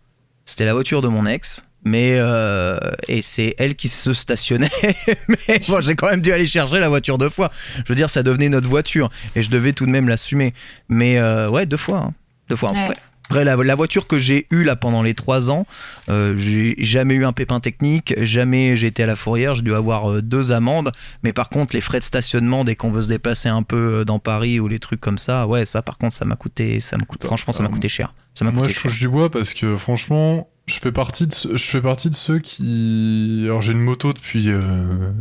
[0.46, 1.64] C'était la voiture de mon ex.
[1.86, 4.70] Mais euh, et c'est elle qui se stationnait.
[5.30, 7.50] mais bon, j'ai quand même dû aller chercher la voiture deux fois.
[7.78, 10.54] Je veux dire, ça devenait notre voiture et je devais tout de même l'assumer.
[10.90, 12.14] Mais euh, ouais, deux fois, hein.
[12.50, 12.72] deux fois.
[12.74, 12.90] Ouais.
[13.30, 15.68] Après, la, la voiture que j'ai eue là pendant les trois ans,
[16.10, 19.54] euh, j'ai jamais eu un pépin technique, jamais j'ai été à la fourrière.
[19.54, 20.92] J'ai dû avoir euh, deux amendes.
[21.22, 24.04] Mais par contre, les frais de stationnement dès qu'on veut se déplacer un peu euh,
[24.04, 26.98] dans Paris ou les trucs comme ça, ouais, ça par contre, ça m'a coûté, ça
[26.98, 27.28] m'a coûté.
[27.28, 28.16] Franchement, ça m'a Euh, coûté cher.
[28.34, 28.90] Ça m'a Moi, coûté je cher.
[28.92, 32.16] touche du bois parce que franchement, je fais partie de, ceux- je fais partie de
[32.16, 33.42] ceux qui.
[33.46, 34.50] Alors, j'ai une moto depuis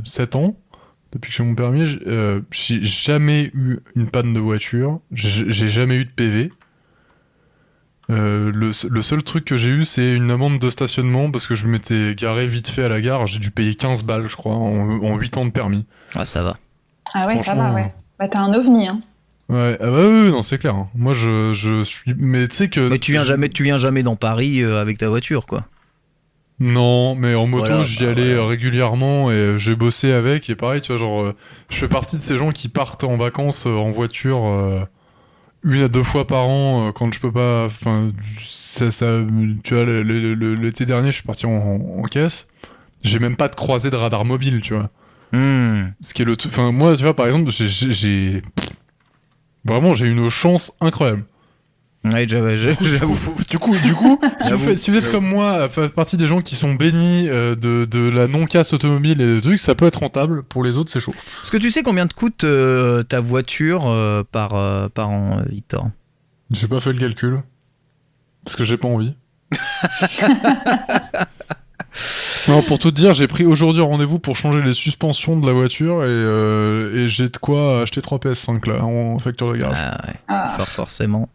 [0.05, 0.57] 7 ans.
[1.13, 2.41] Depuis que j'ai mon permis, j'ai euh,
[2.83, 5.01] jamais eu une panne de voiture.
[5.13, 6.53] J'ai jamais eu de PV.
[8.11, 11.55] Euh, le, le seul truc que j'ai eu, c'est une amende de stationnement parce que
[11.55, 13.27] je m'étais garé vite fait à la gare.
[13.27, 15.85] J'ai dû payer 15 balles, je crois, en, en 8 ans de permis.
[16.15, 16.57] Ah, ça va.
[17.15, 17.93] Ah ouais, ça va, ouais.
[18.19, 19.01] Bah, t'es un ovni, hein.
[19.51, 20.75] Ouais, ah bah oui, non, c'est clair.
[20.75, 20.89] hein.
[20.95, 22.15] Moi, je, je suis.
[22.19, 22.89] Mais tu sais que.
[22.89, 25.65] Mais tu viens jamais, tu viens jamais dans Paris euh, avec ta voiture, quoi.
[26.61, 30.51] Non, mais en moto, Voilà, j'y bah, allais euh, régulièrement et euh, j'ai bossé avec.
[30.51, 31.37] Et pareil, tu vois, genre, euh,
[31.71, 34.81] je fais partie de ces gens qui partent en vacances euh, en voiture euh,
[35.65, 37.67] une à deux fois par an euh, quand je peux pas.
[37.67, 38.13] Enfin,
[38.45, 39.19] ça, ça,
[39.65, 42.47] tu vois, l'été dernier, je suis parti en, en- en caisse.
[43.03, 44.91] J'ai même pas de croisée de radar mobile, tu vois.
[45.33, 45.91] Hmm.
[46.01, 46.37] Ce qui est le.
[46.47, 48.43] Enfin, moi, tu vois, par exemple, j'ai-
[49.65, 51.25] Vraiment, j'ai une chance incroyable.
[52.13, 52.45] Ouais, Du coup,
[53.51, 54.65] du coup, du coup, si vous, J'avoue.
[54.67, 57.85] faites- si vous êtes comme moi, faites partie des gens qui sont bénis euh, de,
[57.85, 60.43] de la non-casse automobile et de trucs, ça peut être rentable.
[60.43, 61.15] Pour les autres, c'est chaud.
[61.43, 65.39] Est-ce que tu sais combien te coûte euh, ta voiture euh, par, euh, par an,
[65.49, 65.89] Victor?
[66.51, 67.43] J'ai pas fait le calcul.
[68.45, 69.15] Parce que j'ai pas envie.
[72.49, 75.53] non, pour tout te dire, j'ai pris aujourd'hui rendez-vous pour changer les suspensions de la
[75.53, 79.77] voiture et, euh, et j'ai de quoi acheter 3 PS5 là en facture de garage.
[79.79, 80.55] Ah ouais, Ah.
[80.57, 81.29] for- forcément.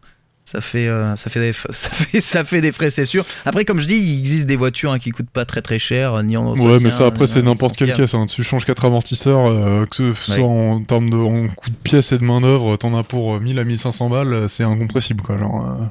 [0.46, 3.24] Ça fait, euh, ça, fait des, ça, fait, ça fait des frais, c'est sûr.
[3.46, 6.22] Après, comme je dis, il existe des voitures hein, qui coûtent pas très très cher,
[6.22, 8.14] ni en Ouais, mais ça après ni c'est n'importe quelle caisse.
[8.14, 8.26] Hein.
[8.26, 10.42] Tu changes quatre amortisseurs, euh, que ce soit Ouais.
[10.42, 13.40] en termes de en coût de pièces et de main d'œuvre, t'en as pour euh,
[13.40, 15.38] 1000 à 1500 balles, euh, c'est incompressible quoi.
[15.38, 15.84] Genre, euh.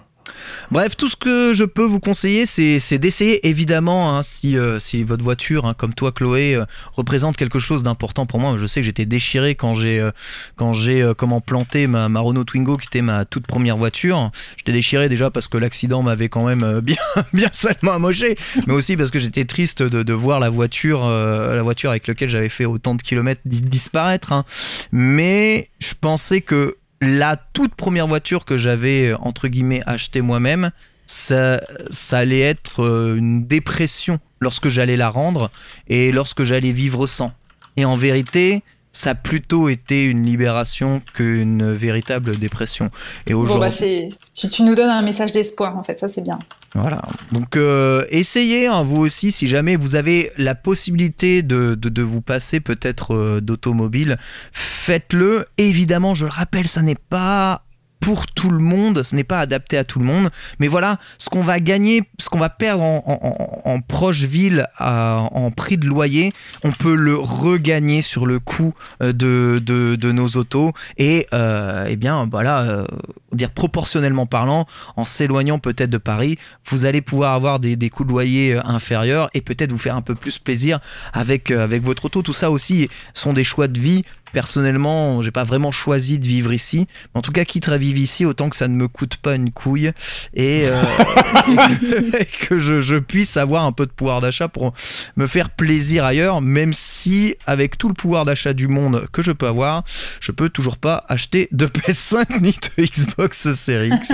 [0.72, 5.04] Bref, tout ce que je peux vous conseiller, c'est d'essayer évidemment, hein, si, euh, si
[5.04, 8.56] votre voiture, hein, comme toi Chloé, euh, représente quelque chose d'important pour moi.
[8.58, 10.12] Je sais que j'étais déchiré quand j'ai euh,
[10.56, 10.74] quand
[11.18, 14.32] comment planté ma, Renault Twingo, qui était ma toute première voiture.
[14.58, 16.96] J'étais déchiré déjà parce que l'accident m'avait quand même bien
[17.34, 18.38] bien salement amoché,
[18.68, 22.30] mais aussi parce que j'étais triste de, de, voir la voiture la voiture avec laquelle
[22.30, 24.32] j'avais fait autant de kilomètres disparaître.
[24.32, 24.46] Hein.
[24.92, 30.72] Mais je pensais que la toute première voiture que j'avais euh, entre guillemets achetée moi-même,
[31.06, 35.52] ça, ça allait être euh, une dépression lorsque j'allais la rendre
[35.88, 37.34] et lorsque j'allais vivre sans.
[37.78, 38.64] Et en vérité,
[38.94, 42.92] ça a plutôt été une libération qu'une véritable dépression.
[43.26, 46.22] Et aujourd'hui, bon bah tu, tu, nous donnes un message d'espoir en fait, ça c'est
[46.22, 46.38] bien.
[46.76, 47.02] Voilà.
[47.32, 52.02] Donc euh, essayez hein, vous aussi si jamais vous avez la possibilité de, de, de
[52.04, 54.18] vous passer peut-être euh, d'automobile,
[54.54, 55.46] faites-le.
[55.58, 57.64] Évidemment, je le rappelle, ça n'est pas
[58.04, 61.30] pour tout le monde, ce n'est pas adapté à tout le monde, mais voilà, ce
[61.30, 66.34] qu'on va gagner, ce qu'on va perdre en, proche ville en prix de loyer,
[66.66, 72.28] on peut le regagner sur le coût euh, de, nos autos et euh, eh bien
[72.30, 72.86] voilà, euh,
[73.32, 74.66] dire proportionnellement parlant,
[74.98, 76.38] en s'éloignant peut-être de Paris,
[76.70, 80.02] vous allez pouvoir avoir des, des coûts de loyer inférieurs et peut-être vous faire un
[80.02, 80.82] peu plus plaisir
[81.14, 82.22] avec, avec votre auto.
[82.22, 84.04] Tout ça aussi sont des choix de vie
[84.34, 86.88] personnellement, j'ai pas vraiment choisi de vivre ici.
[87.14, 89.36] Mais en tout cas, quitte à vivre ici, autant que ça ne me coûte pas
[89.36, 89.92] une couille
[90.34, 90.84] et, euh,
[92.50, 94.74] que je, puisse avoir un peu de pouvoir d'achat pour
[95.16, 99.32] me faire plaisir ailleurs, même si avec tout le pouvoir d'achat du monde que je
[99.32, 99.84] peux avoir,
[100.20, 104.14] je peux toujours pas acheter de PS5 ni de Xbox Series X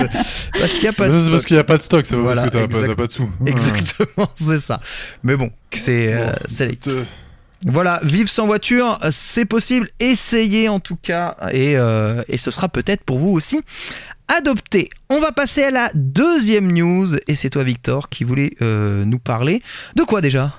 [0.58, 1.30] parce qu'il n'y a pas de stock.
[1.30, 3.30] parce qu'il n'y a pas de stock, c'est parce que t'as pas, pas, de sous.
[3.46, 4.80] Exactement, c'est ça.
[5.22, 6.32] Mais bon, c'est euh,
[7.66, 9.88] voilà, vivre sans voiture, c'est possible.
[10.00, 13.60] Essayez en tout cas, et, euh, et ce sera peut-être pour vous aussi
[14.28, 14.88] adopté.
[15.10, 19.18] On va passer à la deuxième news, et c'est toi Victor qui voulait euh, nous
[19.18, 19.62] parler.
[19.94, 20.54] De quoi déjà?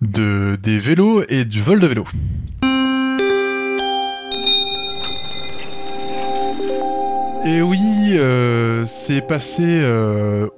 [0.00, 2.04] De des vélos et du vol de vélo.
[7.44, 7.80] Et oui,
[8.16, 9.82] euh, c'est passé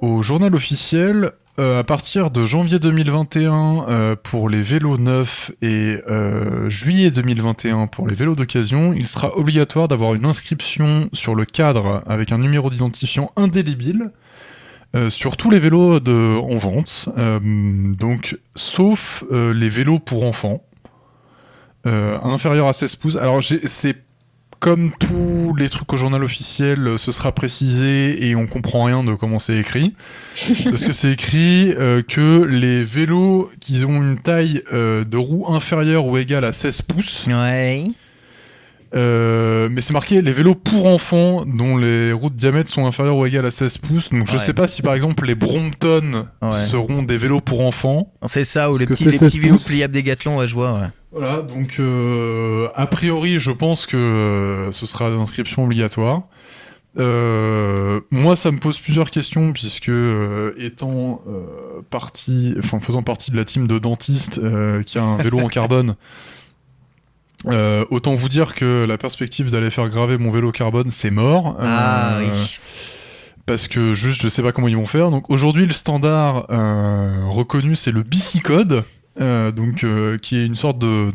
[0.01, 5.97] au journal officiel euh, à partir de janvier 2021 euh, pour les vélos neufs et
[6.07, 11.43] euh, juillet 2021 pour les vélos d'occasion, il sera obligatoire d'avoir une inscription sur le
[11.43, 14.11] cadre avec un numéro d'identifiant indélébile
[15.09, 17.09] sur tous les vélos en vente,
[17.43, 20.63] donc sauf les vélos pour enfants.
[21.85, 23.15] inférieurs à 16 pouces.
[23.15, 23.97] Alors c'est
[24.59, 29.03] comme tous les trucs au journal officiel, euh, ce sera précisé et on comprend rien
[29.03, 29.93] de comment c'est écrit.
[30.65, 35.45] parce que c'est écrit euh, que les vélos qui ont une taille euh, de roue
[35.49, 37.25] inférieure ou égale à 16 pouces.
[37.27, 37.85] Ouais.
[38.93, 43.25] mais c'est marqué les vélos pour enfants dont les roues de diamètre sont inférieures ou
[43.25, 44.09] égales à 16 pouces.
[44.09, 48.11] Donc je sais pas si par exemple les Brompton seront des vélos pour enfants.
[48.25, 50.91] C'est ça, ou les petits, les petits vélos pliables des Gathlon, ouais, je vois.
[51.11, 56.21] Voilà, donc euh, a priori, je pense que euh, ce sera d'inscription obligatoire.
[56.99, 59.91] Euh, moi, ça me pose plusieurs questions puisque
[60.57, 61.21] étant
[61.89, 64.39] partie, enfin faisant partie de la team de dentistes
[64.85, 65.95] qui a un vélo en carbone,
[67.89, 71.57] autant vous dire que la perspective d'aller faire graver mon vélo carbone, c'est mort.
[71.59, 72.27] Ah oui
[73.45, 75.09] parce que juste je sais pas comment ils vont faire.
[75.09, 76.45] Donc aujourd'hui le standard
[77.29, 78.83] reconnu c'est le bicicode.
[79.19, 81.11] Euh, donc euh, qui est une sorte de,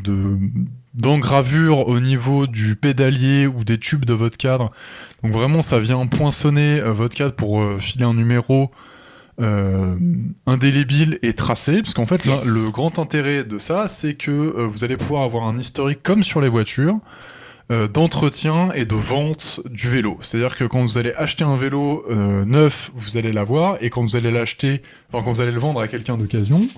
[0.93, 4.71] d'engravure au niveau du pédalier ou des tubes de votre cadre.
[5.23, 8.71] Donc vraiment, ça vient poinçonner euh, votre cadre pour filer un numéro
[10.47, 11.83] indélébile et tracé.
[11.83, 15.57] Parce qu'en fait, le grand intérêt de ça, c'est que vous allez pouvoir avoir un
[15.57, 16.99] historique comme sur les voitures.
[17.93, 20.19] d'entretien et de vente du vélo.
[20.21, 22.05] C'est-à-dire que quand vous allez acheter un vélo
[22.47, 25.81] neuf, vous allez l'avoir, et quand vous allez l'acheter, enfin quand vous allez le vendre
[25.81, 26.69] à quelqu'un d'occasion,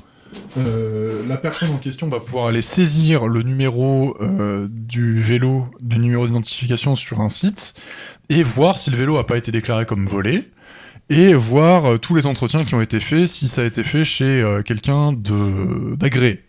[0.58, 5.98] euh, la personne en question va pouvoir aller saisir le numéro euh, du vélo, du
[5.98, 7.74] numéro d'identification sur un site,
[8.28, 10.50] et voir si le vélo n'a pas été déclaré comme volé,
[11.10, 14.04] et voir euh, tous les entretiens qui ont été faits, si ça a été fait
[14.04, 16.42] chez quelqu'un d'agréé.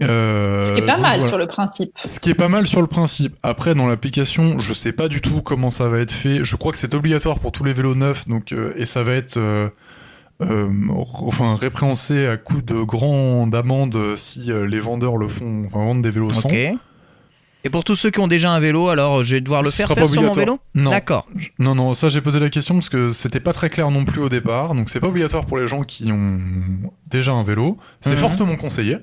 [0.00, 1.92] ce qui est pas mal sur le principe.
[2.04, 3.34] Ce qui est pas mal sur le principe.
[3.42, 6.44] Après, dans l'application, je sais pas du tout comment ça va être fait.
[6.44, 9.38] Je crois que c'est obligatoire pour tous les vélos neufs, donc et ça va être
[9.38, 9.68] euh,
[10.88, 16.02] enfin répréhenser à coup de grandes amendes si euh, les vendeurs le font, enfin vendent
[16.02, 16.48] des vélos sans.
[17.64, 19.88] Et pour tous ceux qui ont déjà un vélo, alors je vais devoir le faire
[19.88, 20.58] faire sur mon vélo?
[20.74, 20.90] Non.
[20.90, 21.28] D'accord.
[21.60, 24.20] Non, non, ça j'ai posé la question parce que c'était pas très clair non plus
[24.20, 24.74] au départ.
[24.74, 26.40] Donc c'est pas obligatoire pour les gens qui ont
[27.06, 27.78] déjà un vélo.
[28.00, 28.16] C'est mhm.
[28.16, 28.98] fortement conseillé.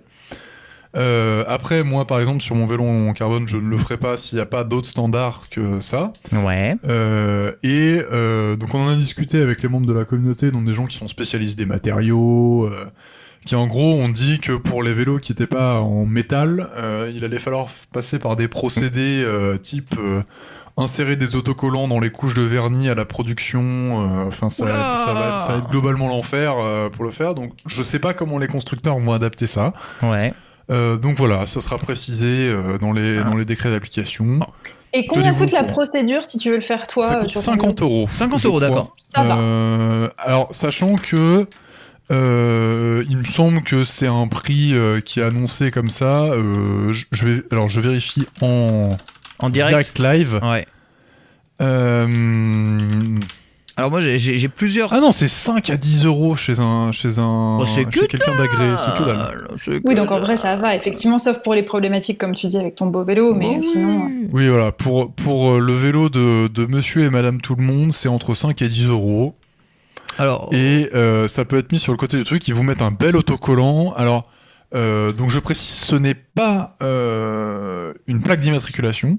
[0.96, 4.18] Euh, après, moi, par exemple, sur mon vélo en carbone, je ne le ferai pas
[4.18, 6.12] s'il n'y a pas d'autres standards que ça.
[6.32, 6.76] Ouais.
[6.88, 10.66] Euh, et euh, donc, on en a discuté avec les membres de la communauté, donc
[10.66, 12.86] des gens qui sont spécialistes des matériaux, euh,
[13.46, 17.12] qui en gros ont dit que pour les vélos qui n'étaient pas en métal, euh,
[17.16, 20.22] il allait falloir passer par des procédés euh, type euh,
[20.76, 23.62] insérer des autocollants dans les couches de vernis à la production.
[23.62, 27.36] euh, Enfin, ça, va, ça va être globalement l'enfer euh, pour le faire.
[27.36, 29.74] Donc, je sais pas comment les constructeurs vont adapter ça.
[30.02, 30.34] Ouais.
[30.70, 33.24] Euh, donc voilà, ça sera précisé euh, dans, les, Ah.
[33.24, 34.40] dans les décrets d'application.
[34.94, 37.32] Et combien Tenez-vous coûte la procédure si tu veux le faire toi ça euh, coûte
[37.32, 38.08] 50 euros.
[38.12, 38.96] 50 je euros, d'accord.
[39.14, 39.38] Ça va.
[39.38, 41.46] Euh, alors, sachant que
[42.12, 46.24] euh, il me semble que c'est un prix euh, qui est annoncé comme ça.
[46.24, 48.98] euh, je, je vais, alors, je vérifie en
[49.40, 50.00] En direct.
[50.00, 50.40] live.
[50.44, 50.66] Ouais.
[53.80, 54.92] Euh, Alors moi j'ai- plusieurs.
[54.94, 58.36] Ah non, c'est 5 à 10 euros chez un, chez un, Oh, chez que quelqu'un
[58.36, 58.76] d'agréé.
[58.78, 59.48] C'est que dalle.
[59.58, 62.48] c'est Oui, que donc en vrai, ça va, effectivement, sauf pour les problématiques, comme tu
[62.48, 63.64] dis, avec ton beau vélo, mais Oui.
[63.64, 64.06] sinon.
[64.06, 64.72] euh, Oui, voilà.
[64.72, 68.34] Pour, pour euh, le vélo de, de monsieur et madame tout le monde, c'est entre
[68.36, 69.36] 5 et 10 euros.
[70.18, 72.46] Alors, Et euh, ça peut être mis sur le côté du truc.
[72.48, 73.94] Ils vous mettent un bel autocollant.
[73.96, 74.28] Alors,
[74.76, 79.18] euh, donc je précise, ce n'est pas euh, une plaque d'immatriculation.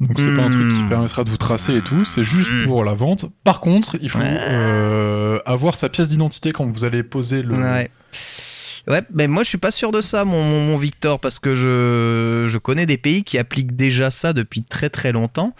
[0.00, 0.88] Donc c'est pas un truc qui Hmm.
[0.88, 2.04] permettra de vous tracer et tout.
[2.04, 2.64] C'est juste Hmm.
[2.66, 3.26] pour la vente.
[3.44, 4.38] Par contre, il faut Ouais.
[4.48, 7.54] euh, avoir sa pièce d'identité quand vous allez poser le.
[7.54, 7.90] Ouais.
[8.86, 11.54] Ouais, mais moi je suis pas sûr de ça, mon, mon, mon Victor, parce que
[11.54, 15.52] je, je connais des pays qui appliquent déjà ça depuis très très longtemps.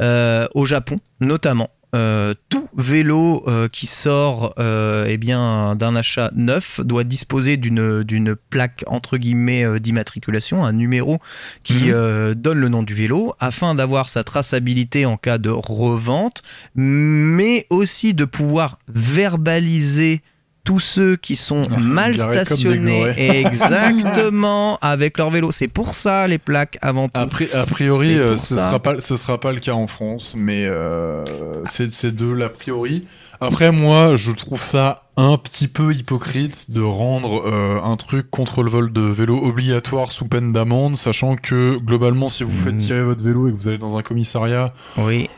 [0.00, 1.70] Euh, au Japon, notamment.
[1.94, 8.02] Euh, tout vélo euh, qui sort euh, eh bien d'un achat neuf doit disposer d'une
[8.02, 11.18] d'une plaque entre guillemets d'immatriculation, un numéro
[11.64, 12.34] qui Mhm.
[12.34, 16.42] donne le nom du vélo afin d'avoir sa traçabilité en cas de revente,
[16.74, 20.20] mais aussi de pouvoir verbaliser
[20.68, 25.50] tous ceux qui sont Ah, mal stationnés exactement avec leur vélo.
[25.50, 27.18] C'est pour ça les plaques avant tout.
[27.18, 28.64] A, pri- a priori, euh, ce ça.
[28.66, 31.24] sera pas ce sera pas le cas en France, mais euh,
[31.66, 33.06] c'est de l'a priori.
[33.40, 38.62] Après, moi, je trouve ça un petit peu hypocrite de rendre euh, un truc contre
[38.62, 42.78] le vol de vélo obligatoire sous peine d'amende, sachant que globalement, si vous faites Mhm.
[42.78, 45.30] tirer votre vélo et que vous allez dans un commissariat, Oui,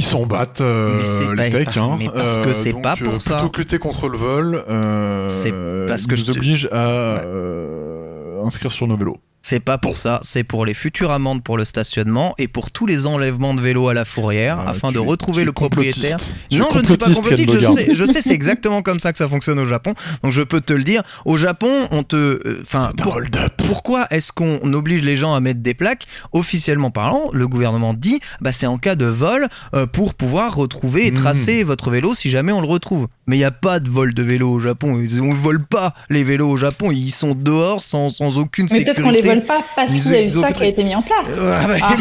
[0.00, 1.02] ils s'en battent euh,
[1.36, 1.76] Mais les steaks.
[1.76, 1.96] Hein.
[1.98, 3.34] mais parce que c'est donc, pas pour euh, ça.
[3.36, 5.52] Plutôt que lutter contre le vol, euh, C'est
[5.86, 6.88] parce ils que nous je te- oblige à
[7.20, 9.16] euh, inscrire sur nos vélos.
[9.50, 10.20] C'est pas pour ça.
[10.22, 13.88] C'est pour les futures amendes pour le stationnement et pour tous les enlèvements de vélos
[13.88, 16.16] à la fourrière Ah, afin tu- de retrouver le propriétaire.
[16.52, 19.18] Non, je ne suis pas complotiste, je sais, je sais, c'est exactement comme ça que
[19.18, 19.94] ça fonctionne au Japon.
[20.22, 21.02] Donc je peux te le dire.
[21.24, 22.16] Au Japon, on te.
[22.16, 23.20] euh, Enfin, C'est un pour-
[23.58, 26.06] pourquoi est-ce qu'on oblige les gens à mettre des plaques?
[26.32, 31.06] Officiellement parlant, le gouvernement dit bah, c'est en cas de vol euh, pour pouvoir retrouver
[31.06, 31.16] et Mhm.
[31.18, 33.08] tracer votre vélo si jamais on le retrouve.
[33.26, 34.98] Mais il n'y a pas de vol de vélo au Japon.
[35.00, 36.90] Ils- On ne vole pas les vélos au Japon.
[36.90, 39.39] Ils sont dehors sans, sans aucune Mais sécurité.
[39.40, 41.38] Pas parce qu'il y a eu ça qui a été mis en place.
[41.40, 41.96] Euh, ah, mais, Ah.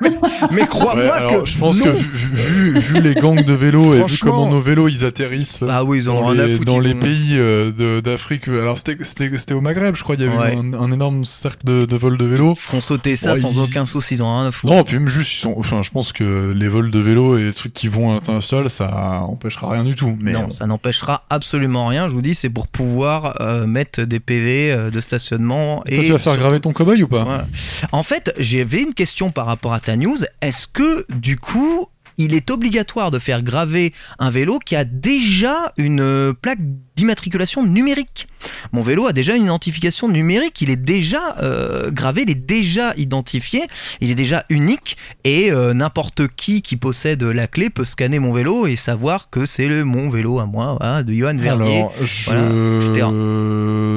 [0.00, 0.10] mais-
[0.52, 1.84] mais crois-moi que je pense non.
[1.84, 5.62] que vu, vu- vu les gangs de vélos et vu comment nos vélos ils atterrissent
[5.68, 6.34] Ah oui, ils en ont
[6.64, 10.72] dans les, pays euh, d'Afrique, alors c'était- au Maghreb, je crois, il y avait un,
[10.74, 12.54] un énorme cercle de, de vols de vélos.
[12.56, 14.14] Ils feront sauter ça Ouais, sans ils- aucun souci.
[14.14, 14.72] Ils en ont rien à foutre.
[14.72, 17.44] Non, puis même juste, ils sont, enfin, je pense que les vols de vélos et
[17.44, 20.16] les trucs qui vont à l'international, ça empêchera rien du tout.
[20.20, 20.50] Mais non, bon.
[20.50, 22.08] ça n'empêchera absolument rien.
[22.08, 25.82] Je vous dis, c'est pour pouvoir euh, mettre des PV euh, de stationnement.
[25.86, 27.24] Toi, et tu vas faire graver ton cobaye ou pas?
[27.24, 27.46] Voilà.
[27.92, 30.18] En fait, j'avais une question par rapport à ta news.
[30.40, 35.72] Est-ce que, du coup, il est obligatoire de faire graver un vélo qui a déjà
[35.76, 36.60] une euh, plaque
[36.94, 38.28] d'immatriculation numérique?
[38.70, 40.62] Mon vélo a déjà une identification numérique.
[40.62, 43.64] Il est déjà euh, gravé, il est déjà identifié,
[44.00, 48.32] il est déjà unique et euh, n'importe qui qui possède la clé peut scanner mon
[48.32, 51.80] vélo et savoir que c'est le mon vélo à moi, de Johan Vernier.
[51.80, 52.48] Alors, je voilà,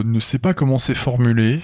[0.03, 1.59] ne sais pas comment c'est formulé.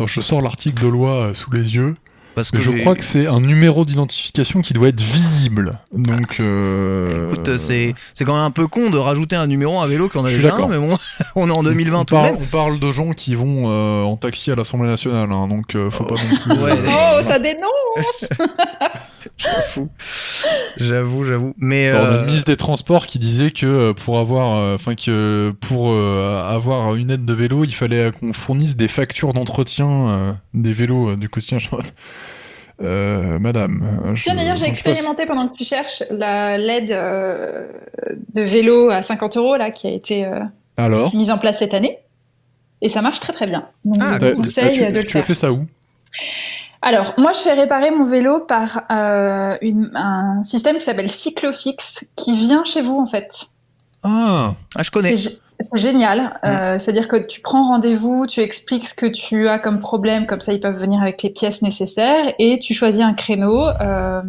[0.00, 1.94] Attends, je sors l'article de loi euh, sous les yeux.
[2.34, 5.78] parce que je crois que c'est un numéro d'identification qui doit être visible.
[5.92, 9.84] Donc, euh, Écoute, c'est c'est quand même un peu con de rajouter un numéro à
[9.84, 10.96] un vélo qu'on a déjà un, mais bon,
[11.36, 12.40] on est en 2020 on tout de parle, même.
[12.40, 15.90] on parle de gens qui vont euh, en taxi à l'Assemblée nationale, hein, donc euh,
[15.90, 16.62] faut pas non plus.
[16.62, 16.78] Ouais.
[16.88, 18.30] Oh, ça dénonce
[20.76, 21.54] J'avoue, j'avoue.
[21.58, 24.56] Mais Attends, on a euh, une ministre des Transports qui disait que euh, pour avoir,
[24.58, 28.88] euh, enfin que pour euh, avoir une aide de vélo, il fallait qu'on fournisse des
[28.88, 31.58] factures d'entretien euh, des vélos euh, du quotidien.
[32.82, 34.14] Euh, madame.
[34.14, 37.68] je- Tiens, d'ailleurs, j'ai expérimenté pendant que tu cherches la l'aide euh,
[38.34, 40.40] de vélo à 50 euros là, qui a été euh,
[40.78, 41.98] Alors mise en place cette année.
[42.80, 43.66] Et ça marche très très bien.
[43.84, 45.66] Donc, Ah, je vous ah, conseille tu, de le tu as fait ça où?
[46.82, 52.04] Alors, moi, je fais réparer mon vélo par euh, une- un système qui s'appelle Cyclofix,
[52.16, 53.28] qui vient chez vous en fait.
[54.02, 55.16] ah, Ah, je connais.
[55.16, 55.38] C'est
[55.72, 56.32] C'est génial.
[56.42, 60.40] Euh, C'est-à-dire que tu prends rendez-vous, tu expliques ce que tu as comme problème, comme
[60.40, 63.66] ça ils peuvent venir avec les pièces nécessaires, et tu choisis un créneau.
[63.82, 64.22] Euh,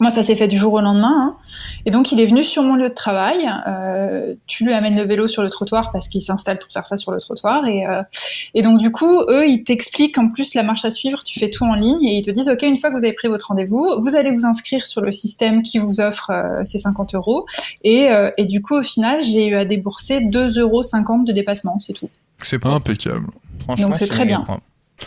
[0.00, 1.14] moi, ça s'est fait du jour au lendemain.
[1.16, 1.36] Hein.
[1.84, 3.48] Et donc, il est venu sur mon lieu de travail.
[3.66, 6.96] Euh, tu lui amènes le vélo sur le trottoir parce qu'il s'installe pour faire ça
[6.96, 7.66] sur le trottoir.
[7.66, 8.02] Et, euh,
[8.54, 11.24] et donc, du coup, eux, ils t'expliquent en plus la marche à suivre.
[11.24, 13.14] Tu fais tout en ligne et ils te disent, OK, une fois que vous avez
[13.14, 16.78] pris votre rendez-vous, vous allez vous inscrire sur le système qui vous offre euh, ces
[16.78, 17.46] 50 euros.
[17.82, 20.82] Et, euh, et du coup, au final, j'ai eu à débourser 2,50 euros
[21.24, 21.78] de dépassement.
[21.80, 22.08] C'est tout.
[22.42, 23.26] C'est pas impeccable.
[23.76, 24.46] Donc, c'est très bien.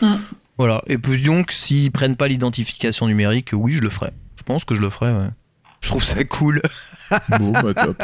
[0.01, 0.15] Mm.
[0.57, 0.83] Voilà.
[0.87, 4.11] Et puis donc, s'ils prennent pas l'identification numérique, oui, je le ferai.
[4.41, 5.29] Je pense que je le ferai, ouais.
[5.81, 6.61] Je trouve ça cool.
[7.39, 8.01] Bon, bah top.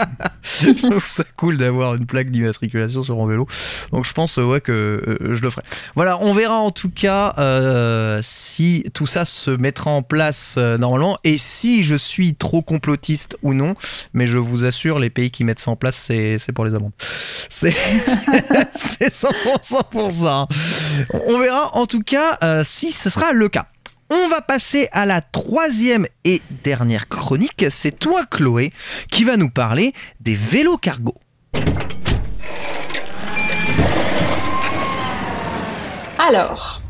[0.61, 3.47] je trouve ça cool d'avoir une plaque d'immatriculation sur mon vélo.
[3.93, 4.73] Donc je pense ouais que
[5.21, 5.63] euh, je le ferai.
[5.95, 10.77] Voilà, on verra en tout cas euh, si tout ça se mettra en place euh,
[10.77, 13.75] normalement et si je suis trop complotiste ou non.
[14.13, 16.75] Mais je vous assure, les pays qui mettent ça en place, c'est c'est pour les
[16.75, 16.91] amendes.
[17.47, 17.71] C'est
[18.73, 20.47] c'est 100% pour ça.
[21.27, 23.67] On verra en tout cas euh, si ce sera le cas.
[24.09, 27.65] On va passer à la troisième et dernière chronique.
[27.69, 28.71] C'est toi, Chloé,
[29.11, 31.13] qui va nous parler des vélos cargo.
[36.17, 36.81] Alors,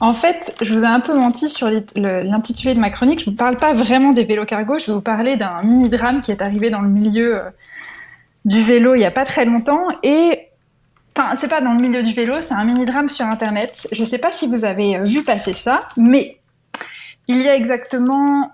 [0.00, 3.20] en fait, je vous ai un peu menti sur l'intitulé de ma chronique.
[3.20, 4.78] Je ne vous parle pas vraiment des vélos cargo.
[4.78, 7.50] Je vais vous parler d'un mini-drame qui est arrivé dans le milieu euh,
[8.44, 9.84] du vélo il n'y a pas très longtemps.
[10.02, 10.48] Et,
[11.16, 13.88] enfin, c'est pas dans le milieu du vélo, c'est un mini-drame sur Internet.
[13.92, 16.39] Je ne sais pas si vous avez euh, vu passer ça, mais
[17.28, 18.50] il y a exactement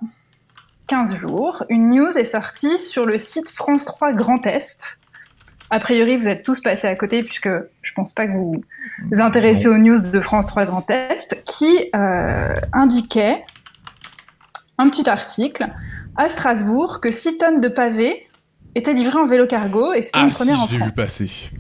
[0.88, 5.00] 15 jours, une news est sortie sur le site France 3 Grand Est.
[5.70, 7.48] A priori, vous êtes tous passés à côté puisque
[7.82, 8.62] je pense pas que vous
[9.10, 13.44] vous intéressez aux news de France 3 Grand Est qui euh, indiquait
[14.78, 15.66] un petit article
[16.16, 18.28] à Strasbourg que 6 tonnes de pavés
[18.76, 20.88] étaient livrées en vélo cargo et c'était Ah une si, première en je l'ai France.
[20.90, 21.50] vu passer.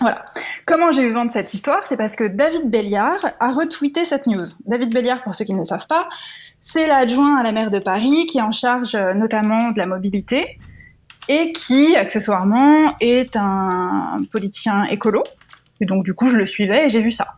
[0.00, 0.24] Voilà.
[0.66, 4.26] Comment j'ai eu vent de cette histoire C'est parce que David Béliard a retweeté cette
[4.26, 4.44] news.
[4.66, 6.08] David Béliard, pour ceux qui ne le savent pas,
[6.60, 9.86] c'est l'adjoint à la maire de Paris qui est en charge euh, notamment de la
[9.86, 10.58] mobilité
[11.28, 15.22] et qui, accessoirement, est un politicien écolo.
[15.80, 17.34] Et donc, du coup, je le suivais et j'ai vu ça.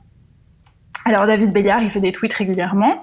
[1.05, 3.03] Alors, David Béliard, il fait des tweets régulièrement.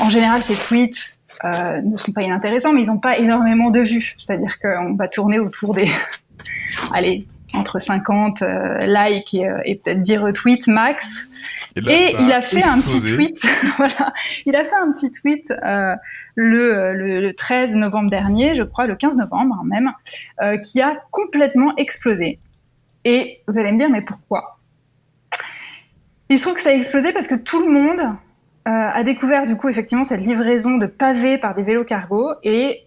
[0.00, 3.80] En général, ces tweets euh, ne sont pas inintéressants, mais ils n'ont pas énormément de
[3.80, 4.14] vues.
[4.18, 5.90] C'est-à-dire qu'on va tourner autour des...
[6.92, 11.28] Allez, entre 50 euh, likes et, euh, et peut-être 10 retweets max.
[11.76, 13.42] là, Et ça il a fait un petit tweet,
[13.76, 14.12] voilà,
[14.46, 15.94] il a fait un petit tweet euh,
[16.34, 19.92] le, le, le 13 novembre dernier, je crois, le 15 novembre hein, même,
[20.42, 22.38] euh, qui a complètement explosé.
[23.04, 24.58] Et vous allez me dire, mais pourquoi?
[26.28, 28.00] Il se trouve que ça a explosé parce que tout le monde
[28.64, 32.84] a découvert du coup effectivement cette livraison de pavés par des vélos cargo et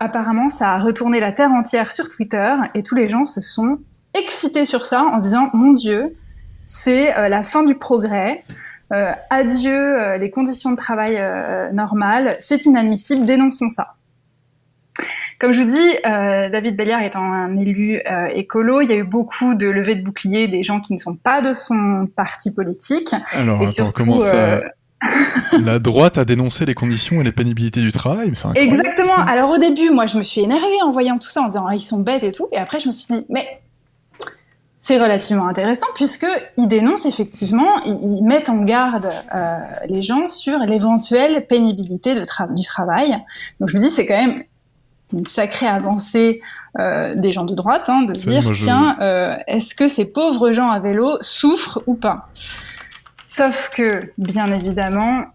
[0.00, 3.78] apparemment ça a retourné la terre entière sur Twitter et tous les gens se sont
[4.14, 6.16] excités sur ça en disant mon Dieu,
[6.64, 8.44] c'est euh, la fin du progrès.
[8.92, 11.18] Euh, adieu euh, les conditions de travail
[11.72, 13.94] normales, c'est inadmissible, dénonçons ça.
[15.38, 18.00] Comme je vous dis, David Béliard étant un élu
[18.32, 21.16] écolo, il y a eu beaucoup de levées de boucliers des gens qui ne sont
[21.16, 23.12] pas de son parti politique.
[23.32, 24.60] Alors, et attends, surtout, comment ça
[25.64, 29.08] La droite a dénoncé les conditions et les pénibilités du travail mais Exactement.
[29.08, 29.22] ça.
[29.22, 31.74] Alors au début, moi, je me suis énervée en voyant tout ça, en disant ah,
[31.74, 32.48] ils sont bêtes et tout.
[32.52, 33.62] Et après, je me suis dit mais
[34.84, 36.26] c'est relativement intéressant puisque
[36.56, 42.24] ils dénoncent effectivement, ils, ils mettent en garde euh, les gens sur l'éventuelle pénibilité de
[42.24, 43.16] tra- du travail.
[43.60, 44.42] Donc je me dis c'est quand même
[45.12, 46.40] une sacrée avancée
[46.80, 49.86] euh, des gens de droite hein, de se dire moi, je- tiens euh, est-ce que
[49.86, 52.28] ces pauvres gens à vélo souffrent ou pas?
[53.24, 55.26] Sauf que bien évidemment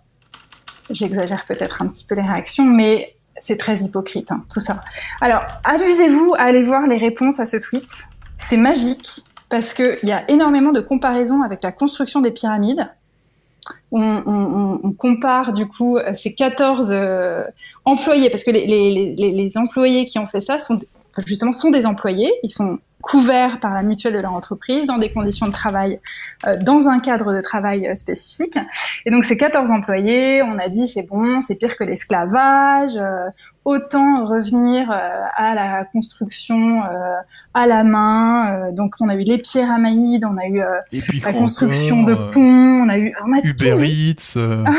[0.89, 4.81] j'exagère peut-être un petit peu les réactions, mais c'est très hypocrite, hein, tout ça.
[5.21, 7.87] Alors, amusez-vous à aller voir les réponses à ce tweet.
[8.35, 12.89] C'est magique parce qu'il y a énormément de comparaisons avec la construction des pyramides.
[13.91, 17.43] On, compare du coup ces 14 euh,
[17.85, 20.79] employés, parce que les, employés qui ont fait ça sont
[21.25, 25.11] justement sont des employés, ils sont couverts par la mutuelle de leur entreprise dans des
[25.11, 25.99] conditions de travail,
[26.45, 28.57] euh, dans un cadre de travail euh, spécifique.
[29.05, 32.97] Et donc ces 14 employés, on a dit c'est bon, c'est pire que l'esclavage,
[33.68, 34.95] autant revenir euh,
[35.35, 37.15] à la construction euh,
[37.53, 38.69] à la main.
[38.69, 40.80] euh, donc on a eu les pyramides, on a eu euh,
[41.26, 43.85] la construction de ponts, on a eu on a tout Uber eu.
[43.85, 44.38] Eats.
[44.38, 44.64] euh,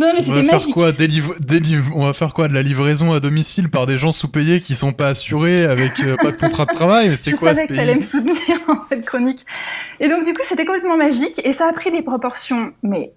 [0.00, 0.74] Non mais on c'était va faire magique.
[0.74, 4.10] quoi des des On va faire quoi de la livraison à domicile par des gens
[4.10, 5.92] sous-payés qui sont pas assurés avec
[6.22, 7.10] pas de contrat de travail?
[7.10, 9.44] Mais c'est quoi ce savais que t'allais me soutenir en cette chronique.
[10.00, 13.12] Et donc du coup, c'était complètement magique et ça a pris des proportions, mais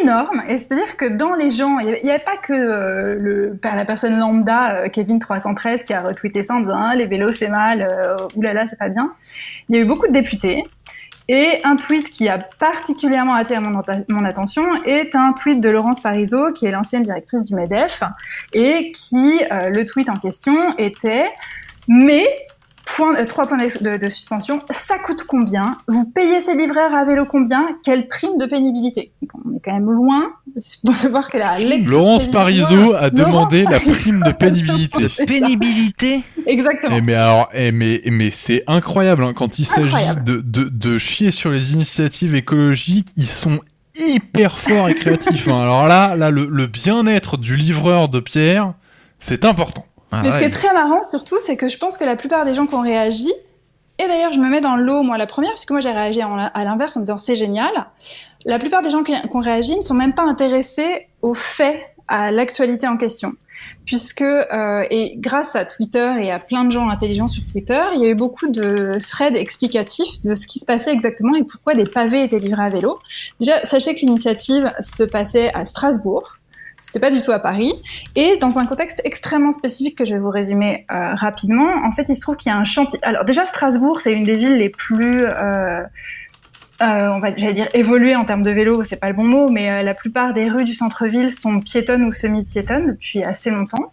[0.00, 0.42] énorme.
[0.48, 4.18] Et c'est-à-dire que dans les gens, il n'y avait, pas que euh, le, la personne
[4.18, 8.16] lambda, euh, Kevin313, qui a retweeté ça en disant ah, les vélos c'est mal, euh,
[8.36, 9.12] oulala c'est pas bien.
[9.68, 10.64] Il y a eu beaucoup de députés.
[11.30, 16.00] Et un tweet qui a particulièrement attiré mon, mon attention est un tweet de Laurence
[16.00, 18.02] Parisot, qui est l'ancienne directrice du MEDEF,
[18.54, 21.30] et qui, le tweet en question était
[21.86, 22.24] mais
[22.96, 24.60] Point, euh, trois points de, suspension.
[24.70, 25.76] Ça coûte combien?
[25.88, 27.66] Vous payez ces livreurs à vélo combien?
[27.84, 29.12] Quelle prime de pénibilité?
[29.34, 34.22] On est quand même loin de voir que la Laurence Parisot a demandé la prime
[34.22, 35.06] de pénibilité.
[35.26, 36.22] pénibilité?
[36.46, 36.94] Exactement.
[36.94, 39.92] Et eh, mais alors, et eh, mais, mais c'est incroyable hein, quand il s'agit
[40.24, 43.08] de, de, de, chier sur les initiatives écologiques.
[43.16, 43.60] Ils sont
[43.96, 45.48] hyper forts et créatifs.
[45.48, 45.62] Hein.
[45.62, 48.74] Alors là, là, le, le bien-être du livreur de Pierre,
[49.18, 49.84] c'est important.
[50.10, 52.44] Ah Mais ce qui est très marrant surtout, c'est que je pense que la plupart
[52.44, 53.32] des gens qui ont réagi,
[53.98, 56.64] et d'ailleurs je me mets dans l'eau moi la première, puisque moi j'ai réagi à
[56.64, 57.72] l'inverse en me disant c'est génial,
[58.44, 62.32] la plupart des gens qui, ont réagi ne sont même pas intéressés aux faits, à
[62.32, 63.34] l'actualité en question.
[63.84, 68.00] Puisque, euh, et grâce à Twitter et à plein de gens intelligents sur Twitter, il
[68.00, 71.74] y a eu beaucoup de threads explicatifs de ce qui se passait exactement et pourquoi
[71.74, 72.98] des pavés étaient livrés à vélo.
[73.40, 76.38] Déjà, sachez que l'initiative se passait à Strasbourg,
[76.80, 77.72] c'était pas du tout à Paris.
[78.14, 82.08] Et dans un contexte extrêmement spécifique que je vais vous résumer euh, rapidement, en fait,
[82.08, 82.98] il se trouve qu'il y a un chantier.
[83.02, 85.82] Alors déjà, Strasbourg, c'est une des villes les plus, euh,
[86.80, 88.84] euh, on va, j'allais dire évoluées en termes de vélo.
[88.84, 92.04] C'est pas le bon mot, mais euh, la plupart des rues du centre-ville sont piétonnes
[92.04, 93.92] ou semi-piétonnes depuis assez longtemps.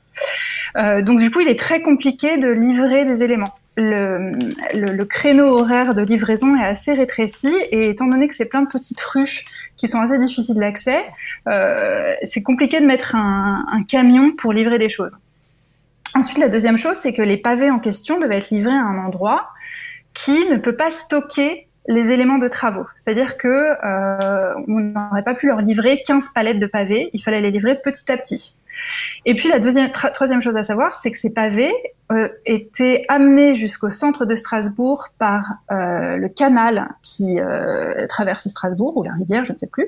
[0.78, 5.94] Euh, donc du coup, il est très compliqué de livrer des éléments le, créneau horaire
[5.94, 9.44] de livraison est assez rétréci et étant donné que c'est plein de petites rues
[9.76, 11.06] qui sont assez difficiles d'accès,
[11.48, 15.18] euh, c'est compliqué de mettre un, camion pour livrer des choses.
[16.16, 19.06] Ensuite, la deuxième chose, c'est que les pavés en question devaient être livrés à un
[19.06, 19.50] endroit
[20.14, 22.86] qui ne peut pas stocker les éléments de travaux.
[22.96, 27.42] C'est-à-dire que euh, on n'aurait pas pu leur livrer 15 palettes de pavés, il fallait
[27.42, 28.58] les livrer petit à petit.
[29.26, 31.74] Et puis la deuxième, troisième chose à savoir, c'est que ces pavés
[32.12, 38.98] euh, étaient amenés jusqu'au centre de Strasbourg par euh, le canal qui euh, traverse Strasbourg,
[38.98, 39.88] ou la rivière, je ne sais plus.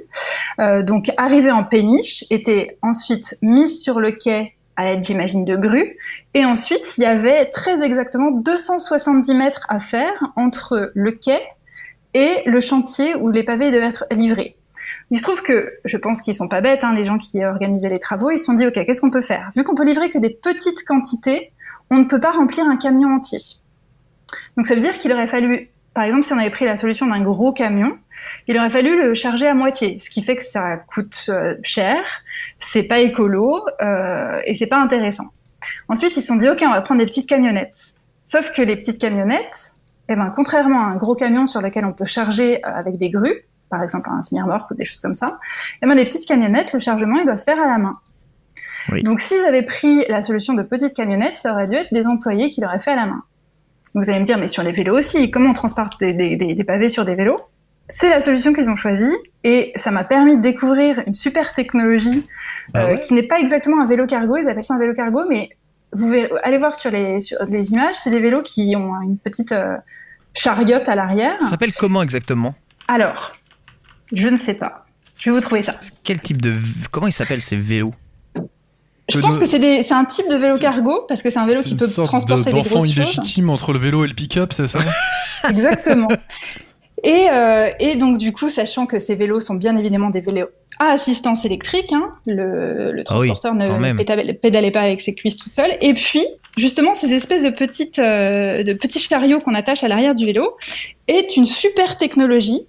[0.59, 5.55] Euh, donc arrivés en péniche, étaient ensuite mis sur le quai à l'aide, j'imagine, de
[5.55, 5.97] grues.
[6.33, 11.39] Et ensuite, il y avait très exactement 270 mètres à faire entre le quai
[12.17, 14.57] et le chantier où les pavés devaient être livrés.
[15.11, 17.89] Il se trouve que, je pense qu'ils sont pas bêtes, hein, les gens qui organisaient
[17.89, 19.49] les travaux, ils se sont dit, OK, qu'est-ce qu'on peut faire?
[19.55, 21.53] Vu qu'on peut livrer que des petites quantités,
[21.91, 23.37] on ne peut pas remplir un camion entier.
[24.57, 27.05] Donc ça veut dire qu'il aurait fallu, par exemple, si on avait pris la solution
[27.05, 27.97] d'un gros camion,
[28.47, 32.01] il aurait fallu le charger à moitié, ce qui fait que ça coûte euh, cher,
[32.57, 35.27] c'est pas écolo euh, et c'est pas intéressant.
[35.87, 37.93] Ensuite, ils se sont dit, OK, on va prendre des petites camionnettes.
[38.23, 39.76] Sauf que les petites camionnettes,
[40.09, 43.09] eh ben, contrairement à un gros camion sur lequel on peut charger euh, avec des
[43.09, 45.39] grues, par exemple un semi-remorque ou des choses comme ça,
[45.81, 47.97] eh ben, les petites camionnettes, le chargement, il doit se faire à la main.
[49.03, 52.49] Donc s'ils avaient pris la solution de petites camionnettes, ça aurait dû être des employés
[52.49, 53.23] qui l'auraient fait à la main.
[53.95, 57.05] Vous allez me dire, mais sur les vélos aussi, comment on transporte des, pavés sur
[57.05, 57.37] des vélos?
[57.89, 62.27] C'est la solution qu'ils ont choisie et ça m'a permis de découvrir une super technologie
[62.73, 65.23] ah euh, qui n'est pas exactement un vélo cargo, ils appellent ça un vélo cargo,
[65.29, 65.49] mais
[65.93, 69.17] vous verrez, allez voir sur les, sur les images, c'est des vélos qui ont une
[69.17, 69.77] petite euh,
[70.33, 71.35] chariote à l'arrière.
[71.39, 72.55] Ça s'appelle comment exactement?
[72.87, 73.31] Alors,
[74.13, 74.85] je ne sais pas.
[75.17, 75.75] Je vais vous trouver ça.
[76.03, 76.55] Quel type de.
[76.91, 77.93] Comment ils s'appellent ces vélos?
[79.09, 81.75] Je pense que c'est un type de vélo cargo parce que c'est un vélo qui
[81.75, 82.97] peut transporter des grosses choses.
[82.97, 84.79] illégitime entre le vélo et le pick-up, c'est ça?
[85.49, 86.09] Exactement.
[87.03, 90.47] Et, euh, et, donc du coup, sachant que ces vélos sont bien évidemment des vélos
[90.79, 95.49] à assistance électrique, hein, le, le, ah transporteur ne pédalait, pas avec ses cuisses tout
[95.49, 95.71] seul.
[95.81, 96.23] Et puis,
[96.55, 100.55] justement, ces espèces de petites, euh, de petits chariots qu'on attache à l'arrière du vélo
[101.07, 102.67] est une super technologie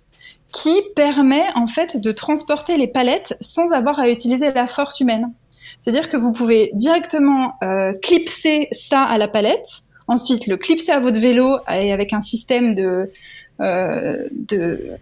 [0.52, 5.32] qui permet en fait de transporter les palettes sans avoir à utiliser la force humaine.
[5.80, 10.98] C'est-à-dire que vous pouvez directement euh, clipser ça à la palette, ensuite le clipser à
[10.98, 13.10] votre vélo et avec un système de,
[13.60, 14.98] de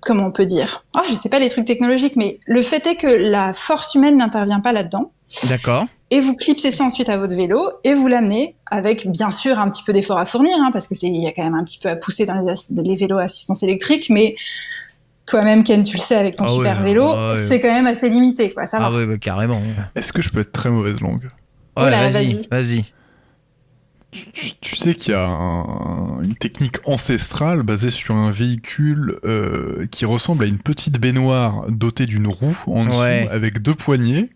[0.00, 0.84] comment on peut dire?
[0.94, 4.16] Ah, je sais pas les trucs technologiques, mais le fait est que la force humaine
[4.16, 5.10] n'intervient pas là-dedans.
[5.48, 5.86] D'accord.
[6.10, 9.68] Et vous clipsez ça ensuite à votre vélo et vous l'amenez avec bien sûr un
[9.68, 11.64] petit peu d'effort à fournir, hein, parce que c'est il y a quand même un
[11.64, 14.36] petit peu à pousser dans les, les vélos à assistance électrique, mais
[15.26, 18.08] toi-même, Ken, tu le sais avec ton ah super vélo, ah c'est quand même assez
[18.08, 18.66] limité, quoi.
[18.66, 19.04] Ça ah va.
[19.04, 19.60] oui, carrément.
[19.96, 21.28] Est-ce que je peux être très mauvaise langue?
[21.74, 22.84] Oh vas-y, vas-y.
[24.12, 25.26] Tu, sais qu'il y a
[26.22, 32.06] une technique ancestrale basée sur un véhicule euh, qui ressemble à une petite baignoire dotée
[32.06, 34.30] d'une roue en dessous avec deux poignées.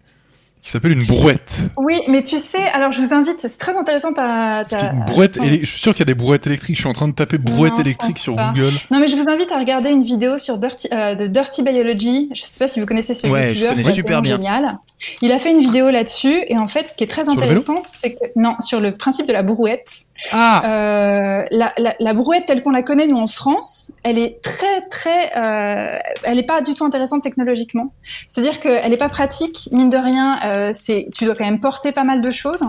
[0.62, 1.62] Qui s'appelle une brouette.
[1.76, 4.64] Oui, mais tu sais, alors je vous invite, c'est très intéressant ta.
[4.68, 6.76] ta une brouette, je suis sûr qu'il y a des brouettes électriques.
[6.76, 8.72] Je suis en train de taper brouette électrique sur Google.
[8.90, 12.28] Non, mais je vous invite à regarder une vidéo sur Dirty, euh, de Dirty Biology.
[12.34, 13.76] Je sais pas si vous connaissez ce ouais, youtubeur.
[13.76, 14.36] Je connais super bien.
[14.36, 14.78] Génial.
[15.22, 18.14] Il a fait une vidéo là-dessus, et en fait, ce qui est très intéressant, c'est
[18.14, 19.90] que non, sur le principe de la brouette.
[20.32, 20.62] Ah.
[20.64, 24.82] Euh, la, la, la, brouette telle qu'on la connaît nous en France, elle est très
[24.90, 27.94] très, euh, elle n'est pas du tout intéressante technologiquement.
[28.28, 30.38] C'est-à-dire qu'elle n'est pas pratique, mine de rien.
[30.50, 32.62] Euh, c'est, tu dois quand même porter pas mal de choses.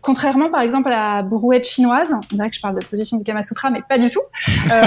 [0.00, 3.24] Contrairement, par exemple, à la brouette chinoise, on dirait que je parle de position du
[3.24, 4.20] Kama Sutra, mais pas du tout.
[4.70, 4.80] Euh,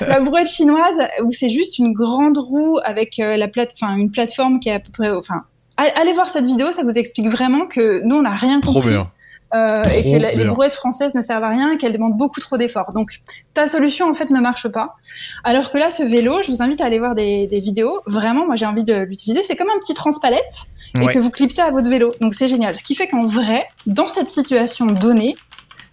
[0.06, 4.10] la brouette chinoise, où c'est juste une grande roue avec euh, la plate, enfin une
[4.10, 5.42] plateforme qui est à peu près, enfin,
[5.76, 8.80] allez voir cette vidéo, ça vous explique vraiment que nous on n'a rien compris.
[8.80, 9.10] Trop bien.
[9.54, 12.58] Euh, et que les brouettes françaises ne servent à rien et qu'elles demandent beaucoup trop
[12.58, 12.92] d'efforts.
[12.92, 13.20] Donc
[13.54, 14.96] ta solution en fait ne marche pas.
[15.42, 18.00] Alors que là, ce vélo, je vous invite à aller voir des, des vidéos.
[18.06, 19.42] Vraiment, moi j'ai envie de l'utiliser.
[19.42, 20.66] C'est comme un petit transpalette
[21.00, 22.14] et que vous clipsez à votre vélo.
[22.20, 22.74] Donc c'est génial.
[22.74, 25.34] Ce qui fait qu'en vrai, dans cette situation donnée,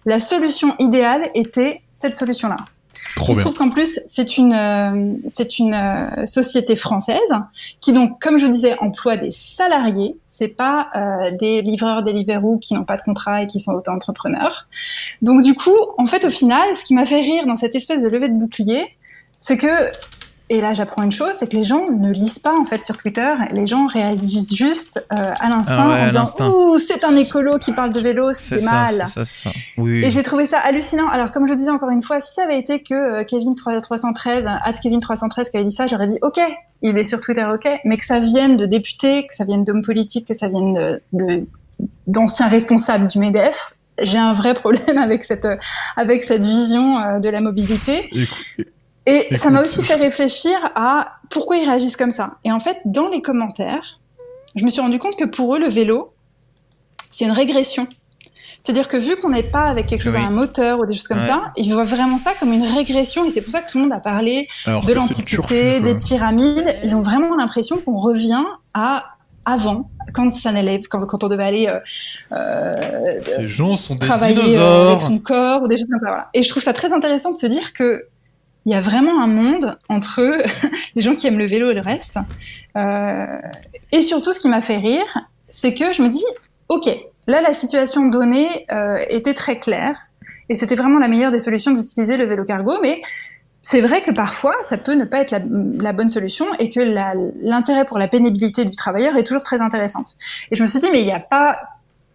[0.04, 2.56] la solution idéale était cette solution-là.
[3.16, 7.18] Trop Il se trouve qu'en plus, c'est une, euh, c'est une euh, société française
[7.80, 10.18] qui donc, comme je vous disais, emploie des salariés.
[10.26, 13.72] C'est pas euh, des livreurs, des Deliveroo qui n'ont pas de contrat et qui sont
[13.72, 14.66] auto-entrepreneurs.
[15.22, 18.02] Donc du coup, en fait, au final, ce qui m'a fait rire dans cette espèce
[18.02, 18.84] de levée de bouclier,
[19.40, 19.66] c'est que
[20.48, 22.96] et là, j'apprends une chose, c'est que les gens ne lisent pas en fait sur
[22.96, 23.32] Twitter.
[23.50, 27.72] Les gens réagissent juste euh, à l'instant ah en disant "Ouh, c'est un écolo qui
[27.72, 29.50] parle de vélo, c'est mal." Ça, ça.
[29.76, 30.04] Oui.
[30.04, 31.08] Et j'ai trouvé ça hallucinant.
[31.08, 34.46] Alors, comme je disais encore une fois, si ça avait été que euh, Kevin 313,
[34.46, 36.38] at Kevin 313 qui avait dit ça, j'aurais dit "Ok,
[36.80, 39.82] il est sur Twitter, ok." Mais que ça vienne de députés, que ça vienne d'hommes
[39.82, 41.44] politiques, que ça vienne de
[42.06, 45.48] d'anciens responsables du Medef, j'ai un vrai problème avec cette
[45.96, 48.10] avec cette vision euh, de la mobilité.
[49.06, 52.34] Écoute, et ça m'a aussi fait réfléchir à pourquoi ils réagissent comme ça.
[52.44, 54.00] Et en fait, dans les commentaires,
[54.56, 56.12] je me suis rendu compte que pour eux, le vélo,
[57.10, 57.86] c'est une régression.
[58.60, 61.06] C'est-à-dire que vu qu'on n'est pas avec quelque chose à un moteur ou des choses
[61.06, 63.78] comme ça, ils voient vraiment ça comme une régression et c'est pour ça que tout
[63.78, 66.76] le monde a parlé de l'antiquité, des pyramides.
[66.82, 69.04] Ils ont vraiment l'impression qu'on revient à
[69.48, 71.78] avant, quand ça n'allait, quand, quand, on devait aller euh,
[72.32, 74.90] euh Ces gens sont des travailler dinosaures.
[74.90, 76.08] avec son corps ou des choses comme ça.
[76.08, 76.30] Voilà.
[76.34, 78.08] Et je trouve ça très intéressant de se dire que
[78.66, 80.42] il y a vraiment un monde entre
[80.96, 82.18] les gens qui aiment le vélo et le reste.
[82.76, 83.38] Euh,
[83.92, 86.24] et surtout, ce qui m'a fait rire, c'est que je me dis,
[86.68, 86.88] ok,
[87.28, 90.08] là la situation donnée euh, était très claire
[90.48, 93.02] et c'était vraiment la meilleure des solutions d'utiliser le vélo cargo, mais
[93.62, 95.40] c'est vrai que parfois, ça peut ne pas être la,
[95.80, 96.80] la bonne solution et que
[97.42, 100.14] l'intérêt pour la pénibilité du travailleur est toujours très intéressante.
[100.50, 101.60] Et je me suis dit, mais il n'y a pas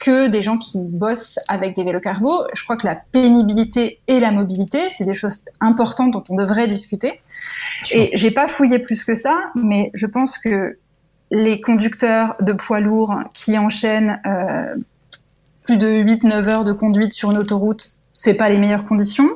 [0.02, 2.44] que des gens qui bossent avec des vélos cargo.
[2.54, 6.68] Je crois que la pénibilité et la mobilité, c'est des choses importantes dont on devrait
[6.68, 7.22] discuter.
[7.92, 10.78] Et j'ai pas fouillé plus que ça, mais je pense que
[11.30, 14.76] les conducteurs de poids lourds qui enchaînent euh,
[15.64, 19.30] plus de 8-9 heures de conduite sur une autoroute c'est pas les meilleures conditions.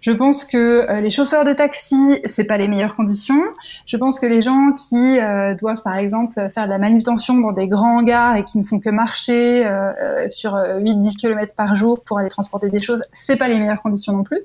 [0.00, 3.42] Je pense que euh, les chauffeurs de taxi, c'est pas les meilleures conditions.
[3.84, 7.52] Je pense que les gens qui euh, doivent, par exemple, faire de la manutention dans
[7.52, 12.02] des grands hangars et qui ne font que marcher euh, sur 8-10 km par jour
[12.04, 14.40] pour aller transporter des choses, c'est pas les meilleures conditions non plus.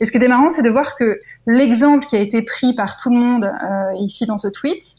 [0.00, 2.96] Et ce qui était marrant, c'est de voir que l'exemple qui a été pris par
[2.96, 3.52] tout le monde
[3.98, 4.96] ici dans ce tweet,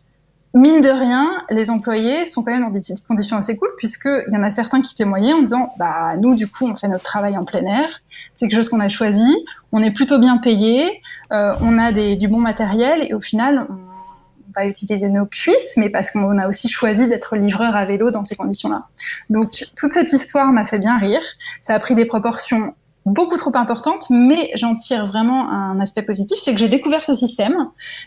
[0.53, 4.37] mine de rien, les employés sont quand même dans des conditions assez cool, puisqu'il y
[4.37, 7.37] en a certains qui témoignaient en disant, bah, nous, du coup, on fait notre travail
[7.37, 8.01] en plein air,
[8.37, 9.35] c'est quelque chose qu'on a choisi,
[9.71, 11.01] on est plutôt bien payé,
[11.33, 15.73] euh, on a des, du bon matériel, et au final, on va utiliser nos cuisses,
[15.75, 18.85] mais parce qu'on a aussi choisi d'être livreur à vélo dans ces conditions-là.
[19.29, 21.21] Donc, toute cette histoire m'a fait bien rire.
[21.61, 22.73] Ça a pris des proportions
[23.11, 27.13] beaucoup trop importante, mais j'en tire vraiment un aspect positif, c'est que j'ai découvert ce
[27.13, 27.55] système,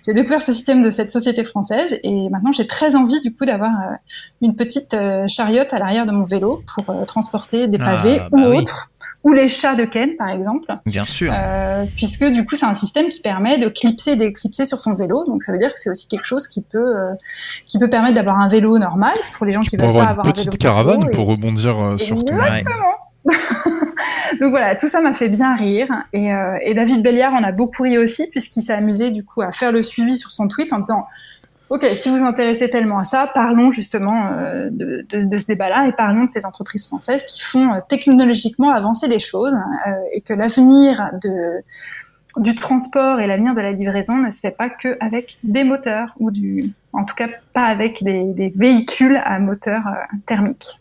[0.06, 3.44] j'ai découvert ce système de cette société française, et maintenant j'ai très envie du coup
[3.44, 3.94] d'avoir euh,
[4.42, 8.28] une petite euh, chariote à l'arrière de mon vélo pour euh, transporter des pavés Ah,
[8.32, 8.58] ou bah oui.
[8.58, 8.90] autres,
[9.24, 11.32] ou les chats de Ken par exemple, Bien sûr.
[11.34, 14.94] euh, puisque du coup c'est un système qui permet de clipser et d'éclipser sur son
[14.94, 17.12] vélo, donc ça veut dire que c'est aussi quelque chose qui peut euh,
[17.66, 20.30] qui peut permettre d'avoir un vélo normal pour les gens qui veulent pas avoir une
[20.30, 22.34] un vélo petite caravane et- pour rebondir sur ton.
[22.36, 22.64] Ouais.
[24.40, 25.88] donc voilà, tout ça m'a fait bien rire.
[26.12, 29.42] Et, euh, et David Belliard en a beaucoup ri aussi, puisqu'il s'est amusé du coup
[29.42, 31.06] à faire le suivi sur son tweet en disant
[31.68, 35.86] Ok, si vous vous intéressez tellement à ça, parlons justement euh, de, de- ce débat-là
[35.86, 39.56] et parlons de ces entreprises françaises qui font euh, technologiquement avancer les choses
[40.12, 41.12] et que l'avenir
[42.38, 46.14] du transport et l'avenir de la livraison ne se fait pas que avec des moteurs
[46.18, 49.82] ou du, en tout cas pas avec des, des véhicules à moteur
[50.26, 50.80] thermique.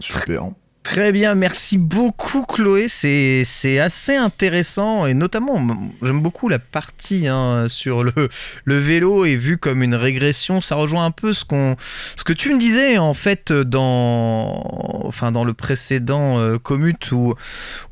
[0.00, 0.50] Super.
[0.82, 5.64] Très bien, merci beaucoup Chloé, c'est assez intéressant et notamment
[6.02, 8.28] j'aime beaucoup la partie hein, sur le,
[8.66, 11.76] vélo et vu comme une régression, ça rejoint un peu ce, qu'on
[12.16, 15.12] ce que tu me disais en fait dans
[15.44, 17.34] le précédent euh, commute où,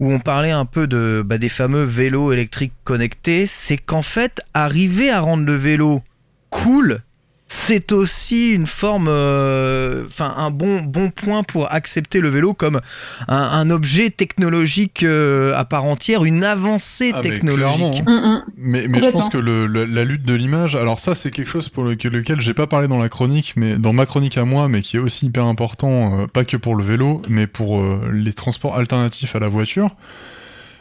[0.01, 4.41] où on parlait un peu de, bah, des fameux vélos électriques connectés, c'est qu'en fait
[4.55, 6.03] arriver à rendre le vélo
[6.51, 7.03] cool
[7.51, 12.79] c'est aussi une forme, euh, enfin un bon, bon point pour accepter le vélo comme
[13.27, 18.03] un, objet technologique euh, à part entière, une avancée ah, technologique.
[18.07, 18.43] Mais, mm, mm.
[18.59, 21.71] mais, mais je pense que le, la lutte de l'image, alors ça c'est quelque chose
[21.71, 24.69] pour lequel, lequel j'ai pas parlé dans la chronique, mais dans ma chronique à moi,
[24.69, 28.35] mais qui est aussi hyper important, euh, pas que pour le vélo, mais pour les
[28.35, 29.97] transports alternatifs à la voiture.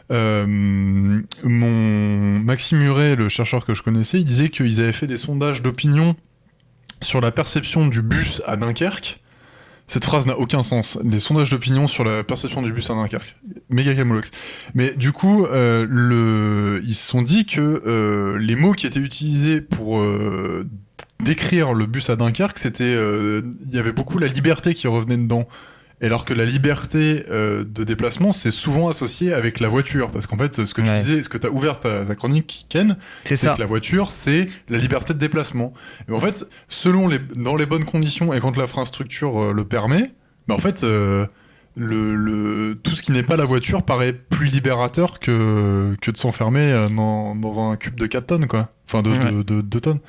[0.09, 1.23] mon
[2.39, 6.17] Maxime Muret, le chercheur que je connaissais, il disait qu'ils avaient fait des sondages d'opinion
[7.01, 9.19] sur la perception du bus à Dunkerque.
[9.89, 10.99] Cette phrase n'a aucun sens.
[11.01, 13.37] Les sondages d'opinion sur la perception du bus à Dunkerque.
[13.69, 14.31] Méga camoulox.
[14.73, 19.61] Mais du coup, euh, ils se sont dit que euh, les mots qui étaient utilisés
[19.61, 20.67] pour euh,
[21.23, 22.93] décrire le bus à Dunkerque, c'était...
[22.93, 25.47] Il y avait beaucoup la liberté qui revenait dedans.
[25.99, 30.11] Et alors que la liberté euh, de déplacement, c'est souvent associé avec la voiture.
[30.11, 32.97] Parce qu'en fait, ce que tu disais, ce que tu as ouvert ta, chronique, Ken,
[33.25, 35.73] c'est que la voiture, c'est la liberté de déplacement.
[36.07, 40.11] Et en fait, selon les, dans les bonnes conditions et quand l'infrastructure euh, le permet,
[40.47, 41.25] bah en fait, euh,
[41.75, 46.17] le, le, tout ce qui n'est pas la voiture paraît plus libérateur que, que de
[46.17, 48.69] s'enfermer dans, dans, un cube de 4 tonnes, quoi.
[48.87, 49.99] Enfin, de, de, de 2 tonnes.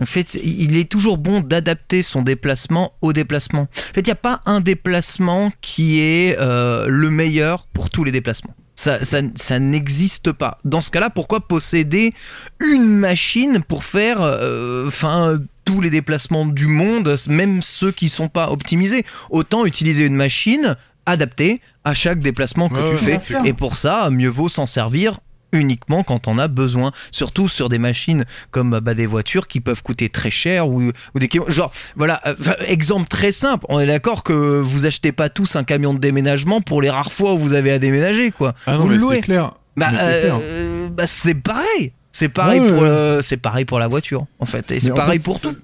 [0.00, 3.62] En fait, il est toujours bon d'adapter son déplacement au déplacement.
[3.62, 8.04] En fait, il n'y a pas un déplacement qui est euh, le meilleur pour tous
[8.04, 8.54] les déplacements.
[8.76, 10.58] Ça, ça, n'existe pas.
[10.64, 12.14] Dans ce cas-là, pourquoi posséder
[12.60, 18.10] une machine pour faire euh, enfin, tous les déplacements du monde, même ceux qui ne
[18.10, 19.04] sont pas optimisés?
[19.28, 23.18] Autant utiliser une machine adaptée à chaque déplacement que tu fais.
[23.44, 25.20] Et pour ça, mieux vaut s'en servir
[25.52, 29.82] uniquement quand on a besoin, surtout sur des machines comme bah, des voitures qui peuvent
[29.82, 32.34] coûter très cher ou, des genre voilà euh,
[32.66, 33.66] exemple très simple.
[33.68, 37.12] On est d'accord que vous achetez pas tous un camion de déménagement pour les rares
[37.12, 38.54] fois où vous avez à déménager quoi.
[38.66, 39.50] Ah non mais c'est clair.
[39.76, 41.92] Bah, euh, bah, c'est pareil.
[42.12, 42.84] C'est pareil pour
[43.22, 45.56] c'est pareil pour la voiture en fait et c'est pareil pour tout.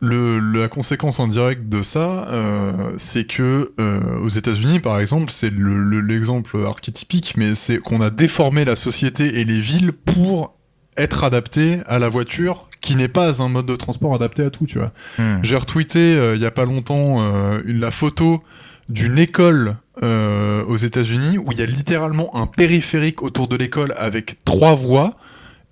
[0.00, 5.30] Le, la conséquence en direct de ça, euh, c'est que euh, aux États-Unis, par exemple,
[5.30, 10.56] c'est l'exemple archétypique, mais c'est qu'on a déformé la société et les villes pour
[10.96, 14.66] être adapté à la voiture, qui n'est pas un mode de transport adapté à tout,
[14.66, 14.92] tu vois.
[15.18, 15.38] Hmm.
[15.42, 17.18] J'ai retweeté euh, il y a pas longtemps
[17.64, 18.42] une, la photo
[18.88, 24.44] d'une école aux États-Unis où il y a littéralement un périphérique autour de l'école avec
[24.44, 25.16] trois voies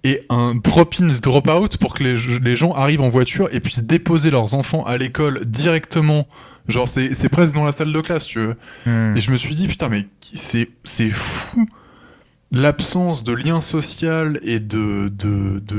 [0.04, 4.30] et un drop-in, drop-out pour que les, les, gens arrivent en voiture et puissent déposer
[4.30, 6.26] leurs enfants à l'école directement.
[6.68, 8.56] Genre, c'est presque dans la salle de classe, tu veux.
[8.86, 9.16] Hmm.
[9.16, 10.68] Et je me suis dit, putain, mais c'est
[11.10, 11.66] fou
[12.52, 15.10] l'absence de lien social et de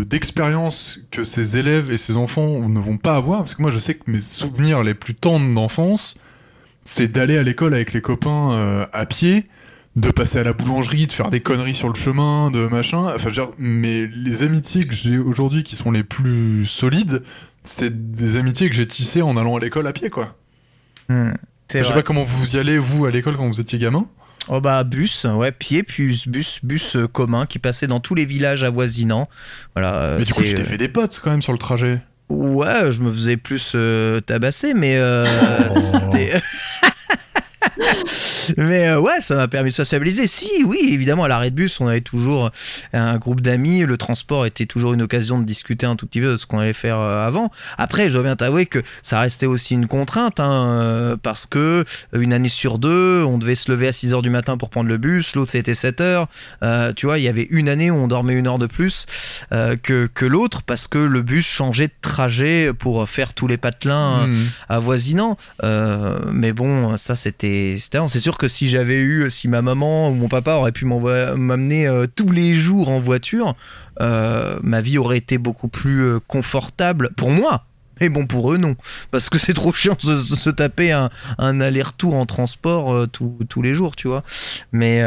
[0.03, 3.39] d'expérience de, que ces élèves et ces enfants ne vont pas avoir.
[3.39, 6.15] Parce que moi, je sais que mes souvenirs les plus tendres d'enfance,
[6.83, 9.45] c'est d'aller à l'école avec les copains euh, à pied
[9.95, 13.13] de passer à la boulangerie, de faire des conneries sur le chemin, de machin.
[13.13, 17.23] Enfin, je mais les amitiés que j'ai aujourd'hui qui sont les plus solides,
[17.63, 20.35] c'est des amitiés que j'ai tissées en allant à l'école à pied, quoi.
[21.09, 21.31] Hmm,
[21.71, 24.07] je sais pas comment vous y allez, vous, à l'école quand vous étiez gamin.
[24.49, 28.25] Oh bah bus, ouais, pied, puis bus, bus euh, commun qui passait dans tous les
[28.25, 29.29] villages avoisinants.
[29.73, 30.01] Voilà.
[30.01, 32.01] Euh, mais du coup, tu t'es fait des potes quand même sur le trajet.
[32.27, 34.99] Ouais, je me faisais plus euh, tabasser, mais
[35.75, 36.15] oh.
[38.57, 40.27] Mais euh, ouais, ça m'a permis de sociabiliser.
[40.27, 42.51] Si, oui, évidemment, à l'arrêt de bus, on avait toujours
[42.93, 43.81] un groupe d'amis.
[43.83, 46.59] Le transport était toujours une occasion de discuter un tout petit peu de ce qu'on
[46.59, 47.49] allait faire euh, avant.
[47.77, 51.85] Après, je dois bien t'avouer que ça restait aussi une contrainte, hein, euh, parce que
[52.13, 54.89] une année sur deux, on devait se lever à 6 h du matin pour prendre
[54.89, 56.27] le bus, l'autre c'était 7 heures.
[56.95, 59.05] tu vois, il y avait une année où on dormait une heure de plus
[59.51, 64.27] que, que l'autre, parce que le bus changeait de trajet pour faire tous les patelins
[64.27, 64.37] mmh.
[64.69, 65.37] avoisinants.
[66.31, 67.62] mais bon, ça c'était.
[68.07, 71.87] C'est sûr que si j'avais eu, si ma maman ou mon papa aurait pu m'amener
[71.87, 73.55] euh, tous les jours en voiture,
[74.01, 77.65] euh, ma vie aurait été beaucoup plus euh, confortable pour moi.
[77.99, 78.75] Et bon, pour eux, non.
[79.11, 81.09] Parce que c'est trop chiant de se, taper un,
[81.61, 84.23] aller-retour en transport tous les jours, tu vois.
[84.71, 85.01] Mais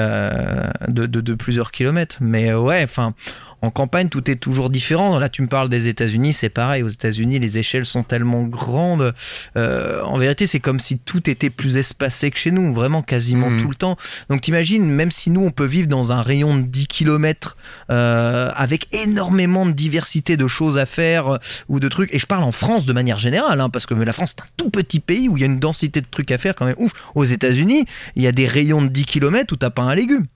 [0.88, 2.16] de, de, plusieurs kilomètres.
[2.20, 3.14] Mais ouais, enfin,
[3.62, 5.18] en campagne, tout est toujours différent.
[5.18, 6.82] Là, tu me parles des États-Unis, c'est pareil.
[6.82, 9.14] Aux États-Unis, les échelles sont tellement grandes.
[9.56, 13.50] Euh, en vérité, c'est comme si tout était plus espacé que chez nous, vraiment quasiment
[13.50, 13.62] hmm.
[13.62, 13.96] tout le temps.
[14.28, 17.56] Donc, t'imagines, même si nous, on peut vivre dans un rayon de 10 km
[17.90, 21.38] euh, avec énormément de diversité de choses à faire euh,
[21.68, 23.94] ou de trucs, et je parle en France, France de manière générale, hein, parce que
[23.94, 26.30] la France c'est un tout petit pays où il y a une densité de trucs
[26.30, 26.92] à faire quand même ouf.
[27.14, 27.86] Aux États-Unis,
[28.16, 30.26] il y a des rayons de 10 km où t'as pas un légume.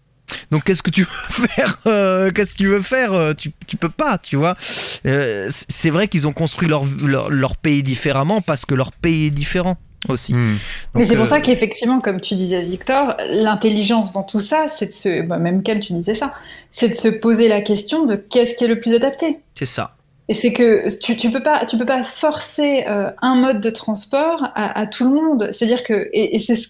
[0.51, 1.09] Donc qu'est-ce que tu veux
[1.49, 4.57] faire euh, Qu'est-ce que tu veux faire euh, tu, tu peux pas, tu vois.
[5.05, 6.85] Euh, c'est vrai qu'ils ont construit leur,
[7.29, 9.77] leur, pays différemment parce que leur pays est différent
[10.09, 10.33] aussi.
[10.33, 10.57] Hmm.
[10.95, 14.93] Mais c'est pour ça qu'effectivement, comme tu disais Victor, l'intelligence dans tout ça, c'est de
[14.95, 16.33] se, bah, même quel tu disais ça,
[16.71, 19.41] c'est de se poser la question de qu'est-ce qui est le plus adapté.
[19.59, 19.95] C'est ça.
[20.31, 24.48] Et c'est que tu, tu peux pas tu peux pas forcer un mode de transport
[24.55, 25.51] à, tout le monde.
[25.51, 26.69] C'est-à-dire que et, et c'est ce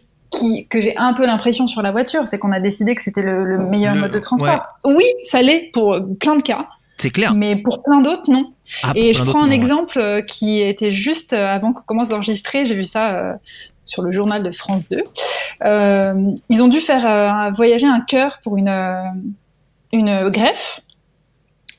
[0.69, 3.59] que j'ai un peu l'impression sur la voiture, c'est qu'on a décidé que c'était le,
[3.59, 4.66] meilleur mode de transport.
[4.85, 6.66] Oui, ça l'est pour plein de cas.
[6.99, 7.35] C'est clair.
[7.35, 8.53] Mais pour plein d'autres, non.
[8.82, 12.66] Ah, et je prends un exemple euh, qui était juste euh, avant qu'on commence d'enregistrer,
[12.66, 13.32] j'ai vu ça euh,
[13.87, 15.03] sur le journal de France 2.
[16.51, 18.73] ils ont dû faire voyager un cœur pour une,
[19.93, 20.81] une greffe.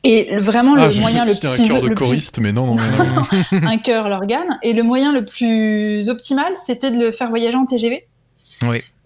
[0.04, 2.82] Et vraiment le ah, moyen le plus un cœur de choriste, mais non, non,
[3.52, 4.58] un cœur l'organe.
[4.64, 8.08] Et le moyen le plus optimal, c'était de le faire voyager en TGV.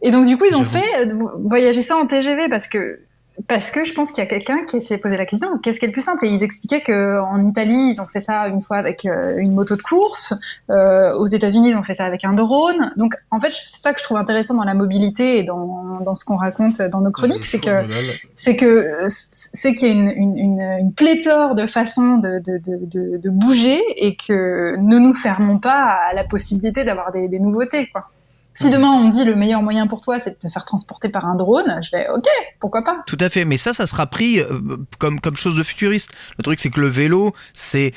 [0.02, 1.14] Et donc, du coup, ils ont fait euh,
[1.44, 3.00] voyager ça en TGV parce que
[3.48, 5.86] parce que je pense qu'il y a quelqu'un qui s'est posé la question qu'est-ce qui
[5.86, 6.26] est le plus simple?
[6.26, 9.76] Et ils expliquaient qu'en Italie, ils ont fait ça une fois avec euh, une moto
[9.76, 10.34] de course.
[10.70, 12.94] Euh, aux États-Unis, ils ont fait ça avec un drone.
[12.98, 16.14] Donc, en fait, c'est ça que je trouve intéressant dans la mobilité et dans, dans
[16.14, 17.86] ce qu'on raconte dans nos chroniques, c'est que
[18.36, 23.18] c'est que c'est qu'il y a une, une, une, pléthore de façons de, de, de,
[23.18, 27.88] de, bouger et que ne nous fermons pas à la possibilité d'avoir des, des nouveautés,
[27.88, 28.10] quoi.
[28.56, 31.10] Si demain on me dit le meilleur moyen pour toi, c'est de te faire transporter
[31.10, 32.24] par un drone, je vais OK,
[32.62, 35.64] pourquoi pas Tout à fait, mais ça, ça sera pris euh, comme comme chose de
[35.64, 36.12] futuriste.
[36.38, 37.94] Le truc, c'est que le vélo, c'est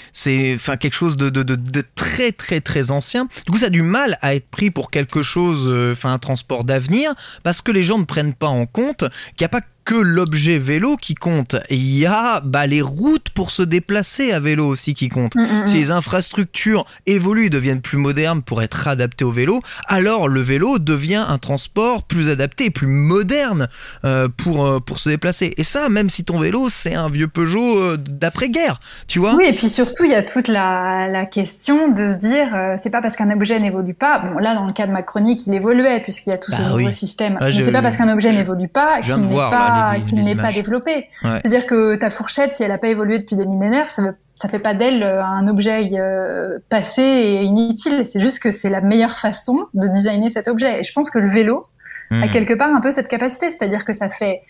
[0.56, 3.28] enfin quelque chose de, de, de, très très très ancien.
[3.46, 6.18] Du coup, ça a du mal à être pris pour quelque chose, euh, enfin un
[6.18, 7.14] transport d'avenir,
[7.44, 9.04] parce que les gens ne prennent pas en compte
[9.36, 11.56] qu'il n'y a pas que l'objet vélo qui compte.
[11.70, 15.34] Il y a bah, les routes pour se déplacer à vélo aussi qui comptent.
[15.34, 15.66] Mm, mm, mm.
[15.66, 20.78] Si les infrastructures évoluent, deviennent plus modernes pour être adaptées au vélo, alors le vélo
[20.78, 23.68] devient un transport plus adapté, plus moderne
[24.04, 25.54] euh, pour, euh, pour se déplacer.
[25.56, 29.46] Et ça, même si ton vélo, c'est un vieux Peugeot euh, d'après-guerre, tu vois Oui,
[29.46, 33.00] et puis surtout, il y a toute la, la question de se dire, c'est pas
[33.00, 36.00] parce qu'un objet n'évolue pas, bon là, dans le cas de ma chronique, il évoluait
[36.00, 38.68] puisqu'il y a tout ce bah nouveau système, mais c'est pas parce qu'un objet n'évolue
[38.68, 41.08] pas qu'il n'est pas qui n'est pas développé.
[41.22, 44.58] C'est-à-dire que ta fourchette, si elle n'a pas évolué depuis des millénaires, ça ne fait
[44.58, 48.04] pas d'elle euh, un objet euh, passé et inutile.
[48.06, 50.80] C'est juste que c'est la meilleure façon de designer cet objet.
[50.80, 51.66] Et je pense que le vélo
[52.10, 52.30] a hmm.
[52.30, 54.42] quelque part un peu cette capacité, c'est-à-dire que ça fait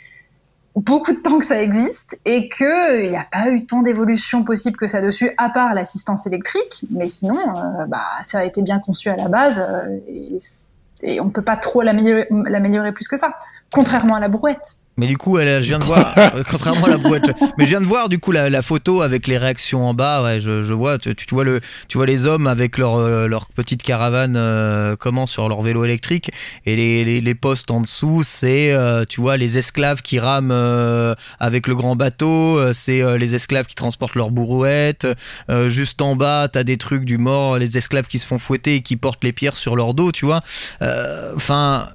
[0.76, 4.76] beaucoup de temps que ça existe et qu'il n'y a pas eu tant d'évolution possible
[4.76, 6.84] que ça dessus, à part l'assistance électrique.
[6.90, 9.64] Mais sinon, euh, bah, ça a été bien conçu à la base
[10.06, 10.36] et,
[11.02, 13.38] et on ne peut pas trop l'améliorer plus que ça,
[13.72, 14.78] contrairement à la brouette.
[14.98, 17.70] Mais du coup, elle, je viens de voir, euh, contrairement à la brouette, mais je
[17.70, 20.24] viens de voir du coup la, photo avec les réactions en bas.
[20.24, 23.28] Ouais, je, je vois, tu, tu, vois le, tu vois les hommes avec leur, euh,
[23.28, 26.32] leur petite caravane, euh, comment sur leur vélo électrique,
[26.66, 28.74] et les, les, les postes en dessous, c'est,
[29.08, 30.50] tu vois, les esclaves qui rament
[31.38, 35.06] avec le grand bateau, c'est les esclaves qui transportent leurs brouettes.
[35.68, 38.82] juste en bas, t'as des trucs du mort, les esclaves qui se font fouetter et
[38.82, 40.40] qui portent les pierres sur leur dos, tu vois.
[41.36, 41.88] Enfin,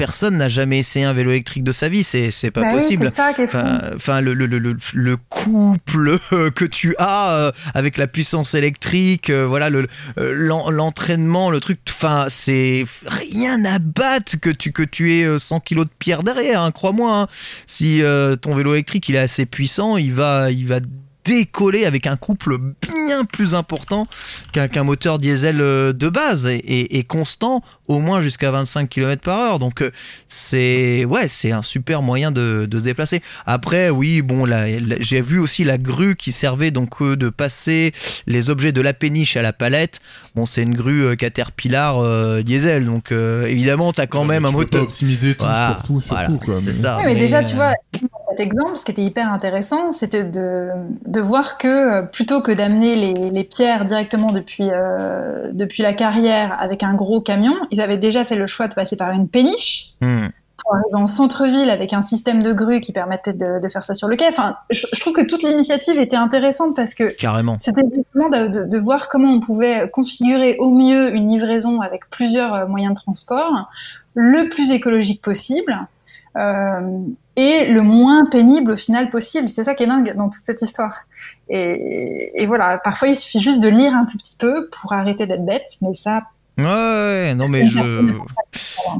[0.00, 3.04] personne n'a jamais essayé un vélo électrique de sa vie, c'est pas bah possible.
[3.04, 3.54] Oui, ça qui est
[3.94, 4.58] Enfin, le, le, le,
[4.94, 6.18] le, couple
[6.54, 9.68] que tu as euh, avec la puissance électrique, euh, voilà,
[10.16, 15.84] l'entraînement, le truc, enfin, c'est rien à battre que tu, que tu aies 100 kilos
[15.84, 17.22] de pierre derrière, hein, crois-moi.
[17.22, 17.26] Hein.
[17.66, 20.80] Si euh, ton vélo électrique il est assez puissant, il va, il va
[21.24, 24.06] décoller avec un couple bien plus important
[24.52, 29.58] qu'un moteur diesel euh, de base et, constant au moins jusqu'à 25 km par heure.
[29.58, 29.90] Donc euh,
[30.28, 33.22] c'est ouais, c'est un super moyen de, se déplacer.
[33.46, 34.44] Après, oui, bon,
[35.00, 37.92] j'ai vu aussi la grue qui servait donc euh, de passer
[38.26, 40.00] les objets de la péniche à la palette.
[40.34, 45.34] Bon, c'est une grue Caterpillar diesel, donc évidemment, tu as quand même un moteur optimisé
[45.34, 46.40] tout, surtout, surtout.
[46.64, 46.72] mais...
[46.72, 47.74] Ça, mais, déjà, tu vois,
[48.30, 50.70] cet exemple, ce qui était hyper intéressant, c'était de,
[51.06, 55.92] de, voir que euh, plutôt que d'amener les, les, pierres directement depuis, euh, depuis la
[55.94, 59.28] carrière avec un gros camion, ils avaient déjà fait le choix de passer par une
[59.28, 60.28] péniche hmm.
[60.62, 63.94] pour arriver en centre-ville avec un système de grue qui permettait de, de faire ça
[63.94, 64.28] sur le quai.
[64.28, 67.14] Enfin, je, trouve que toute l'initiative était intéressante parce que
[67.58, 72.54] c'était justement de, de, voir comment on pouvait configurer au mieux une livraison avec plusieurs
[72.54, 73.68] euh, moyens de transport
[74.14, 75.78] le plus écologique possible.
[76.36, 77.00] Euh,
[77.36, 79.48] et le moins pénible au final possible.
[79.48, 81.04] C'est ça qui est dingue dans toute cette histoire.
[81.48, 85.44] Et, voilà, parfois il suffit juste de lire un tout petit peu pour arrêter d'être
[85.44, 86.22] bête, mais ça,
[86.64, 87.80] Ouais, non mais je,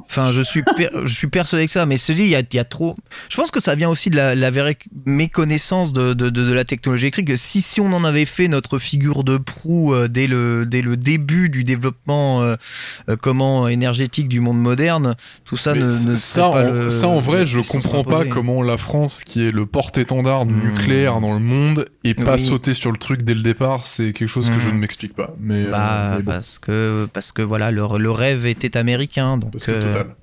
[0.07, 2.43] enfin je suis, per- je suis persuadé que ça, mais se dit il y a,
[2.53, 2.97] y a trop.
[3.29, 4.77] Je pense que ça vient aussi de la, la vraie
[5.07, 7.29] méconnaissance de, de, de, de la technologie électrique.
[7.29, 10.83] Que Si si on en avait fait notre figure de proue euh, dès le dès
[10.83, 12.57] le début du développement euh,
[13.09, 16.91] euh, comment énergétique du monde moderne, tout ça Mais ne, ne ça, pas en, le-
[16.91, 20.61] ça, en vrai, je comprends pas comment la France, qui est le porte-étendard Hmm.
[20.65, 23.87] nucléaire dans le monde, et pas sauté sur le truc dès le départ.
[23.87, 24.61] C'est quelque chose que Hmm.
[24.61, 25.35] je ne m'explique pas.
[25.39, 29.53] Mais, Bah, mais bon, parce que parce que voilà le, le rêve était américain donc
[29.69, 30.15] euh, total.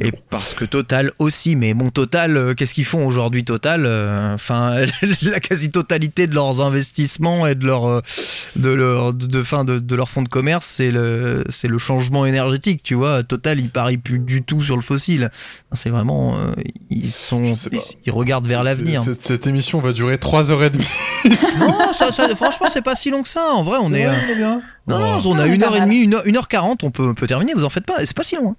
[0.00, 4.34] Et parce que Total aussi, mais bon, Total, euh, qu'est-ce qu'ils font aujourd'hui Total euh,
[4.34, 4.76] Enfin,
[5.22, 8.00] la quasi-totalité de leurs investissements et de leur, euh,
[8.56, 11.78] de leur, de, de, fin, de, de leur fonds de commerce, c'est le, c'est le
[11.78, 13.22] changement énergétique, tu vois.
[13.22, 15.30] Total, ils parient plus du tout sur le fossile.
[15.72, 16.52] C'est vraiment, euh,
[16.90, 19.02] ils sont, ils, ils regardent vers l'avenir.
[19.02, 20.72] Cette, cette émission va durer 3h30.
[21.58, 23.52] Non, ça, ça- franchement, c'est pas si long que ça.
[23.52, 24.06] En vrai, on est.
[24.06, 24.62] euh, bien.
[24.86, 25.88] Non, non, on a mais une pas heure et mal.
[25.88, 27.94] demie, une heure, une heure quarante, on peut, on peut terminer, vous en faites pas,
[28.04, 28.50] c'est pas si long.
[28.50, 28.56] hein.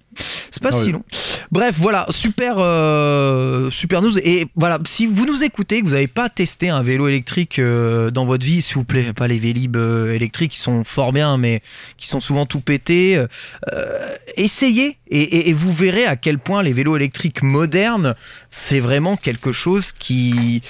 [0.58, 0.92] C'est pas Ah si oui.
[0.94, 1.04] long.
[1.52, 4.18] Bref, voilà, super, euh, super news.
[4.20, 8.10] Et voilà, si vous nous écoutez, que vous n'avez pas testé un vélo électrique euh,
[8.12, 11.38] dans votre vie, s'il vous plaît, pas les vélib euh, électriques qui sont fort bien,
[11.38, 11.62] mais
[11.98, 16.64] qui sont souvent tout pétés, euh, essayez et, et- et vous verrez à quel point
[16.64, 18.16] les vélos électriques modernes,
[18.50, 20.62] c'est vraiment quelque chose qui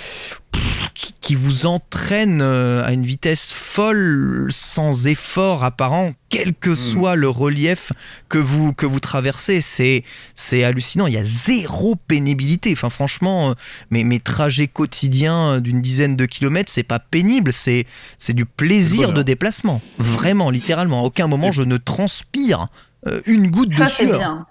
[1.21, 7.29] qui, vous entraîne euh, à une vitesse folle sans effort apparent, quel que soit le
[7.29, 7.91] relief
[8.29, 9.61] que vous, que vous traversez.
[9.61, 10.03] C'est,
[10.35, 11.07] c'est hallucinant.
[11.07, 12.71] Il y a zéro pénibilité.
[12.73, 13.53] Enfin, franchement, euh,
[13.91, 17.53] mes, mes trajets quotidiens euh, d'une dizaine de kilomètres, c'est pas pénible.
[17.53, 17.85] C'est,
[18.17, 19.81] c'est du plaisir de déplacement.
[19.97, 21.01] Vraiment, littéralement.
[21.01, 22.67] À aucun moment, je ne transpire
[23.25, 24.45] une goutte Ça, de c'est sueur.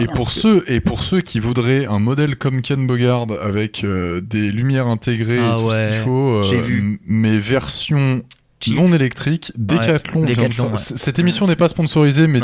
[0.00, 4.20] Et pour ceux et pour ceux qui voudraient un modèle comme Ken Bogard avec euh,
[4.20, 7.00] des lumières intégrées Ah et tout ce qu'il faut, euh, vu.
[7.06, 8.22] mais version
[8.60, 8.76] Cheap.
[8.76, 10.24] non électrique, Decathlon.
[10.24, 10.76] vient de Decathlon, sor- ouais.
[10.76, 12.40] C- Cette émission n'est pas sponsorisée, mais,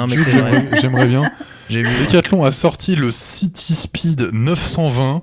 [0.81, 1.31] j'aimerais bien.
[1.71, 1.83] Vu.
[1.83, 5.21] Decathlon a sorti le City Speed 920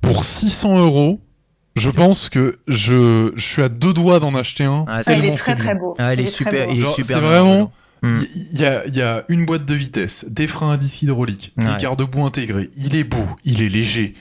[0.00, 1.20] pour 600 euros.
[1.76, 4.86] Je pense que je, je suis à deux doigts d'en acheter un.
[4.88, 5.94] Ah, Ah, c'est il est très très beau.
[5.98, 6.66] Ah, il est il est super.
[7.02, 10.72] c'est bien, vraiment- Il y a, il y a une boîte de vitesse, des freins
[10.72, 11.64] à disque hydraulique, Ouais.
[11.64, 12.70] des garde-boue intégrés.
[12.76, 14.14] Il est beau, il est léger.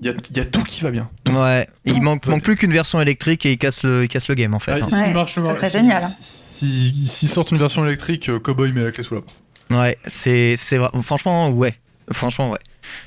[0.00, 1.08] Il y a, il y a tout qui va bien.
[1.28, 4.54] Ouais, il manque, plus qu'une version électrique et il casse le, il casse le game
[4.54, 4.72] en fait.
[4.80, 4.88] Ah, hein.
[5.06, 6.00] Ouais, marche, ça si- génial.
[6.00, 9.42] si- si- S'ils sortent une version électrique, euh, Cowboy met la clé sous la porte.
[9.70, 10.54] Ouais, c'est,
[11.02, 11.74] franchement ouais,
[12.12, 12.58] franchement ouais,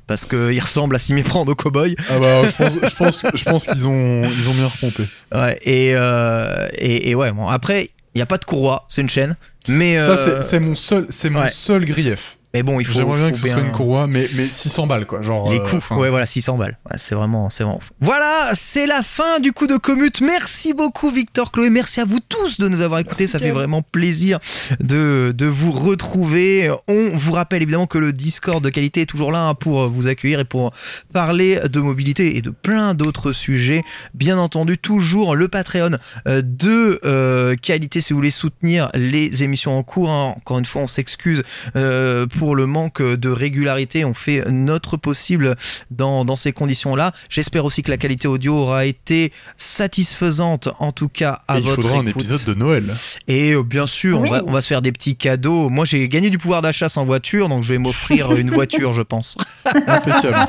[0.06, 1.96] parce que il ressemble à s'y méprendre au cowboy.
[2.10, 5.04] Ah bah, je pense, je pense, je pense qu'ils ont, ils ont bien repompé.
[5.34, 9.02] Ouais, et, euh, et, et ouais, bon après il y a pas de courroie, c'est
[9.02, 9.36] une chaîne,
[9.68, 11.50] mais Ça, euh, c'est- c'est mon seul, c'est mon ouais.
[11.50, 12.38] seul grief.
[12.54, 12.94] Mais bon il faut.
[12.94, 15.22] J'aimerais bien faut que ce soit une courroie, mais, mais 600 balles, quoi.
[15.22, 16.78] Genre, Les euh, coups, enfin, ouais, voilà, 600 balles.
[16.90, 17.80] Ouais, c'est vraiment, c'est vraiment.
[17.80, 17.92] fou.
[18.02, 20.22] Voilà, c'est la fin du coup de commute.
[20.22, 21.70] Merci beaucoup, Victor, Chloé.
[21.70, 23.24] Merci à vous tous de nous avoir écoutés.
[23.24, 24.40] Merci, Ça fait vraiment plaisir
[24.80, 26.72] de, de vous retrouver.
[26.88, 30.08] On vous rappelle évidemment que le Discord de qualité est toujours là hein, pour vous
[30.08, 30.72] accueillir et pour
[31.14, 33.84] parler de mobilité et de plein d'autres sujets.
[34.14, 35.98] Bien entendu, toujours le Patreon
[36.28, 40.10] euh, de euh, qualité si vous voulez soutenir les émissions en cours.
[40.12, 40.34] hein.
[40.38, 41.44] Encore une fois, on s'excuse
[41.76, 44.06] euh, pour le manque de régularité.
[44.06, 45.56] On fait notre possible
[45.92, 47.14] dans, dans ces conditions-là.
[47.30, 51.64] J'espère aussi que la qualité audio aura été satisfaisante, en tout cas à et il
[51.64, 52.94] votre faudra un épisode de Noël.
[53.28, 54.30] Et euh, bien sûr, Oui.
[54.30, 55.70] on, va, on va se faire des petits cadeaux.
[55.70, 59.02] Moi, j'ai gagné du pouvoir d'achat sans voiture, donc je vais m'offrir une voiture, je
[59.02, 59.38] pense.
[59.66, 60.36] Impeccable.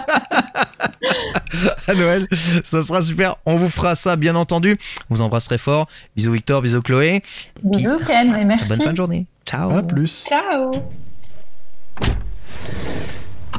[1.86, 2.26] à Noël.
[2.64, 3.36] Ça sera super.
[3.46, 4.78] On vous fera ça, bien entendu.
[5.10, 5.86] On vous embrasse très fort.
[6.16, 7.22] Bisous Victor, bisous Chloé.
[7.62, 8.68] Bisous Ken et merci.
[8.68, 9.26] Bonne fin de journée.
[9.46, 9.76] Ciao.
[9.76, 10.24] À plus.
[10.28, 10.70] Ciao.